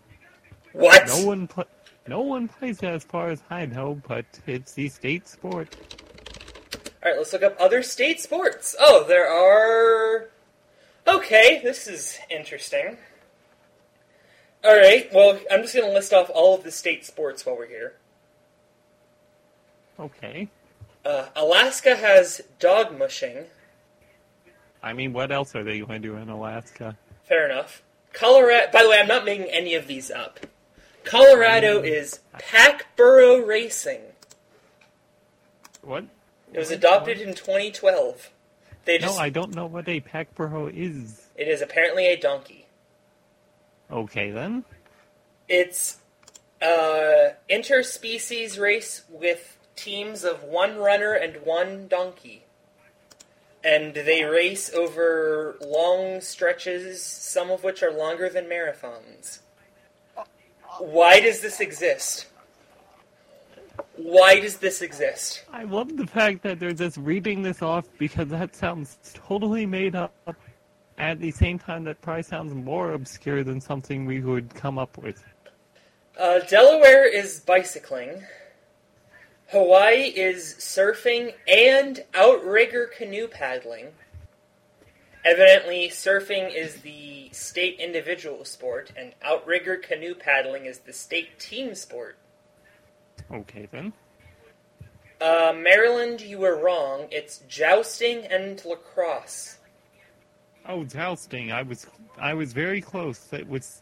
What? 0.72 1.06
No 1.08 1.26
one 1.26 1.48
pl- 1.48 1.68
no 2.08 2.22
one 2.22 2.48
plays 2.48 2.78
it 2.82 2.86
as 2.86 3.04
far 3.04 3.30
as 3.30 3.44
I 3.50 3.66
know, 3.66 4.02
but 4.08 4.26
it's 4.48 4.74
the 4.74 4.88
state 4.88 5.28
sport. 5.28 5.76
All 7.04 7.12
right, 7.12 7.18
let's 7.18 7.34
look 7.34 7.44
up 7.44 7.56
other 7.60 7.84
state 7.84 8.20
sports. 8.22 8.76
Oh, 8.80 9.06
there 9.08 9.30
are. 9.30 10.30
Okay, 11.10 11.60
this 11.64 11.88
is 11.88 12.20
interesting. 12.30 12.98
All 14.64 14.76
right, 14.76 15.12
well, 15.12 15.40
I'm 15.50 15.64
just 15.64 15.74
going 15.74 15.88
to 15.88 15.94
list 15.94 16.14
off 16.14 16.30
all 16.32 16.56
of 16.56 16.64
the 16.64 16.72
state 16.72 17.04
sports 17.04 17.46
while 17.46 17.58
we're 17.58 17.68
here. 17.68 17.94
Okay. 20.00 20.50
Uh, 21.04 21.28
Alaska 21.36 21.96
has 21.96 22.42
dog 22.60 22.98
mushing. 22.98 23.46
I 24.84 24.94
mean, 24.94 25.12
what 25.12 25.32
else 25.32 25.56
are 25.56 25.64
they 25.64 25.80
going 25.80 26.02
to 26.02 26.08
do 26.08 26.16
in 26.16 26.30
Alaska? 26.30 26.96
Fair 27.24 27.50
enough. 27.50 27.82
Colorado. 28.14 28.72
By 28.72 28.84
the 28.84 28.90
way, 28.90 29.00
I'm 29.00 29.08
not 29.08 29.26
making 29.26 29.48
any 29.48 29.74
of 29.74 29.88
these 29.88 30.12
up. 30.12 30.40
Colorado 31.04 31.82
is 31.82 32.20
pack 32.34 32.96
burro 32.96 33.40
Racing. 33.40 34.02
What? 35.82 36.06
It 36.54 36.60
was 36.60 36.70
adopted 36.70 37.20
in 37.20 37.34
2012. 37.34 38.30
They 38.86 38.98
No. 39.00 39.16
I 39.18 39.30
don't 39.30 39.56
know 39.56 39.66
what 39.66 39.88
a 39.88 40.00
pack 40.00 40.34
burro 40.36 40.68
is. 40.68 41.28
It 41.36 41.48
is 41.48 41.62
apparently 41.62 42.08
a 42.08 42.18
donkey. 42.18 42.66
Okay, 43.92 44.32
then. 44.32 44.64
It's 45.48 45.98
uh, 46.62 47.30
interspecies 47.50 48.60
race 48.60 49.04
with 49.10 49.58
teams 49.76 50.24
of 50.24 50.44
one 50.44 50.78
runner 50.78 51.14
and 51.14 51.38
one 51.38 51.88
donkey. 51.88 52.44
And 53.64 53.94
they 53.94 54.24
race 54.24 54.74
over 54.74 55.58
long 55.62 56.22
stretches, 56.22 57.04
some 57.04 57.52
of 57.52 57.64
which 57.64 57.84
are 57.84 57.92
longer 57.92 58.30
than 58.30 58.46
marathons. 58.46 59.40
Why 60.80 61.20
does 61.20 61.42
this 61.42 61.60
exist? 61.60 62.28
Why 63.96 64.40
does 64.40 64.58
this 64.58 64.82
exist? 64.82 65.44
I 65.52 65.64
love 65.64 65.96
the 65.96 66.08
fact 66.08 66.44
that 66.44 66.60
they're 66.60 66.74
just 66.74 66.98
reading 66.98 67.42
this 67.42 67.62
off 67.62 67.86
because 67.98 68.30
that 68.30 68.56
sounds 68.56 68.98
totally 69.14 69.66
made 69.66 69.96
up. 69.96 70.14
At 70.98 71.20
the 71.20 71.32
same 71.32 71.58
time, 71.58 71.86
that 71.86 72.02
probably 72.02 72.24
sounds 72.24 72.54
more 72.54 72.92
obscure 72.92 73.44
than 73.44 73.62
something 73.62 74.06
we 74.06 74.20
would 74.20 74.54
come 74.54 74.78
up 74.78 74.98
with. 74.98 75.24
Uh, 76.20 76.40
Delaware 76.40 77.06
is 77.08 77.40
bicycling. 77.40 78.22
Hawaii 79.52 80.04
is 80.04 80.56
surfing 80.60 81.34
and 81.48 82.04
outrigger 82.14 82.88
canoe 82.88 83.28
paddling. 83.28 83.88
Evidently, 85.26 85.90
surfing 85.90 86.54
is 86.54 86.82
the 86.82 87.30
state 87.32 87.80
individual 87.80 88.46
sport, 88.46 88.92
and 88.96 89.14
outrigger 89.24 89.78
canoe 89.78 90.16
paddling 90.16 90.66
is 90.66 90.80
the 90.80 90.94
state 90.94 91.40
team 91.40 91.74
sport. 91.76 92.18
Okay, 93.32 93.68
then. 93.72 93.94
Uh, 95.22 95.54
Maryland, 95.56 96.22
you 96.22 96.40
were 96.40 96.58
wrong. 96.58 97.08
It's 97.12 97.40
jousting 97.48 98.26
and 98.26 98.64
lacrosse. 98.66 99.58
Oh, 100.66 100.84
jousting. 100.84 101.52
I 101.52 101.64
was 101.64 101.88
I 102.20 102.34
was 102.34 102.54
very 102.54 102.82
close. 102.82 103.28
It 103.34 103.48
was 103.48 103.82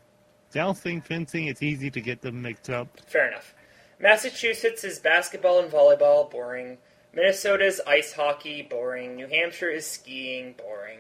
jousting, 0.54 1.02
fencing. 1.02 1.48
It's 1.48 1.62
easy 1.62 1.92
to 1.92 2.02
get 2.02 2.22
them 2.22 2.42
mixed 2.42 2.70
up. 2.70 2.88
Fair 3.08 3.28
enough. 3.28 3.54
Massachusetts 4.00 4.84
is 4.84 5.00
basketball 5.00 5.60
and 5.60 5.72
volleyball, 5.72 6.30
boring. 6.30 6.78
Minnesota's 7.14 7.82
ice 7.88 8.14
hockey, 8.14 8.62
boring. 8.62 9.16
New 9.16 9.28
Hampshire 9.28 9.70
is 9.70 9.86
skiing, 9.86 10.54
boring. 10.54 11.00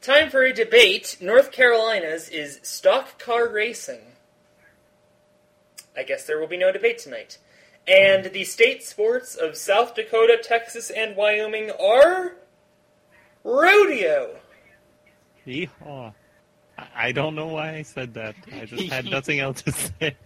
Time 0.00 0.28
for 0.30 0.42
a 0.42 0.52
debate. 0.52 1.16
North 1.20 1.50
Carolina's 1.50 2.28
is 2.28 2.60
stock 2.62 3.18
car 3.18 3.48
racing. 3.48 4.02
I 5.96 6.02
guess 6.02 6.26
there 6.26 6.38
will 6.38 6.46
be 6.46 6.58
no 6.58 6.70
debate 6.70 6.98
tonight. 6.98 7.38
And 7.86 8.26
the 8.32 8.44
state 8.44 8.82
sports 8.82 9.34
of 9.34 9.56
South 9.56 9.94
Dakota, 9.94 10.38
Texas, 10.42 10.90
and 10.90 11.16
Wyoming 11.16 11.70
are 11.72 12.36
rodeo. 13.42 14.36
Yeehaw. 15.46 16.14
I- 16.78 16.86
I 16.96 17.12
don't 17.12 17.34
know 17.36 17.46
why 17.48 17.76
I 17.76 17.82
said 17.82 18.14
that. 18.14 18.34
I 18.52 18.64
just 18.64 18.90
had 18.92 19.04
nothing 19.10 19.38
else 19.38 19.62
to 19.62 19.72
say. 19.72 20.16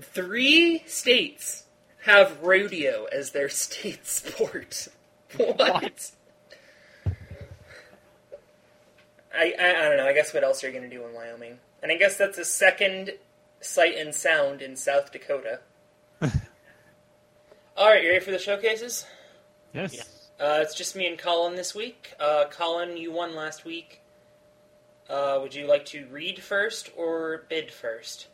Three 0.00 0.82
states 0.86 1.64
have 2.04 2.40
rodeo 2.42 3.04
as 3.12 3.30
their 3.30 3.48
state 3.48 4.06
sport. 4.06 4.88
What? 5.36 6.10
I, 9.32 9.54
I 9.58 9.68
I 9.70 9.88
don't 9.88 9.96
know. 9.96 10.06
I 10.06 10.12
guess 10.12 10.34
what 10.34 10.42
else 10.42 10.64
are 10.64 10.66
you 10.66 10.72
going 10.76 10.88
to 10.90 10.94
do 10.96 11.06
in 11.06 11.14
Wyoming? 11.14 11.58
And 11.82 11.92
I 11.92 11.96
guess 11.96 12.16
that's 12.16 12.36
the 12.36 12.44
second 12.44 13.12
sight 13.60 13.96
and 13.96 14.14
sound 14.14 14.60
in 14.60 14.76
South 14.76 15.12
Dakota. 15.12 15.60
All 17.80 17.86
right, 17.88 18.02
you 18.02 18.10
ready 18.10 18.22
for 18.22 18.30
the 18.30 18.38
showcases? 18.38 19.06
Yes. 19.72 19.94
Yeah. 19.94 20.02
Uh, 20.46 20.58
it's 20.60 20.74
just 20.74 20.94
me 20.94 21.06
and 21.06 21.18
Colin 21.18 21.54
this 21.56 21.74
week. 21.74 22.12
Uh, 22.20 22.44
Colin, 22.50 22.98
you 22.98 23.10
won 23.10 23.34
last 23.34 23.64
week. 23.64 24.02
Uh, 25.08 25.38
would 25.40 25.54
you 25.54 25.66
like 25.66 25.86
to 25.86 26.06
read 26.10 26.42
first 26.42 26.90
or 26.94 27.46
bid 27.48 27.70
first? 27.72 28.26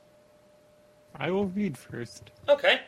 I 1.15 1.31
will 1.31 1.47
read 1.47 1.79
first. 1.79 2.33
Okay. 2.49 2.81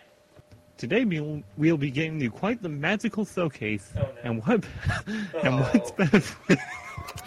Today 0.76 1.04
we'll, 1.04 1.44
we'll 1.56 1.76
be 1.78 1.92
giving 1.92 2.20
you 2.20 2.30
quite 2.32 2.60
the 2.60 2.68
magical 2.68 3.24
showcase. 3.24 3.92
Oh, 3.96 4.00
no. 4.02 4.08
And 4.24 4.42
what 4.44 4.64
and 5.06 5.54
Oh. 5.54 5.70
what's 5.72 5.92
better 5.92 6.22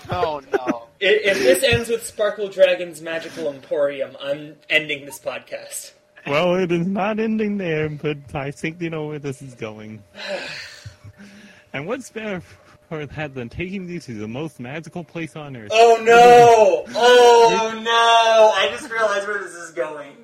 Oh 0.09 0.41
no. 0.51 0.87
I- 1.01 1.21
If 1.23 1.39
this 1.39 1.63
ends 1.63 1.87
with 1.89 2.05
Sparkle 2.05 2.49
Dragon's 2.49 3.01
Magical 3.01 3.47
Emporium, 3.49 4.17
I'm 4.21 4.57
ending 4.69 5.05
this 5.05 5.19
podcast. 5.19 5.93
Well, 6.27 6.55
it 6.55 6.71
is 6.71 6.85
not 6.87 7.19
ending 7.19 7.57
there, 7.57 7.89
but 7.89 8.17
I 8.33 8.51
think 8.51 8.81
you 8.81 8.89
know 8.89 9.07
where 9.07 9.19
this 9.19 9.41
is 9.41 9.53
going. 9.55 10.03
and 11.73 11.87
what's 11.87 12.09
better 12.11 12.41
for 12.89 13.05
that 13.05 13.33
than 13.33 13.49
taking 13.49 13.87
you 13.89 13.99
to 14.01 14.13
the 14.13 14.27
most 14.27 14.59
magical 14.59 15.03
place 15.03 15.35
on 15.35 15.55
earth? 15.55 15.71
Oh 15.73 15.97
no! 16.03 16.85
Oh 16.95 17.81
no! 17.83 18.51
I 18.55 18.69
just 18.71 18.89
realized 18.91 19.27
where 19.27 19.39
this 19.39 19.53
is 19.53 19.71
going. 19.71 20.15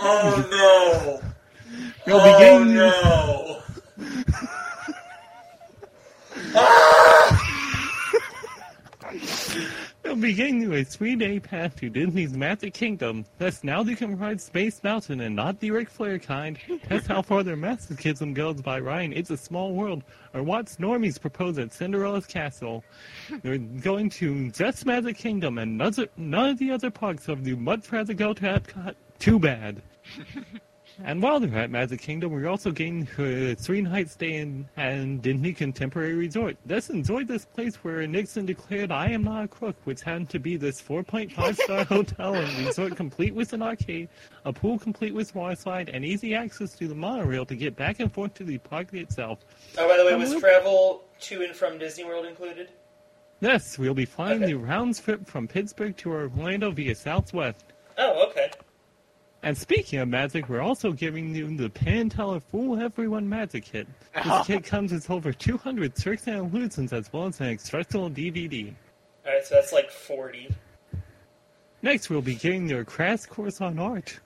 Oh 0.00 0.48
no! 0.50 1.22
You'll 2.06 2.20
Oh 2.20 2.38
begin 2.38 2.68
you- 2.68 2.74
no! 2.74 3.62
Ah! 6.56 7.03
We'll 10.04 10.16
begin 10.16 10.70
a 10.72 10.84
three-day 10.84 11.40
path 11.40 11.76
to 11.76 11.88
Disney's 11.88 12.34
Magic 12.36 12.74
Kingdom. 12.74 13.24
Thus, 13.38 13.64
now 13.64 13.82
you 13.82 13.96
can 13.96 14.18
ride 14.18 14.38
Space 14.38 14.82
Mountain 14.84 15.20
and 15.22 15.34
not 15.34 15.60
the 15.60 15.70
Ric 15.70 15.88
Flair 15.88 16.18
kind. 16.18 16.58
That's 16.88 17.06
how 17.06 17.22
far 17.22 17.42
their 17.42 17.56
masochism 17.56 18.34
goes 18.34 18.60
by 18.60 18.80
Ryan. 18.80 19.14
It's 19.14 19.30
a 19.30 19.36
Small 19.36 19.72
World, 19.72 20.04
or 20.34 20.42
watch 20.42 20.66
Normies 20.76 21.18
propose 21.18 21.58
at 21.58 21.72
Cinderella's 21.72 22.26
Castle. 22.26 22.84
They're 23.42 23.56
going 23.56 24.10
to 24.10 24.50
just 24.50 24.84
Magic 24.84 25.16
Kingdom, 25.16 25.56
and 25.56 25.78
none 25.78 25.88
of- 25.88 26.50
of 26.50 26.58
the 26.58 26.70
other 26.70 26.90
parks 26.90 27.24
have 27.26 27.46
you 27.48 27.56
much 27.56 27.90
rather 27.90 28.12
go 28.12 28.34
to 28.34 28.42
Epcot. 28.42 28.94
Too 29.18 29.38
bad. 29.38 29.80
And 31.02 31.20
while 31.20 31.40
they're 31.40 31.58
at 31.58 31.70
Magic 31.70 32.00
Kingdom, 32.00 32.30
we're 32.32 32.46
also 32.48 32.70
getting 32.70 33.08
uh, 33.18 33.22
a 33.22 33.54
three-night 33.54 34.10
stay 34.10 34.34
in 34.36 34.68
and 34.76 35.20
Disney 35.20 35.52
Contemporary 35.52 36.14
Resort. 36.14 36.56
Let's 36.68 36.88
enjoy 36.88 37.24
this 37.24 37.44
place 37.44 37.74
where 37.76 38.06
Nixon 38.06 38.46
declared, 38.46 38.92
"I 38.92 39.08
am 39.10 39.24
not 39.24 39.44
a 39.44 39.48
crook," 39.48 39.76
which 39.84 40.02
happened 40.02 40.30
to 40.30 40.38
be 40.38 40.56
this 40.56 40.80
4.5-star 40.80 41.84
hotel 41.96 42.34
and 42.34 42.66
resort 42.66 42.94
complete 42.96 43.34
with 43.34 43.52
an 43.52 43.62
arcade, 43.62 44.08
a 44.44 44.52
pool 44.52 44.78
complete 44.78 45.12
with 45.14 45.34
water 45.34 45.56
slide, 45.56 45.88
and 45.88 46.04
easy 46.04 46.34
access 46.34 46.74
to 46.74 46.86
the 46.86 46.94
monorail 46.94 47.44
to 47.46 47.56
get 47.56 47.74
back 47.74 47.98
and 47.98 48.12
forth 48.12 48.34
to 48.34 48.44
the 48.44 48.58
park 48.58 48.94
itself. 48.94 49.40
Oh, 49.76 49.88
by 49.88 49.96
the 49.96 50.04
way, 50.04 50.14
was 50.14 50.40
travel 50.40 51.02
to 51.22 51.42
and 51.42 51.56
from 51.56 51.78
Disney 51.78 52.04
World 52.04 52.26
included? 52.26 52.68
Yes, 53.40 53.76
we'll 53.78 53.94
be 53.94 54.04
flying 54.04 54.42
Okay. 54.44 54.52
the 54.52 54.54
round 54.58 54.96
trip 55.02 55.26
from 55.26 55.48
Pittsburgh 55.48 55.96
to 55.98 56.12
Orlando 56.12 56.70
via 56.70 56.94
Southwest. 56.94 57.64
Oh, 57.98 58.28
okay. 58.30 58.50
And 59.44 59.58
speaking 59.58 59.98
of 59.98 60.08
magic, 60.08 60.48
we're 60.48 60.62
also 60.62 60.90
giving 60.90 61.34
you 61.34 61.54
the 61.54 61.68
Penn 61.68 62.08
Teller 62.08 62.40
Fool 62.40 62.80
Everyone 62.80 63.28
Magic 63.28 63.66
Kit. 63.66 63.86
This 64.14 64.26
kit 64.46 64.64
comes 64.64 64.90
with 64.90 65.10
over 65.10 65.34
200 65.34 65.94
tricks 65.94 66.26
and 66.26 66.36
illusions 66.36 66.94
as 66.94 67.12
well 67.12 67.26
as 67.26 67.42
an 67.42 67.48
instructional 67.48 68.08
DVD. 68.08 68.74
Alright, 69.26 69.44
so 69.44 69.56
that's 69.56 69.70
like 69.70 69.90
40. 69.90 70.48
Next, 71.82 72.08
we'll 72.08 72.22
be 72.22 72.36
giving 72.36 72.70
you 72.70 72.78
a 72.78 72.86
crash 72.86 73.26
course 73.26 73.60
on 73.60 73.78
art. 73.78 74.18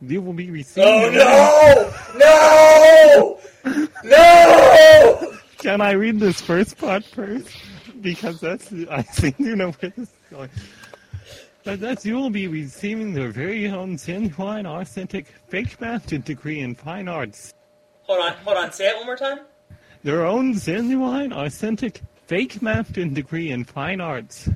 You 0.00 0.20
will 0.20 0.32
be 0.32 0.50
receiving. 0.50 1.16
Oh 1.16 2.10
no! 2.18 3.38
No! 3.64 3.88
No! 4.02 5.38
Can 5.58 5.80
I 5.80 5.92
read 5.92 6.18
this 6.18 6.40
first 6.40 6.76
part 6.76 7.04
first? 7.04 7.56
Because 8.00 8.40
that's 8.40 8.72
I 8.90 9.02
think 9.02 9.38
you 9.38 9.54
know 9.54 9.70
where 9.70 9.92
this 9.96 10.08
is 10.08 10.14
going. 10.28 10.50
But 11.64 11.80
that's 11.80 12.06
you 12.06 12.14
will 12.16 12.30
be 12.30 12.48
receiving 12.48 13.12
their 13.12 13.30
very 13.30 13.68
own 13.68 13.96
genuine, 13.98 14.66
authentic, 14.66 15.26
fake 15.48 15.80
mountain 15.80 16.22
degree 16.22 16.60
in 16.60 16.74
fine 16.74 17.06
arts. 17.06 17.52
Hold 18.04 18.20
on, 18.20 18.32
hold 18.44 18.56
on. 18.56 18.72
Say 18.72 18.88
it 18.88 18.96
one 18.96 19.06
more 19.06 19.16
time. 19.16 19.40
Their 20.02 20.24
own 20.26 20.54
genuine, 20.58 21.32
authentic, 21.32 22.00
fake 22.26 22.62
mountain 22.62 23.12
degree 23.12 23.50
in 23.50 23.64
fine 23.64 24.00
arts. 24.00 24.48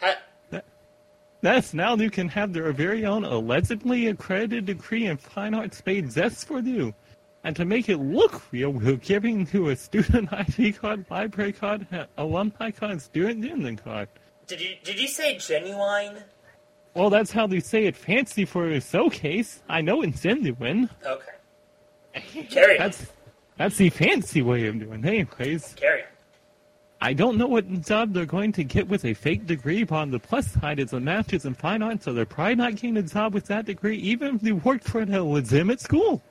Ha- 0.00 0.18
Thus, 1.40 1.74
now 1.74 1.94
you 1.96 2.10
can 2.10 2.28
have 2.28 2.52
their 2.52 2.70
very 2.72 3.04
own 3.06 3.24
allegedly 3.24 4.08
accredited 4.08 4.66
degree 4.66 5.06
in 5.06 5.16
fine 5.16 5.54
arts 5.54 5.82
made 5.86 6.10
just 6.10 6.46
for 6.46 6.60
you. 6.60 6.94
And 7.42 7.54
to 7.56 7.64
make 7.64 7.88
it 7.90 7.98
look 7.98 8.42
real, 8.52 8.70
we're 8.70 8.96
giving 8.96 9.46
you 9.52 9.68
a 9.68 9.76
student 9.76 10.32
ID 10.32 10.72
card, 10.72 11.04
library 11.10 11.52
card, 11.52 11.86
a- 11.92 12.06
alumni 12.18 12.70
card, 12.70 13.00
student 13.00 13.44
union 13.44 13.76
card. 13.76 14.08
Did 14.46 14.60
you 14.60 14.76
did 14.82 15.00
you 15.00 15.08
say 15.08 15.38
genuine? 15.38 16.22
Well, 16.94 17.10
that's 17.10 17.32
how 17.32 17.46
they 17.46 17.60
say 17.60 17.86
it 17.86 17.96
fancy 17.96 18.44
for 18.44 18.68
a 18.68 18.80
showcase. 18.80 19.62
I 19.68 19.80
know 19.80 20.02
it's 20.02 20.20
genuine. 20.22 20.88
Okay. 21.04 22.44
Carry 22.50 22.78
on. 22.78 22.84
That's 22.84 23.06
that's 23.56 23.76
the 23.76 23.90
fancy 23.90 24.42
way 24.42 24.66
of 24.66 24.78
doing 24.78 25.04
it. 25.04 25.06
Anyways, 25.06 25.74
Carry 25.74 26.02
on. 26.02 26.08
I 27.00 27.12
don't 27.12 27.36
know 27.36 27.46
what 27.46 27.68
job 27.82 28.14
they're 28.14 28.24
going 28.24 28.52
to 28.52 28.64
get 28.64 28.88
with 28.88 29.04
a 29.04 29.12
fake 29.12 29.46
degree, 29.46 29.84
but 29.84 29.96
on 29.96 30.10
the 30.10 30.18
plus 30.18 30.46
side, 30.52 30.78
it's 30.78 30.94
a 30.94 31.00
master's 31.00 31.44
in 31.44 31.52
fine 31.52 31.82
arts, 31.82 32.06
so 32.06 32.14
they're 32.14 32.24
probably 32.24 32.54
not 32.54 32.76
getting 32.76 32.96
a 32.96 33.02
job 33.02 33.34
with 33.34 33.44
that 33.46 33.66
degree, 33.66 33.98
even 33.98 34.36
if 34.36 34.40
they 34.40 34.52
worked 34.52 34.84
for 34.84 35.02
a 35.02 35.22
legitimate 35.22 35.82
school. 35.82 36.22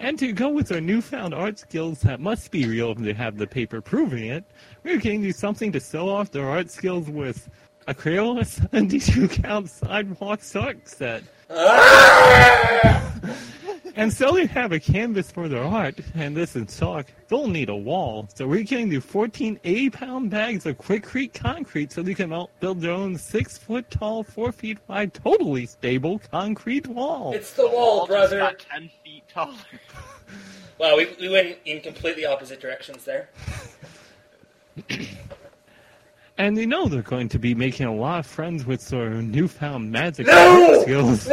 And 0.00 0.18
to 0.18 0.32
go 0.32 0.48
with 0.48 0.68
their 0.68 0.80
newfound 0.80 1.34
art 1.34 1.58
skills 1.58 2.00
that 2.00 2.20
must 2.20 2.50
be 2.50 2.66
real 2.66 2.92
if 2.92 2.98
they 2.98 3.12
have 3.12 3.36
the 3.36 3.46
paper 3.46 3.82
proving 3.82 4.28
it, 4.28 4.44
we're 4.82 4.96
getting 4.96 5.22
you 5.22 5.32
something 5.32 5.70
to 5.72 5.78
show 5.78 6.08
off 6.08 6.30
their 6.30 6.48
art 6.48 6.70
skills 6.70 7.10
with 7.10 7.50
a 7.86 7.92
Crayola 7.92 8.46
72 8.70 9.28
count 9.28 9.68
sidewalk 9.68 10.40
art 10.56 10.88
set. 10.88 11.22
Ah! 11.52 13.36
And 13.96 14.12
so 14.12 14.32
they 14.32 14.46
have 14.46 14.72
a 14.72 14.80
canvas 14.80 15.30
for 15.30 15.48
their 15.48 15.62
art, 15.64 15.96
and 16.14 16.36
this 16.36 16.54
is 16.56 16.78
chalk. 16.78 17.06
They'll 17.28 17.48
need 17.48 17.68
a 17.68 17.76
wall, 17.76 18.28
so 18.34 18.46
we're 18.46 18.62
getting 18.62 18.90
you 18.90 19.00
14 19.00 19.58
80-pound 19.64 20.30
bags 20.30 20.64
of 20.66 20.78
Quikrete 20.78 21.34
concrete 21.34 21.92
so 21.92 22.02
they 22.02 22.14
can 22.14 22.32
out- 22.32 22.50
build 22.60 22.80
their 22.80 22.92
own 22.92 23.16
six-foot-tall, 23.18 24.22
four-feet 24.24 24.78
wide, 24.88 25.12
totally 25.14 25.66
stable 25.66 26.20
concrete 26.30 26.86
wall. 26.86 27.32
It's 27.34 27.52
the 27.52 27.66
wall, 27.66 27.72
Wall 27.72 28.06
just 28.06 28.08
brother. 28.10 28.38
got 28.38 28.58
ten 28.58 28.90
feet 29.04 29.24
taller. 29.28 29.54
Wow, 30.78 30.96
we, 30.96 31.08
we 31.20 31.28
went 31.28 31.58
in 31.66 31.82
completely 31.82 32.24
opposite 32.24 32.58
directions 32.58 33.04
there. 33.04 33.28
And 36.38 36.56
they 36.56 36.64
know 36.64 36.88
they're 36.88 37.02
going 37.02 37.28
to 37.30 37.38
be 37.38 37.54
making 37.54 37.84
a 37.84 37.94
lot 37.94 38.20
of 38.20 38.26
friends 38.26 38.64
with 38.64 38.88
their 38.88 39.10
newfound 39.10 39.92
magic 39.92 40.26
No! 40.26 40.80
skills. 40.80 41.28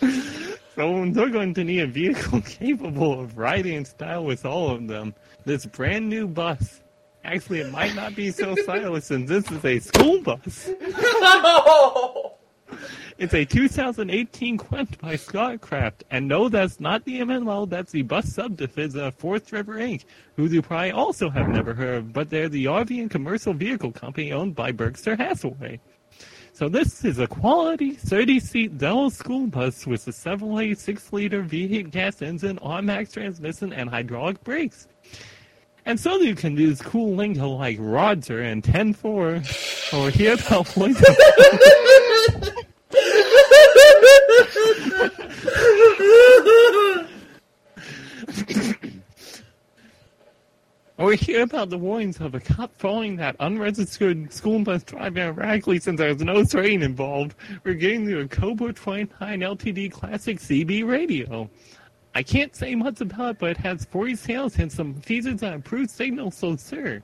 So 0.74 1.08
they're 1.08 1.28
going 1.28 1.54
to 1.54 1.62
need 1.62 1.80
a 1.80 1.86
vehicle 1.86 2.40
capable 2.44 3.20
of 3.20 3.38
riding 3.38 3.74
in 3.74 3.84
style 3.84 4.24
with 4.24 4.44
all 4.44 4.70
of 4.70 4.88
them. 4.88 5.14
This 5.44 5.66
brand 5.66 6.08
new 6.08 6.26
bus. 6.26 6.80
Actually, 7.22 7.60
it 7.60 7.70
might 7.70 7.94
not 7.94 8.16
be 8.16 8.30
so 8.32 8.54
stylish 8.62 9.04
since 9.04 9.28
this 9.28 9.50
is 9.50 9.64
a 9.64 9.78
school 9.78 10.20
bus. 10.20 10.70
No! 10.80 12.34
It's 13.16 13.32
a 13.32 13.44
2018 13.44 14.58
Quest 14.58 14.98
by 14.98 15.14
Starcraft. 15.14 16.02
And 16.10 16.26
no, 16.26 16.48
that's 16.48 16.80
not 16.80 17.04
the 17.04 17.20
MLL, 17.20 17.70
that's 17.70 17.92
the 17.92 18.02
bus 18.02 18.26
subdivision 18.26 18.98
of 18.98 19.14
Forest 19.14 19.52
River 19.52 19.74
Inc., 19.74 20.04
who 20.36 20.46
you 20.46 20.60
probably 20.60 20.90
also 20.90 21.30
have 21.30 21.48
never 21.48 21.72
heard 21.72 21.98
of, 21.98 22.12
but 22.12 22.28
they're 22.28 22.48
the 22.48 22.64
RV 22.64 23.00
and 23.00 23.10
commercial 23.10 23.54
vehicle 23.54 23.92
company 23.92 24.32
owned 24.32 24.56
by 24.56 24.72
Berkshire 24.72 25.14
Hathaway. 25.14 25.78
So 26.54 26.68
this 26.68 27.04
is 27.04 27.18
a 27.18 27.26
quality 27.26 27.96
30-seat 27.96 28.78
Dell 28.78 29.10
school 29.10 29.48
bus 29.48 29.88
with 29.88 30.06
a 30.06 30.12
Chevrolet 30.12 30.70
6-liter 30.70 31.42
V8 31.42 31.90
gas 31.90 32.22
engine, 32.22 32.60
automatic 32.62 33.10
transmission, 33.10 33.72
and 33.72 33.90
hydraulic 33.90 34.40
brakes. 34.44 34.86
And 35.84 35.98
so 35.98 36.14
you 36.18 36.36
can 36.36 36.56
use 36.56 36.80
cool 36.80 37.16
lingo 37.16 37.48
like 37.48 37.78
Roger 37.80 38.40
and 38.40 38.62
10-4, 38.62 39.92
or 39.98 40.10
hear 40.10 40.36
the 40.36 40.44
Or 50.96 51.12
hear 51.12 51.42
about 51.42 51.70
the 51.70 51.78
warnings 51.78 52.20
of 52.20 52.36
a 52.36 52.40
cop 52.40 52.72
following 52.76 53.16
that 53.16 53.34
unregistered 53.40 54.32
school 54.32 54.60
bus 54.60 54.84
driver 54.84 55.20
erratically 55.20 55.80
since 55.80 55.98
there 55.98 56.14
was 56.14 56.22
no 56.22 56.44
train 56.44 56.82
involved, 56.82 57.34
we're 57.64 57.74
getting 57.74 58.06
to 58.06 58.20
a 58.20 58.28
Cobra 58.28 58.72
29 58.72 59.40
LTD 59.40 59.90
Classic 59.90 60.38
CB 60.38 60.86
radio. 60.86 61.50
I 62.14 62.22
can't 62.22 62.54
say 62.54 62.76
much 62.76 63.00
about 63.00 63.32
it, 63.32 63.38
but 63.40 63.50
it 63.50 63.56
has 63.56 63.84
40 63.86 64.14
sales 64.14 64.58
and 64.58 64.70
some 64.70 64.94
features 64.94 65.40
that 65.40 65.52
improve 65.52 65.90
signal, 65.90 66.30
so 66.30 66.54
sir. 66.54 67.02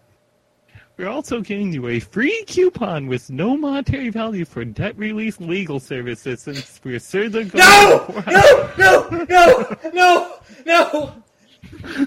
We're 0.97 1.09
also 1.09 1.41
getting 1.41 1.73
you 1.73 1.89
a 1.89 1.99
free 1.99 2.45
coupon 2.47 3.09
with 3.09 3.29
no 3.29 3.57
monetary 3.57 4.11
value 4.11 4.45
for 4.45 4.65
debt 4.65 4.97
release 4.97 5.41
legal 5.41 5.81
services 5.81 6.43
since 6.43 6.81
we're 6.85 7.01
sure 7.01 7.29
they're 7.29 7.45
going 7.45 7.65
No! 7.65 8.23
No! 8.29 8.69
No! 8.79 9.27
No! 9.29 9.77
No! 9.93 10.39
No! 10.65 12.07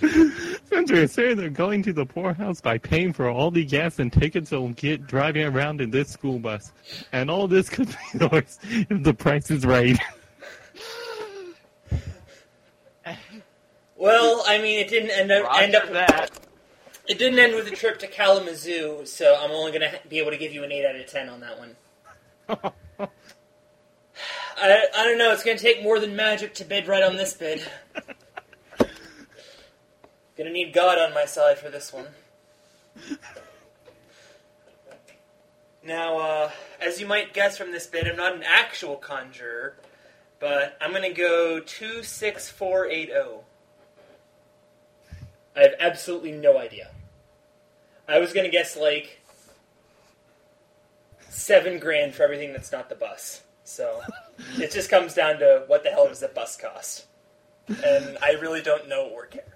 Since 0.00 0.90
we're 0.90 1.08
sure 1.08 1.34
they're 1.34 1.50
going 1.50 1.82
to 1.84 1.92
the 1.92 2.04
poorhouse 2.04 2.60
by 2.60 2.78
paying 2.78 3.12
for 3.12 3.28
all 3.28 3.50
the 3.50 3.64
gas 3.64 3.98
and 3.98 4.12
tickets 4.12 4.50
they'll 4.50 4.68
get 4.70 5.06
driving 5.06 5.44
around 5.46 5.80
in 5.80 5.90
this 5.90 6.10
school 6.10 6.38
bus. 6.38 6.72
And 7.12 7.30
all 7.30 7.46
this 7.46 7.68
could 7.68 7.88
be 7.88 8.18
yours 8.20 8.58
if 8.70 9.02
the 9.02 9.14
price 9.14 9.50
is 9.50 9.64
right. 9.64 9.98
Well, 13.96 14.44
I 14.46 14.58
mean, 14.58 14.80
it 14.80 14.88
didn't 14.88 15.10
end 15.10 15.30
up 15.32 15.50
end 15.62 15.74
up. 15.74 15.90
that. 15.92 16.30
It 17.08 17.18
didn't 17.18 17.38
end 17.38 17.54
with 17.54 17.66
a 17.68 17.70
trip 17.70 17.98
to 18.00 18.06
Kalamazoo, 18.06 19.06
so 19.06 19.36
I'm 19.38 19.50
only 19.50 19.72
gonna 19.72 19.92
be 20.08 20.18
able 20.18 20.30
to 20.30 20.36
give 20.36 20.52
you 20.52 20.64
an 20.64 20.72
eight 20.72 20.84
out 20.84 20.96
of 20.96 21.06
ten 21.06 21.28
on 21.28 21.40
that 21.40 21.58
one. 21.58 21.76
I, 24.56 24.86
I 24.96 25.04
don't 25.04 25.18
know. 25.18 25.32
It's 25.32 25.42
gonna 25.42 25.58
take 25.58 25.82
more 25.82 26.00
than 26.00 26.16
magic 26.16 26.54
to 26.56 26.64
bid 26.64 26.86
right 26.86 27.02
on 27.02 27.16
this 27.16 27.34
bid. 27.34 27.62
gonna 30.36 30.50
need 30.50 30.72
God 30.72 30.98
on 30.98 31.14
my 31.14 31.24
side 31.24 31.58
for 31.58 31.70
this 31.70 31.92
one. 31.92 32.06
Now, 35.82 36.18
uh, 36.18 36.50
as 36.80 37.00
you 37.00 37.06
might 37.06 37.34
guess 37.34 37.58
from 37.58 37.70
this 37.70 37.86
bit, 37.86 38.06
I'm 38.06 38.16
not 38.16 38.34
an 38.34 38.42
actual 38.42 38.96
conjurer, 38.96 39.76
but 40.40 40.78
I'm 40.80 40.92
gonna 40.92 41.12
go 41.12 41.60
two 41.60 42.02
six 42.02 42.48
four 42.50 42.86
eight 42.86 43.08
zero. 43.08 43.44
I 45.54 45.60
have 45.60 45.74
absolutely 45.78 46.32
no 46.32 46.58
idea. 46.58 46.90
I 48.08 48.18
was 48.18 48.32
gonna 48.32 48.48
guess 48.48 48.76
like 48.76 49.20
seven 51.28 51.78
grand 51.78 52.14
for 52.14 52.22
everything 52.22 52.52
that's 52.52 52.72
not 52.72 52.88
the 52.88 52.94
bus. 52.94 53.42
So 53.64 54.00
it 54.56 54.72
just 54.72 54.90
comes 54.90 55.14
down 55.14 55.38
to 55.38 55.64
what 55.66 55.84
the 55.84 55.90
hell 55.90 56.08
does 56.08 56.20
the 56.20 56.28
bus 56.28 56.56
cost, 56.56 57.06
and 57.68 58.18
I 58.22 58.32
really 58.32 58.62
don't 58.62 58.88
know 58.88 59.06
or 59.06 59.26
care. 59.26 59.53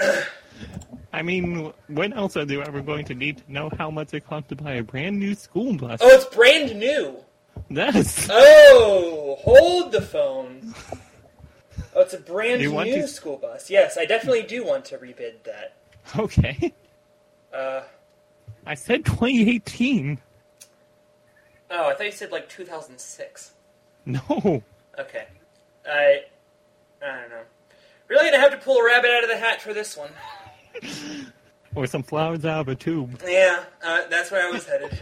I 1.12 1.22
mean, 1.22 1.72
when 1.88 2.12
else 2.12 2.36
are 2.36 2.44
they 2.44 2.60
ever 2.60 2.80
going 2.82 3.04
to 3.06 3.14
need 3.14 3.38
to 3.38 3.52
know 3.52 3.70
how 3.78 3.90
much 3.90 4.12
it 4.14 4.26
costs 4.26 4.48
to 4.50 4.56
buy 4.56 4.74
a 4.74 4.82
brand 4.82 5.18
new 5.18 5.34
school 5.34 5.74
bus? 5.74 6.00
Oh, 6.02 6.08
it's 6.08 6.24
brand 6.34 6.78
new. 6.78 7.16
Yes. 7.70 8.28
Oh, 8.30 9.36
hold 9.40 9.92
the 9.92 10.00
phone. 10.02 10.74
Oh, 11.94 12.02
it's 12.02 12.14
a 12.14 12.18
brand 12.18 12.60
You 12.60 12.72
new 12.72 13.02
to- 13.02 13.08
school 13.08 13.36
bus. 13.36 13.70
Yes, 13.70 13.96
I 13.98 14.04
definitely 14.04 14.42
do 14.42 14.64
want 14.64 14.84
to 14.86 14.98
rebid 14.98 15.42
that. 15.44 15.76
Okay. 16.18 16.72
Uh, 17.52 17.82
I 18.66 18.74
said 18.74 19.04
2018. 19.04 20.18
oh, 21.70 21.88
I 21.88 21.94
thought 21.94 22.06
you 22.06 22.12
said 22.12 22.30
like 22.30 22.48
2006. 22.48 23.52
No. 24.06 24.62
Okay. 24.98 25.26
I 25.90 26.20
I 27.02 27.20
don't 27.20 27.30
know. 27.30 27.42
Really 28.08 28.24
gonna 28.30 28.40
have 28.40 28.52
to 28.52 28.56
pull 28.58 28.78
a 28.78 28.84
rabbit 28.84 29.10
out 29.10 29.22
of 29.22 29.28
the 29.28 29.36
hat 29.36 29.60
for 29.60 29.74
this 29.74 29.96
one. 29.96 30.10
Or 31.74 31.86
some 31.86 32.02
flowers 32.02 32.44
out 32.44 32.60
of 32.62 32.68
a 32.68 32.74
tube. 32.74 33.22
Yeah, 33.26 33.64
uh, 33.84 34.06
that's 34.08 34.30
where 34.30 34.46
I 34.46 34.50
was 34.50 34.66
headed. 34.66 35.00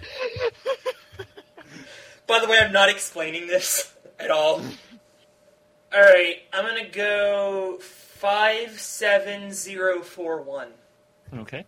By 2.26 2.40
the 2.40 2.48
way, 2.48 2.58
I'm 2.58 2.72
not 2.72 2.88
explaining 2.88 3.46
this 3.46 3.92
at 4.18 4.30
all. 4.32 4.60
Alright, 5.94 6.42
I'm 6.52 6.64
gonna 6.66 6.88
go 6.88 7.78
57041. 7.80 10.68
Okay. 11.38 11.64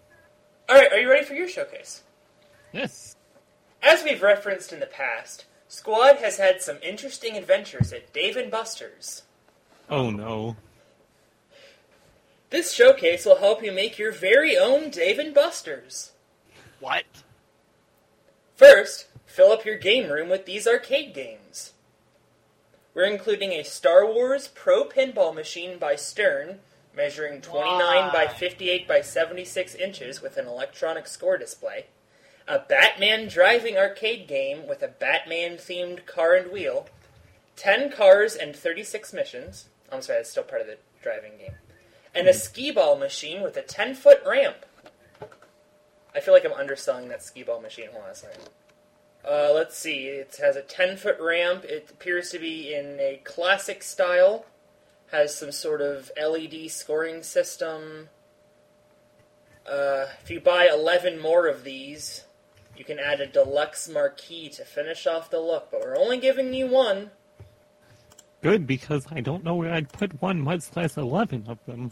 Alright, 0.69 0.93
are 0.93 0.99
you 0.99 1.09
ready 1.09 1.25
for 1.25 1.35
your 1.35 1.49
showcase? 1.49 2.03
Yes. 2.73 3.15
As 3.83 4.03
we've 4.03 4.23
referenced 4.23 4.73
in 4.73 4.81
the 4.81 4.87
past, 4.87 5.45
Squad 5.69 6.17
has 6.17 6.39
had 6.39 6.61
some 6.61 6.79
interesting 6.83 7.37
adventures 7.37 7.93
at 7.93 8.13
Dave 8.13 8.37
and 8.37 8.51
Buster's. 8.51 9.23
Oh 9.89 10.11
no. 10.11 10.57
This 12.51 12.73
showcase 12.73 13.27
will 13.27 13.39
help 13.39 13.63
you 13.63 13.73
make 13.73 13.99
your 13.99 14.13
very 14.13 14.57
own 14.57 14.89
Dave 14.89 15.19
and 15.19 15.35
Buster's. 15.35 16.13
What? 16.81 17.05
First, 18.57 19.09
fill 19.27 19.53
up 19.53 19.67
your 19.67 19.77
game 19.77 20.11
room 20.11 20.31
with 20.31 20.47
these 20.47 20.67
arcade 20.67 21.15
games. 21.15 21.73
We're 22.95 23.05
including 23.05 23.53
a 23.53 23.65
Star 23.65 24.07
Wars 24.07 24.49
Pro 24.49 24.85
Pinball 24.85 25.35
machine 25.35 25.79
by 25.79 25.95
Stern, 25.95 26.61
measuring 26.97 27.43
29 27.43 28.13
by 28.13 28.27
58 28.27 28.89
by 28.89 29.03
76 29.03 29.75
inches 29.75 30.23
with 30.23 30.39
an 30.39 30.47
electronic 30.47 31.07
score 31.07 31.37
display, 31.37 31.87
a 32.49 32.59
Batman 32.59 33.29
driving 33.29 33.77
arcade 33.77 34.27
game 34.27 34.67
with 34.67 34.83
a 34.83 34.89
Batman 34.89 35.59
themed 35.59 36.07
car 36.07 36.35
and 36.35 36.51
wheel, 36.51 36.89
10 37.57 37.93
cars 37.93 38.35
and 38.35 38.57
36 38.57 39.13
missions. 39.13 39.67
I'm 39.93 40.01
sorry, 40.01 40.21
that's 40.21 40.31
still 40.31 40.43
part 40.43 40.63
of 40.63 40.67
the 40.67 40.79
driving 41.03 41.33
game. 41.39 41.55
And 42.15 42.27
a 42.27 42.33
skee 42.33 42.71
ball 42.71 42.97
machine 42.97 43.43
with 43.43 43.57
a 43.57 43.63
10 43.63 43.95
foot 43.95 44.21
ramp. 44.27 44.67
I 46.15 46.21
feel 46.21 46.35
like 46.35 46.45
I'm 46.45 46.53
underselling 46.53 47.09
that 47.09 47.23
skee 47.23 47.43
ball 47.43 47.61
machine. 47.61 47.89
Hold 47.93 48.05
on 48.05 48.11
a 48.11 48.15
second. 48.15 48.49
Uh, 49.29 49.53
let's 49.55 49.77
see. 49.77 50.07
It 50.07 50.37
has 50.41 50.57
a 50.57 50.63
10 50.63 50.97
foot 50.97 51.19
ramp. 51.21 51.65
It 51.65 51.91
appears 51.91 52.31
to 52.31 52.39
be 52.39 52.75
in 52.75 52.99
a 52.99 53.21
classic 53.25 53.83
style. 53.83 54.47
Has 55.13 55.37
some 55.37 55.53
sort 55.53 55.81
of 55.81 56.11
LED 56.21 56.71
scoring 56.71 57.23
system. 57.23 58.09
Uh, 59.71 60.07
if 60.23 60.31
you 60.31 60.41
buy 60.41 60.69
11 60.73 61.21
more 61.21 61.47
of 61.47 61.63
these, 61.65 62.25
you 62.77 62.85
can 62.85 62.99
add 62.99 63.21
a 63.21 63.27
deluxe 63.27 63.89
marquee 63.89 64.49
to 64.51 64.65
finish 64.65 65.07
off 65.07 65.31
the 65.31 65.41
look, 65.41 65.71
but 65.71 65.81
we're 65.81 65.97
only 65.97 66.19
giving 66.19 66.55
you 66.55 66.67
one. 66.67 67.11
Good, 68.43 68.67
because 68.67 69.07
I 69.11 69.21
don't 69.21 69.45
know 69.45 69.57
where 69.57 69.73
I'd 69.73 69.93
put 69.93 70.21
one, 70.23 70.41
much 70.41 70.65
less 70.77 70.97
11 70.97 71.47
of 71.49 71.59
them. 71.67 71.91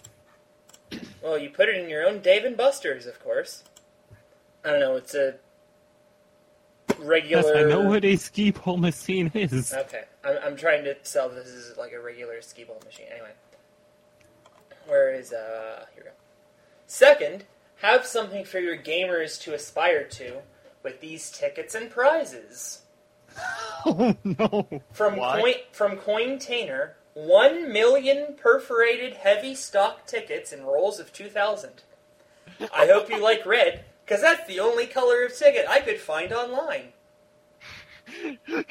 Well, 1.22 1.36
you 1.36 1.50
put 1.50 1.68
it 1.68 1.76
in 1.76 1.88
your 1.88 2.06
own 2.06 2.20
Dave 2.20 2.44
and 2.44 2.56
Buster's, 2.56 3.06
of 3.06 3.22
course. 3.22 3.64
I 4.64 4.70
don't 4.70 4.80
know. 4.80 4.96
It's 4.96 5.14
a 5.14 5.36
regular. 6.98 7.42
Yes, 7.42 7.56
I 7.56 7.68
know 7.68 7.80
what 7.80 8.04
a 8.04 8.16
skee 8.16 8.50
ball 8.50 8.76
machine 8.76 9.30
is. 9.34 9.72
Okay, 9.72 10.04
I'm, 10.24 10.38
I'm 10.44 10.56
trying 10.56 10.84
to 10.84 10.96
sell 11.02 11.28
this 11.28 11.48
as 11.48 11.76
like 11.76 11.92
a 11.92 12.00
regular 12.00 12.40
skee 12.42 12.64
ball 12.64 12.80
machine. 12.84 13.06
Anyway, 13.10 13.32
where 14.86 15.12
is 15.14 15.32
uh? 15.32 15.84
Here 15.94 16.04
we 16.04 16.10
go. 16.10 16.16
Second, 16.86 17.44
have 17.76 18.06
something 18.06 18.44
for 18.44 18.58
your 18.58 18.76
gamers 18.76 19.40
to 19.42 19.54
aspire 19.54 20.04
to 20.04 20.38
with 20.82 21.00
these 21.00 21.30
tickets 21.30 21.74
and 21.74 21.90
prizes. 21.90 22.82
Oh 23.88 24.16
no. 24.24 24.66
From 24.90 25.16
What? 25.16 25.40
Coin 25.40 25.54
from 25.70 25.96
Cointainer, 25.96 26.94
one 27.14 27.72
million 27.72 28.34
perforated 28.36 29.14
heavy 29.14 29.54
stock 29.54 30.06
tickets 30.08 30.52
in 30.52 30.64
rolls 30.64 30.98
of 30.98 31.12
two 31.12 31.28
thousand. 31.28 31.84
I 32.74 32.86
hope 32.86 33.08
you 33.08 33.22
like 33.22 33.46
red, 33.46 33.84
because 34.04 34.20
that's 34.22 34.44
the 34.48 34.58
only 34.58 34.86
color 34.86 35.24
of 35.24 35.36
ticket 35.36 35.66
I 35.68 35.80
could 35.80 36.00
find 36.00 36.32
online. 36.32 36.94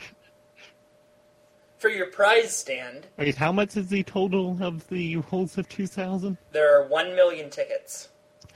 For 1.77 1.89
your 1.89 2.07
prize 2.07 2.55
stand, 2.55 3.07
Wait, 3.17 3.35
how 3.35 3.51
much 3.51 3.77
is 3.77 3.89
the 3.89 4.03
total 4.03 4.57
of 4.61 4.87
the 4.89 5.17
rolls 5.31 5.57
of 5.57 5.69
2000? 5.69 6.37
there 6.51 6.77
are 6.77 6.87
one 6.87 7.15
million 7.15 7.49
tickets. 7.49 8.09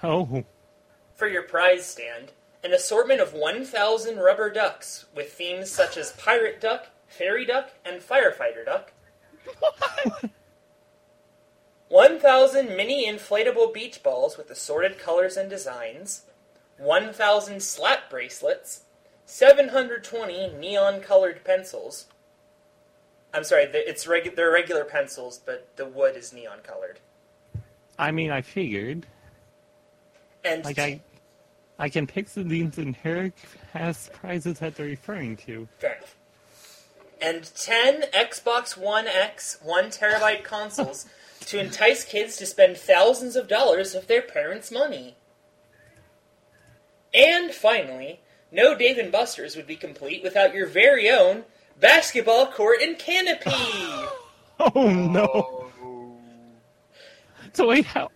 Oh. 0.03 0.43
For 1.15 1.27
your 1.27 1.43
prize 1.43 1.85
stand, 1.85 2.31
an 2.63 2.73
assortment 2.73 3.21
of 3.21 3.33
1,000 3.33 4.17
rubber 4.17 4.49
ducks 4.49 5.05
with 5.15 5.33
themes 5.33 5.71
such 5.71 5.97
as 5.97 6.11
pirate 6.13 6.59
duck, 6.59 6.87
fairy 7.07 7.45
duck, 7.45 7.71
and 7.85 8.01
firefighter 8.01 8.65
duck. 8.65 8.91
1,000 11.89 12.75
mini 12.75 13.11
inflatable 13.11 13.73
beach 13.73 14.03
balls 14.03 14.37
with 14.37 14.49
assorted 14.51 14.99
colors 14.99 15.37
and 15.37 15.49
designs. 15.49 16.23
1,000 16.77 17.61
slap 17.61 18.09
bracelets. 18.09 18.83
720 19.25 20.53
neon 20.53 21.01
colored 21.01 21.43
pencils. 21.43 22.07
I'm 23.33 23.43
sorry, 23.43 23.65
it's 23.65 24.05
regu- 24.05 24.35
they're 24.35 24.51
regular 24.51 24.83
pencils, 24.83 25.39
but 25.43 25.75
the 25.75 25.85
wood 25.85 26.15
is 26.15 26.33
neon 26.33 26.59
colored. 26.63 26.99
I 27.97 28.11
mean, 28.11 28.31
I 28.31 28.41
figured. 28.41 29.05
And 30.43 30.65
Like, 30.65 30.79
I 30.79 31.01
I 31.79 31.87
can 31.87 32.05
pick 32.05 32.25
picture 32.25 32.43
these 32.43 32.77
inherent 32.77 33.33
past 33.71 34.11
prizes 34.11 34.59
that 34.59 34.75
they're 34.75 34.85
referring 34.85 35.37
to. 35.37 35.69
Fair 35.79 35.95
enough. 35.95 36.15
And 37.21 37.49
10 37.55 38.03
Xbox 38.13 38.77
One 38.77 39.07
X 39.07 39.57
1 39.63 39.85
terabyte 39.85 40.43
consoles 40.43 41.05
to 41.41 41.57
entice 41.57 42.03
kids 42.03 42.35
to 42.37 42.45
spend 42.45 42.77
thousands 42.77 43.37
of 43.37 43.47
dollars 43.47 43.95
of 43.95 44.07
their 44.07 44.21
parents' 44.21 44.71
money. 44.71 45.15
And 47.13 47.51
finally, 47.51 48.19
no 48.51 48.75
Dave 48.77 48.97
and 48.97 49.11
Buster's 49.11 49.55
would 49.55 49.67
be 49.67 49.77
complete 49.77 50.21
without 50.21 50.53
your 50.53 50.67
very 50.67 51.09
own 51.09 51.45
basketball 51.79 52.47
court 52.47 52.81
and 52.81 52.99
canopy. 52.99 53.51
Oh 54.75 54.91
no! 54.91 55.71
Oh. 55.81 56.17
So 57.53 57.69
wait, 57.69 57.85
how 57.85 58.09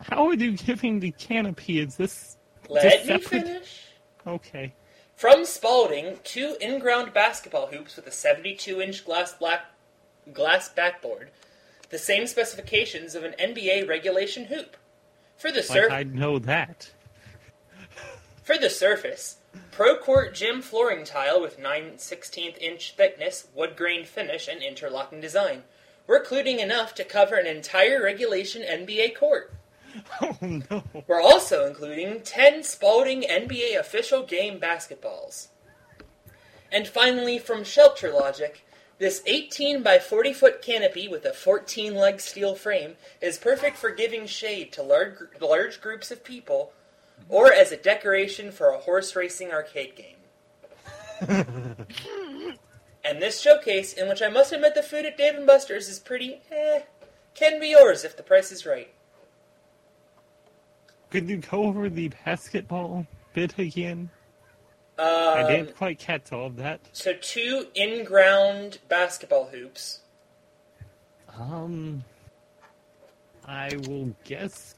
how 0.00 0.28
are 0.28 0.34
you 0.34 0.52
giving 0.52 0.98
the 0.98 1.10
canopy? 1.10 1.78
Is 1.78 1.96
this 1.96 2.38
Let 2.70 3.06
me 3.06 3.18
finish. 3.18 3.82
okay? 4.26 4.72
From 5.16 5.44
Spalding, 5.44 6.18
two 6.24 6.56
in-ground 6.60 7.12
basketball 7.12 7.66
hoops 7.66 7.96
with 7.96 8.06
a 8.06 8.10
72-inch 8.10 9.04
glass 9.04 9.34
black 9.34 9.66
glass 10.32 10.68
backboard, 10.68 11.30
the 11.90 11.98
same 11.98 12.26
specifications 12.26 13.14
of 13.14 13.24
an 13.24 13.34
NBA 13.38 13.88
regulation 13.88 14.46
hoop. 14.46 14.76
For 15.36 15.50
the 15.50 15.62
Like 15.90 15.90
I 15.90 16.02
know 16.04 16.38
that. 16.38 16.90
for 18.42 18.56
the 18.56 18.70
surface, 18.70 19.38
Pro 19.70 19.96
Court 19.96 20.34
gym 20.34 20.62
flooring 20.62 21.04
tile 21.04 21.40
with 21.40 21.58
9 21.58 21.94
16th 21.96 22.58
inch 22.58 22.94
thickness, 22.96 23.48
wood 23.54 23.76
grain 23.76 24.04
finish, 24.04 24.48
and 24.48 24.62
interlocking 24.62 25.20
design. 25.20 25.64
We're 26.06 26.22
enough 26.60 26.94
to 26.96 27.04
cover 27.04 27.36
an 27.36 27.46
entire 27.46 28.02
regulation 28.02 28.62
NBA 28.62 29.16
court. 29.16 29.52
Oh 30.22 30.36
no! 30.40 30.84
We're 31.06 31.20
also 31.20 31.66
including 31.66 32.20
10 32.22 32.62
Spalding 32.62 33.22
NBA 33.22 33.78
official 33.78 34.22
game 34.22 34.60
basketballs. 34.60 35.48
And 36.70 36.86
finally, 36.86 37.38
from 37.38 37.64
Shelter 37.64 38.12
Logic, 38.12 38.64
this 38.98 39.22
18 39.26 39.82
by 39.82 39.98
40 39.98 40.32
foot 40.32 40.62
canopy 40.62 41.08
with 41.08 41.24
a 41.24 41.32
14 41.32 41.94
leg 41.94 42.20
steel 42.20 42.54
frame 42.54 42.96
is 43.20 43.38
perfect 43.38 43.76
for 43.78 43.90
giving 43.90 44.26
shade 44.26 44.72
to 44.72 44.82
large, 44.82 45.16
large 45.40 45.80
groups 45.80 46.10
of 46.10 46.22
people 46.22 46.72
or 47.28 47.52
as 47.52 47.72
a 47.72 47.76
decoration 47.76 48.52
for 48.52 48.68
a 48.68 48.78
horse 48.78 49.16
racing 49.16 49.52
arcade 49.52 49.96
game. 49.96 50.16
and 53.04 53.22
this 53.22 53.40
showcase, 53.40 53.92
in 53.92 54.08
which 54.08 54.22
I 54.22 54.28
must 54.28 54.52
admit 54.52 54.74
the 54.74 54.82
food 54.82 55.06
at 55.06 55.16
Dave 55.16 55.46
& 55.46 55.46
Buster's 55.46 55.88
is 55.88 55.98
pretty 55.98 56.40
eh, 56.50 56.80
can 57.34 57.60
be 57.60 57.68
yours 57.68 58.04
if 58.04 58.16
the 58.16 58.22
price 58.22 58.52
is 58.52 58.66
right. 58.66 58.92
Could 61.10 61.28
you 61.28 61.38
go 61.38 61.64
over 61.64 61.88
the 61.88 62.10
basketball 62.24 63.06
bit 63.34 63.58
again? 63.58 64.10
Um, 64.98 65.06
I 65.06 65.44
didn't 65.48 65.76
quite 65.76 65.98
catch 65.98 66.30
all 66.32 66.46
of 66.46 66.56
that. 66.56 66.80
So 66.92 67.14
two 67.14 67.66
in-ground 67.74 68.78
basketball 68.88 69.46
hoops. 69.46 70.00
Um, 71.38 72.04
I 73.46 73.76
will 73.88 74.14
guess 74.24 74.74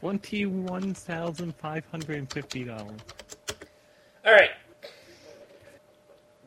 twenty-one 0.00 0.94
thousand 0.94 1.56
five 1.56 1.84
hundred 1.90 2.18
and 2.18 2.30
fifty 2.30 2.64
dollars. 2.64 3.00
All 4.24 4.32
right. 4.32 4.50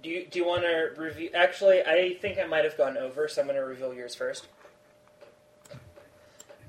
Do 0.03 0.09
you 0.09 0.27
do 0.27 0.38
you 0.39 0.45
want 0.45 0.61
to 0.61 0.91
review? 1.01 1.31
Actually, 1.33 1.81
I 1.81 2.15
think 2.21 2.38
I 2.38 2.45
might 2.45 2.63
have 2.63 2.77
gone 2.77 2.95
over, 2.95 3.27
so 3.27 3.41
I'm 3.41 3.47
going 3.47 3.57
to 3.59 3.65
reveal 3.65 3.93
yours 3.93 4.13
first. 4.13 4.47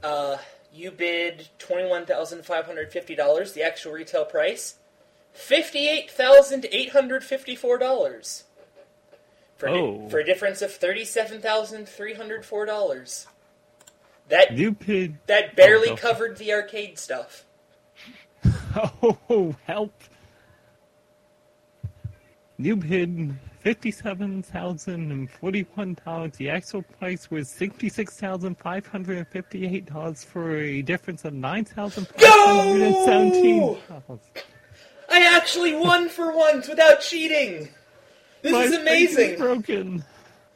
Uh, 0.03 0.39
you 0.77 0.91
bid 0.91 1.49
twenty-one 1.59 2.07
thousand 2.07 2.45
five 2.45 2.66
hundred 2.66 2.93
fifty 2.93 3.14
dollars. 3.14 3.53
The 3.53 3.62
actual 3.62 3.93
retail 3.93 4.24
price, 4.24 4.77
fifty-eight 5.33 6.11
thousand 6.11 6.66
eight 6.70 6.91
hundred 6.91 7.24
fifty-four 7.24 7.79
dollars. 7.79 8.45
For, 9.57 9.68
a 9.68 9.72
di- 9.72 9.79
Oh. 9.79 10.09
for 10.11 10.18
a 10.18 10.24
difference 10.24 10.61
of 10.62 10.72
thirty-seven 10.72 11.41
thousand 11.41 11.89
three 11.89 12.14
hundred 12.14 12.45
four 12.45 12.66
dollars. 12.66 13.27
That 14.29 14.53
You 14.53 14.72
bid. 14.72 15.18
that 15.27 15.55
barely 15.57 15.89
Oh, 15.89 15.95
no. 15.95 15.97
covered 15.97 16.37
the 16.39 16.53
arcade 16.53 16.99
stuff. 16.99 17.45
Oh, 19.31 19.57
help! 19.66 19.95
You 22.59 22.77
bid 22.77 23.35
fifty-seven 23.61 24.43
thousand 24.45 25.13
and 25.13 25.31
forty-one 25.31 25.99
dollars. 26.05 26.33
The 26.39 26.49
actual 26.49 26.83
price 26.83 27.31
was 27.31 27.51
sixty-six 27.51 28.17
thousand 28.19 28.57
five 28.59 28.87
hundred 28.87 29.19
and 29.19 29.29
fifty-eight 29.29 29.87
dollars 29.87 30.25
for 30.25 30.57
a 30.57 30.81
difference 30.81 31.25
of 31.27 31.35
nine 31.35 31.67
thousand 31.67 32.09
five 32.09 32.31
hundred 32.31 32.83
and 32.83 32.97
seventeen 33.05 33.59
dollars. 33.89 34.21
I 35.11 35.37
actually 35.37 35.75
won 35.75 36.09
for 36.09 36.35
once 36.35 36.69
without 36.69 37.01
cheating. 37.01 37.69
This 38.43 38.53
My 38.53 38.63
is 38.63 38.73
amazing. 38.75 39.39
broken. 39.39 40.05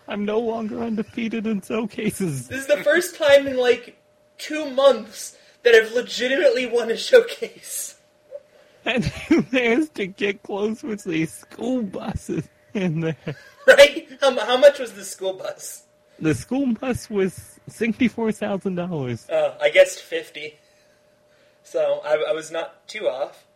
I'm 0.09 0.25
no 0.25 0.39
longer 0.41 0.83
undefeated 0.83 1.47
in 1.47 1.61
showcases. 1.61 2.49
This 2.49 2.63
is 2.63 2.67
the 2.67 2.83
first 2.83 3.17
time 3.17 3.47
in 3.47 3.59
like 3.59 4.01
two 4.39 4.71
months 4.71 5.37
that 5.63 5.75
I've 5.75 5.93
legitimately 5.93 6.67
won 6.67 6.91
a 6.91 6.97
showcase. 6.97 7.97
And 8.85 9.13
you 9.29 9.45
managed 9.53 9.95
to 9.97 10.07
get 10.07 10.43
close 10.43 10.83
with 10.83 11.05
these 11.05 11.33
school 11.33 11.83
buses 11.83 12.49
in 12.75 13.01
there. 13.01 13.17
Right? 13.67 14.09
How, 14.21 14.39
how 14.39 14.57
much 14.57 14.79
was 14.79 14.93
the 14.93 15.05
school 15.05 15.35
bus? 15.35 15.85
The 16.19 16.35
school 16.35 16.75
bus 16.75 17.09
was 17.09 17.61
sixty-four 17.69 18.33
thousand 18.33 18.75
dollars. 18.75 19.29
Uh, 19.29 19.57
I 19.61 19.71
guessed 19.71 20.01
50. 20.01 20.59
So 21.63 22.01
I, 22.05 22.31
I 22.31 22.33
was 22.33 22.51
not 22.51 22.87
too 22.89 23.09
off. 23.09 23.47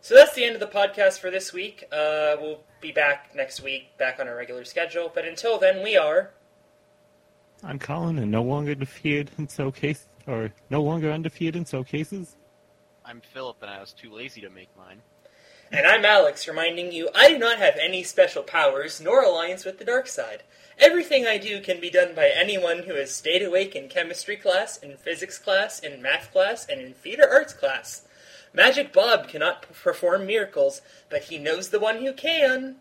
So 0.00 0.14
that's 0.14 0.34
the 0.34 0.44
end 0.44 0.54
of 0.54 0.60
the 0.60 0.66
podcast 0.66 1.18
for 1.18 1.30
this 1.30 1.52
week. 1.52 1.84
Uh, 1.92 2.36
we'll 2.40 2.60
be 2.80 2.92
back 2.92 3.34
next 3.34 3.62
week, 3.62 3.96
back 3.98 4.20
on 4.20 4.28
our 4.28 4.36
regular 4.36 4.64
schedule. 4.64 5.10
But 5.12 5.26
until 5.26 5.58
then, 5.58 5.82
we 5.82 5.96
are. 5.96 6.30
I'm 7.62 7.78
Colin, 7.78 8.18
and 8.18 8.30
no 8.30 8.42
longer 8.42 8.74
defeated 8.74 9.30
in 9.36 9.48
showcase, 9.48 10.06
or 10.26 10.52
no 10.70 10.82
longer 10.82 11.10
undefeated 11.10 11.56
in 11.56 11.64
showcases. 11.64 12.36
I'm 13.08 13.22
Philip, 13.22 13.56
and 13.62 13.70
I 13.70 13.80
was 13.80 13.94
too 13.94 14.12
lazy 14.12 14.42
to 14.42 14.50
make 14.50 14.68
mine. 14.76 15.00
And 15.72 15.86
I'm 15.86 16.04
Alex, 16.04 16.46
reminding 16.46 16.92
you 16.92 17.08
I 17.14 17.28
do 17.28 17.38
not 17.38 17.56
have 17.56 17.78
any 17.80 18.02
special 18.02 18.42
powers 18.42 19.00
nor 19.00 19.22
alliance 19.22 19.64
with 19.64 19.78
the 19.78 19.84
dark 19.86 20.08
side. 20.08 20.42
Everything 20.78 21.26
I 21.26 21.38
do 21.38 21.62
can 21.62 21.80
be 21.80 21.88
done 21.88 22.14
by 22.14 22.28
anyone 22.28 22.82
who 22.82 22.96
has 22.96 23.14
stayed 23.14 23.42
awake 23.42 23.74
in 23.74 23.88
chemistry 23.88 24.36
class, 24.36 24.76
in 24.76 24.98
physics 24.98 25.38
class, 25.38 25.78
in 25.78 26.02
math 26.02 26.30
class, 26.32 26.66
and 26.68 26.82
in 26.82 26.92
theater 26.92 27.26
arts 27.26 27.54
class. 27.54 28.06
Magic 28.52 28.92
Bob 28.92 29.26
cannot 29.26 29.62
perform 29.72 30.26
miracles, 30.26 30.82
but 31.08 31.24
he 31.24 31.38
knows 31.38 31.70
the 31.70 31.80
one 31.80 32.04
who 32.04 32.12
can. 32.12 32.76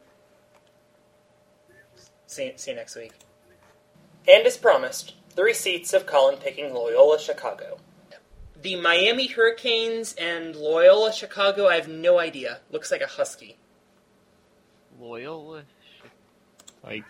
See, 2.25 2.51
see 2.57 2.71
you 2.71 2.75
next 2.75 2.97
week. 2.97 3.13
And 4.27 4.45
as 4.45 4.57
promised, 4.57 5.13
the 5.35 5.43
receipts 5.43 5.93
of 5.93 6.05
Colin 6.05 6.35
picking 6.35 6.73
Loyola 6.73 7.17
Chicago. 7.17 7.79
The 8.61 8.75
Miami 8.75 9.27
Hurricanes 9.27 10.13
and 10.13 10.55
Loyola 10.55 11.13
Chicago, 11.13 11.67
I 11.67 11.75
have 11.75 11.87
no 11.87 12.19
idea. 12.19 12.59
Looks 12.71 12.91
like 12.91 13.01
a 13.01 13.07
husky. 13.07 13.57
Loyola, 14.99 15.63
Like, 16.83 17.03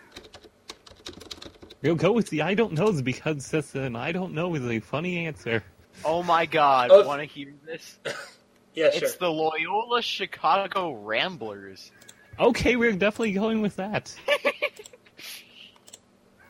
we'll 1.82 1.94
go 1.94 2.12
with 2.12 2.28
the 2.28 2.42
I 2.42 2.52
don't 2.54 2.74
knows 2.74 3.00
because 3.00 3.50
this 3.50 3.74
an 3.74 3.96
I 3.96 4.12
don't 4.12 4.34
know 4.34 4.54
is 4.54 4.64
a 4.66 4.80
funny 4.80 5.26
answer. 5.26 5.64
Oh 6.04 6.22
my 6.22 6.44
god, 6.44 6.90
Oh. 6.92 7.06
want 7.06 7.20
to 7.22 7.26
hear 7.26 7.54
this? 7.64 7.98
Yeah, 8.74 8.90
sure. 8.92 9.08
It's 9.08 9.16
the 9.16 9.28
Loyola 9.28 10.02
Chicago 10.02 10.92
Ramblers. 10.92 11.90
Okay, 12.38 12.76
we're 12.76 12.92
definitely 12.92 13.32
going 13.32 13.60
with 13.62 13.74
that. 13.76 14.14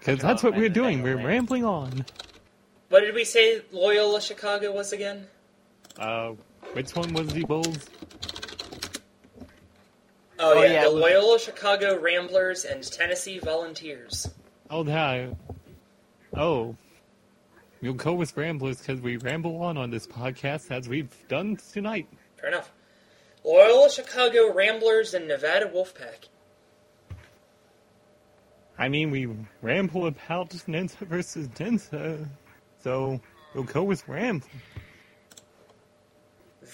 Because 0.01 0.20
that's 0.20 0.42
what 0.42 0.55
we're 0.57 0.68
doing. 0.70 1.03
We're 1.03 1.16
rambling 1.22 1.64
on. 1.64 2.05
What 2.89 3.01
did 3.01 3.14
we 3.14 3.24
say 3.24 3.62
Loyola 3.70 4.20
Chicago 4.20 4.72
was 4.72 4.93
again? 4.93 5.26
Uh, 5.99 6.32
which 6.72 6.95
one 6.95 7.12
was 7.12 7.28
the 7.28 7.45
Bulls? 7.45 7.78
Oh, 10.41 10.55
Oh, 10.57 10.62
yeah, 10.62 10.72
yeah, 10.72 10.82
the 10.84 10.91
was- 10.95 11.01
Loyola 11.03 11.39
Chicago 11.39 11.99
Ramblers 12.01 12.64
and 12.64 12.82
Tennessee 12.82 13.39
Volunteers. 13.39 14.28
Oh, 14.70 14.84
yeah. 14.84 15.30
Oh. 16.34 16.76
We'll 17.80 17.93
go 17.95 18.14
with 18.14 18.36
Ramblers 18.36 18.78
because 18.78 19.01
we 19.01 19.16
ramble 19.18 19.62
on 19.62 19.76
on 19.76 19.91
this 19.91 20.07
podcast 20.07 20.70
as 20.70 20.89
we've 20.89 21.12
done 21.28 21.57
tonight. 21.72 22.09
Fair 22.41 22.49
enough. 22.51 22.72
Loyola 23.45 23.91
Chicago 23.91 24.53
Ramblers 24.53 25.14
and 25.14 25.28
Nevada 25.28 25.66
Wolfpack. 25.66 26.28
I 28.76 28.89
mean, 28.89 29.11
we 29.11 29.28
ramble 29.62 30.07
about 30.07 30.51
Ninja 30.51 30.97
versus 31.07 31.49
Ninja, 31.49 32.26
so 32.83 33.20
we'll 33.55 33.64
go 33.64 33.83
with 33.83 34.07
Ramble. 34.09 34.49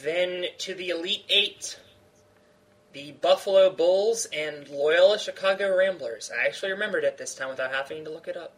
Then 0.02 0.46
to 0.59 0.74
the 0.74 0.90
Elite 0.90 1.24
Eight, 1.28 1.78
the 2.92 3.12
Buffalo 3.12 3.70
Bulls 3.70 4.26
and 4.32 4.68
Loyola 4.68 5.18
Chicago 5.18 5.76
Ramblers. 5.76 6.30
I 6.36 6.46
actually 6.46 6.72
remembered 6.72 7.05
it 7.05 7.18
this 7.18 7.34
time 7.34 7.48
without 7.48 7.72
having 7.72 8.05
to 8.05 8.11
look 8.11 8.28
it 8.28 8.36
up. 8.36 8.55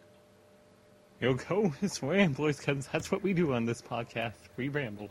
We'll 1.21 1.35
go 1.35 1.73
with 1.81 2.01
Ramblers 2.01 2.57
because 2.57 2.87
that's 2.87 3.11
what 3.11 3.23
we 3.23 3.33
do 3.33 3.53
on 3.53 3.65
this 3.65 3.81
podcast. 3.81 4.33
We 4.55 4.69
ramble. 4.69 5.09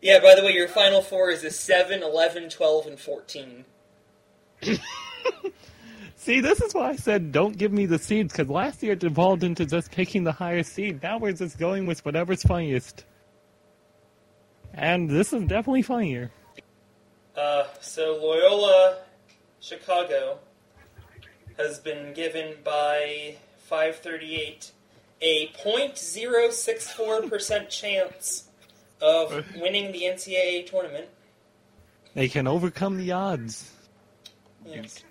Yeah, 0.00 0.18
by 0.18 0.34
the 0.34 0.42
way, 0.44 0.52
your 0.52 0.66
final 0.66 1.00
four 1.00 1.30
is 1.30 1.44
a 1.44 1.50
7, 1.50 2.02
11, 2.02 2.50
12, 2.50 2.86
and 2.88 2.98
14. 2.98 3.64
See, 6.22 6.40
this 6.40 6.60
is 6.60 6.72
why 6.72 6.90
I 6.90 6.94
said 6.94 7.32
don't 7.32 7.58
give 7.58 7.72
me 7.72 7.84
the 7.84 7.98
seeds, 7.98 8.32
because 8.32 8.48
last 8.48 8.80
year 8.80 8.92
it 8.92 9.00
devolved 9.00 9.42
into 9.42 9.66
just 9.66 9.90
picking 9.90 10.22
the 10.22 10.30
highest 10.30 10.72
seed. 10.72 11.02
Now 11.02 11.18
we're 11.18 11.32
just 11.32 11.58
going 11.58 11.84
with 11.84 12.04
whatever's 12.04 12.44
funniest. 12.44 13.04
And 14.72 15.10
this 15.10 15.32
is 15.32 15.42
definitely 15.42 15.82
funnier. 15.82 16.30
Uh, 17.36 17.64
so 17.80 18.20
Loyola 18.22 18.98
Chicago 19.58 20.38
has 21.58 21.80
been 21.80 22.14
given 22.14 22.54
by 22.62 23.34
538 23.64 24.70
a 25.22 25.48
0.064% 25.48 27.68
chance 27.80 28.44
of 29.00 29.44
winning 29.56 29.90
the 29.90 30.02
NCAA 30.02 30.70
tournament. 30.70 31.08
They 32.14 32.28
can 32.28 32.46
overcome 32.46 32.98
the 32.98 33.10
odds. 33.10 33.72
Yes. 34.64 35.02